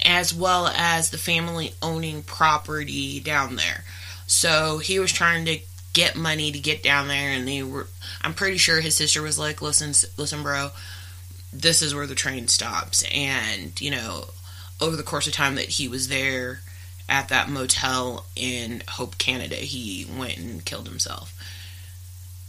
as 0.05 0.33
well 0.33 0.67
as 0.67 1.09
the 1.09 1.17
family 1.17 1.73
owning 1.81 2.21
property 2.23 3.21
down 3.21 3.55
there. 3.55 3.85
So 4.27 4.79
he 4.79 4.99
was 4.99 5.13
trying 5.13 5.45
to 5.45 5.59
get 5.99 6.15
money 6.15 6.49
to 6.49 6.59
get 6.59 6.81
down 6.81 7.09
there, 7.09 7.31
and 7.31 7.45
they 7.45 7.61
were. 7.61 7.87
I'm 8.21 8.33
pretty 8.33 8.57
sure 8.57 8.79
his 8.79 8.95
sister 8.95 9.21
was 9.21 9.37
like, 9.37 9.61
"Listen, 9.61 9.93
listen, 10.17 10.43
bro, 10.43 10.71
this 11.51 11.81
is 11.81 11.93
where 11.93 12.07
the 12.07 12.15
train 12.15 12.47
stops," 12.47 13.03
and 13.11 13.79
you 13.81 13.91
know, 13.91 14.29
over 14.79 14.95
the 14.95 15.03
course 15.03 15.27
of 15.27 15.33
time 15.33 15.55
that 15.55 15.69
he 15.69 15.89
was 15.89 16.07
there 16.07 16.61
at 17.09 17.27
that 17.27 17.49
motel 17.49 18.25
in 18.35 18.81
Hope, 18.87 19.17
Canada, 19.17 19.55
he 19.55 20.07
went 20.17 20.37
and 20.37 20.63
killed 20.63 20.87
himself. 20.87 21.33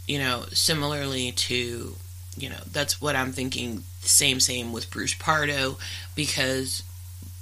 You 0.07 0.19
know, 0.19 0.45
similarly 0.53 1.33
to, 1.33 1.95
you 2.37 2.49
know, 2.49 2.63
that's 2.71 3.01
what 3.01 3.17
I'm 3.17 3.33
thinking. 3.33 3.83
Same, 4.01 4.39
same 4.39 4.71
with 4.71 4.89
Bruce 4.89 5.13
Pardo, 5.13 5.77
because 6.15 6.83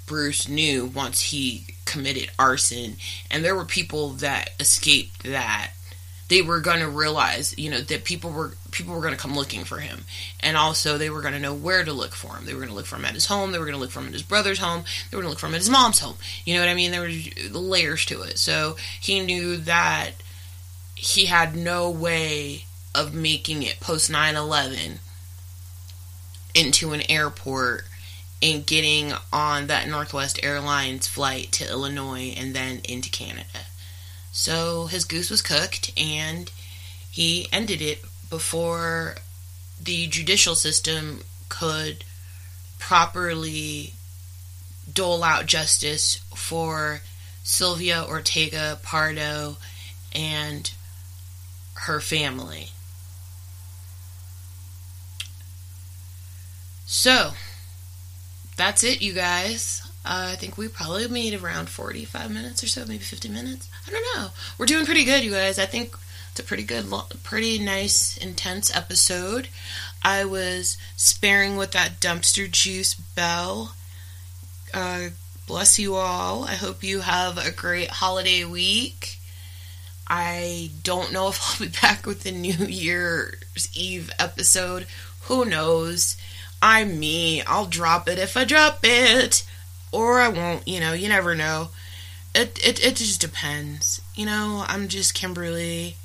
Bruce 0.07 0.47
knew 0.47 0.87
once 0.87 1.21
he 1.21 1.65
committed 1.85 2.31
arson, 2.39 2.97
and 3.29 3.45
there 3.45 3.55
were 3.55 3.65
people 3.65 4.09
that 4.09 4.49
escaped 4.59 5.23
that 5.23 5.71
they 6.29 6.41
were 6.41 6.61
going 6.61 6.79
to 6.79 6.87
realize, 6.87 7.57
you 7.57 7.69
know, 7.69 7.81
that 7.81 8.03
people 8.03 8.31
were 8.31 8.53
people 8.71 8.93
were 8.93 9.01
going 9.01 9.13
to 9.13 9.19
come 9.19 9.35
looking 9.35 9.63
for 9.63 9.79
him, 9.79 10.05
and 10.39 10.55
also 10.55 10.97
they 10.97 11.09
were 11.09 11.21
going 11.21 11.33
to 11.33 11.39
know 11.39 11.53
where 11.53 11.83
to 11.83 11.91
look 11.91 12.13
for 12.13 12.35
him. 12.35 12.45
They 12.45 12.53
were 12.53 12.59
going 12.59 12.69
to 12.69 12.75
look 12.75 12.85
for 12.85 12.95
him 12.95 13.05
at 13.05 13.15
his 13.15 13.25
home. 13.25 13.51
They 13.51 13.59
were 13.59 13.65
going 13.65 13.75
to 13.75 13.81
look 13.81 13.91
for 13.91 13.99
him 13.99 14.07
at 14.07 14.13
his 14.13 14.23
brother's 14.23 14.59
home. 14.59 14.83
They 15.09 15.17
were 15.17 15.23
going 15.23 15.29
to 15.29 15.31
look 15.31 15.39
for 15.39 15.47
him 15.47 15.55
at 15.55 15.61
his 15.61 15.69
mom's 15.69 15.99
home. 15.99 16.17
You 16.45 16.53
know 16.53 16.61
what 16.61 16.69
I 16.69 16.75
mean? 16.75 16.91
There 16.91 17.01
were 17.01 17.59
layers 17.59 18.05
to 18.05 18.21
it. 18.21 18.37
So 18.37 18.77
he 19.01 19.19
knew 19.21 19.57
that 19.57 20.11
he 20.95 21.25
had 21.25 21.55
no 21.55 21.89
way 21.89 22.65
of 22.93 23.13
making 23.13 23.63
it 23.63 23.79
post 23.79 24.11
9/11 24.11 24.99
into 26.53 26.93
an 26.93 27.01
airport 27.09 27.85
and 28.41 28.65
getting 28.65 29.13
on 29.33 29.67
that 29.67 29.87
Northwest 29.87 30.39
Airlines 30.43 31.07
flight 31.07 31.51
to 31.53 31.67
Illinois 31.67 32.33
and 32.37 32.53
then 32.53 32.81
into 32.83 33.09
Canada. 33.09 33.65
So 34.39 34.85
his 34.85 35.03
goose 35.03 35.29
was 35.29 35.41
cooked 35.41 35.91
and 35.97 36.49
he 37.11 37.49
ended 37.51 37.81
it 37.81 38.05
before 38.29 39.15
the 39.83 40.07
judicial 40.07 40.55
system 40.55 41.23
could 41.49 42.05
properly 42.79 43.95
dole 44.91 45.25
out 45.25 45.45
justice 45.45 46.21
for 46.33 47.01
Sylvia 47.43 48.05
Ortega 48.07 48.79
Pardo 48.81 49.57
and 50.15 50.71
her 51.73 51.99
family. 51.99 52.69
So, 56.85 57.31
that's 58.55 58.85
it, 58.85 59.01
you 59.01 59.11
guys. 59.11 59.88
I 60.11 60.35
think 60.37 60.57
we 60.57 60.67
probably 60.67 61.07
made 61.07 61.35
around 61.35 61.69
45 61.69 62.31
minutes 62.31 62.63
or 62.63 62.67
so, 62.67 62.83
maybe 62.83 63.03
50 63.03 63.29
minutes. 63.29 63.69
I 63.87 63.91
don't 63.91 64.03
know. 64.15 64.29
We're 64.57 64.65
doing 64.65 64.87
pretty 64.87 65.05
good, 65.05 65.23
you 65.23 65.29
guys. 65.29 65.59
I 65.59 65.67
think 65.67 65.95
it's 66.31 66.39
a 66.39 66.43
pretty 66.43 66.63
good, 66.63 66.91
pretty 67.21 67.59
nice, 67.59 68.17
intense 68.17 68.75
episode. 68.75 69.49
I 70.03 70.25
was 70.25 70.79
sparing 70.95 71.57
with 71.57 71.73
that 71.73 71.99
dumpster 71.99 72.49
juice 72.49 72.95
bell. 72.95 73.75
Uh, 74.73 75.09
bless 75.45 75.77
you 75.77 75.93
all. 75.93 76.43
I 76.43 76.55
hope 76.55 76.83
you 76.83 77.01
have 77.01 77.37
a 77.37 77.51
great 77.51 77.91
holiday 77.91 78.43
week. 78.43 79.19
I 80.07 80.71
don't 80.81 81.13
know 81.13 81.27
if 81.29 81.39
I'll 81.39 81.67
be 81.67 81.71
back 81.83 82.07
with 82.07 82.23
the 82.23 82.31
New 82.31 82.65
Year's 82.65 83.69
Eve 83.77 84.09
episode. 84.17 84.87
Who 85.25 85.45
knows? 85.45 86.17
I'm 86.63 86.99
me. 86.99 87.43
I'll 87.43 87.67
drop 87.67 88.09
it 88.09 88.17
if 88.17 88.35
I 88.35 88.43
drop 88.43 88.79
it 88.81 89.43
or 89.91 90.19
I 90.19 90.29
won't. 90.29 90.67
You 90.67 90.79
know, 90.79 90.93
you 90.93 91.09
never 91.09 91.35
know. 91.35 91.69
It 92.35 92.59
it 92.65 92.83
it 92.83 92.95
just 92.95 93.21
depends. 93.21 94.01
You 94.15 94.25
know, 94.25 94.63
I'm 94.67 94.87
just 94.87 95.13
Kimberly. 95.13 95.95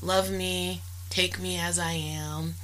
Love 0.00 0.30
me, 0.30 0.82
take 1.08 1.40
me 1.40 1.58
as 1.58 1.78
I 1.78 1.92
am. 1.92 2.54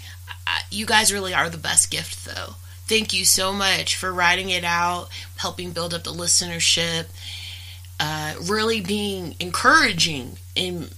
I, 0.47 0.61
you 0.71 0.85
guys 0.85 1.12
really 1.12 1.33
are 1.33 1.49
the 1.49 1.57
best 1.57 1.91
gift, 1.91 2.25
though. 2.27 2.55
Thank 2.87 3.12
you 3.12 3.25
so 3.25 3.53
much 3.53 3.97
for 3.97 4.12
writing 4.12 4.51
it 4.51 4.64
out, 4.64 5.09
helping 5.37 5.71
build 5.71 5.95
up 5.95 6.03
the 6.03 6.11
listenership, 6.11 7.07
uh, 7.99 8.35
really 8.43 8.81
being 8.81 9.37
encouraging 9.39 10.39
in 10.57 10.89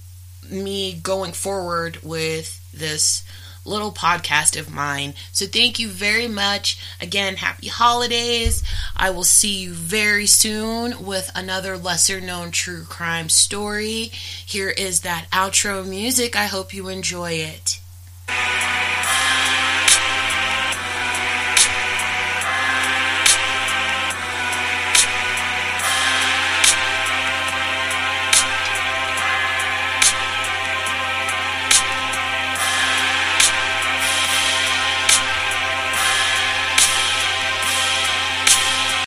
me 0.49 0.93
going 0.93 1.31
forward 1.31 1.99
with 2.03 2.59
this 2.73 3.23
little 3.65 3.91
podcast 3.91 4.59
of 4.59 4.73
mine. 4.73 5.13
So 5.31 5.45
thank 5.45 5.79
you 5.79 5.87
very 5.87 6.27
much. 6.27 6.79
Again, 7.01 7.37
happy 7.37 7.67
holidays. 7.67 8.63
I 8.95 9.09
will 9.09 9.23
see 9.23 9.59
you 9.61 9.73
very 9.73 10.27
soon 10.27 11.05
with 11.05 11.31
another 11.35 11.77
lesser 11.77 12.19
known 12.19 12.51
true 12.51 12.83
crime 12.83 13.29
story. 13.29 14.11
Here 14.45 14.69
is 14.69 15.01
that 15.01 15.27
outro 15.31 15.87
music. 15.87 16.35
I 16.35 16.45
hope 16.45 16.73
you 16.73 16.89
enjoy 16.89 17.33
it. 17.33 17.79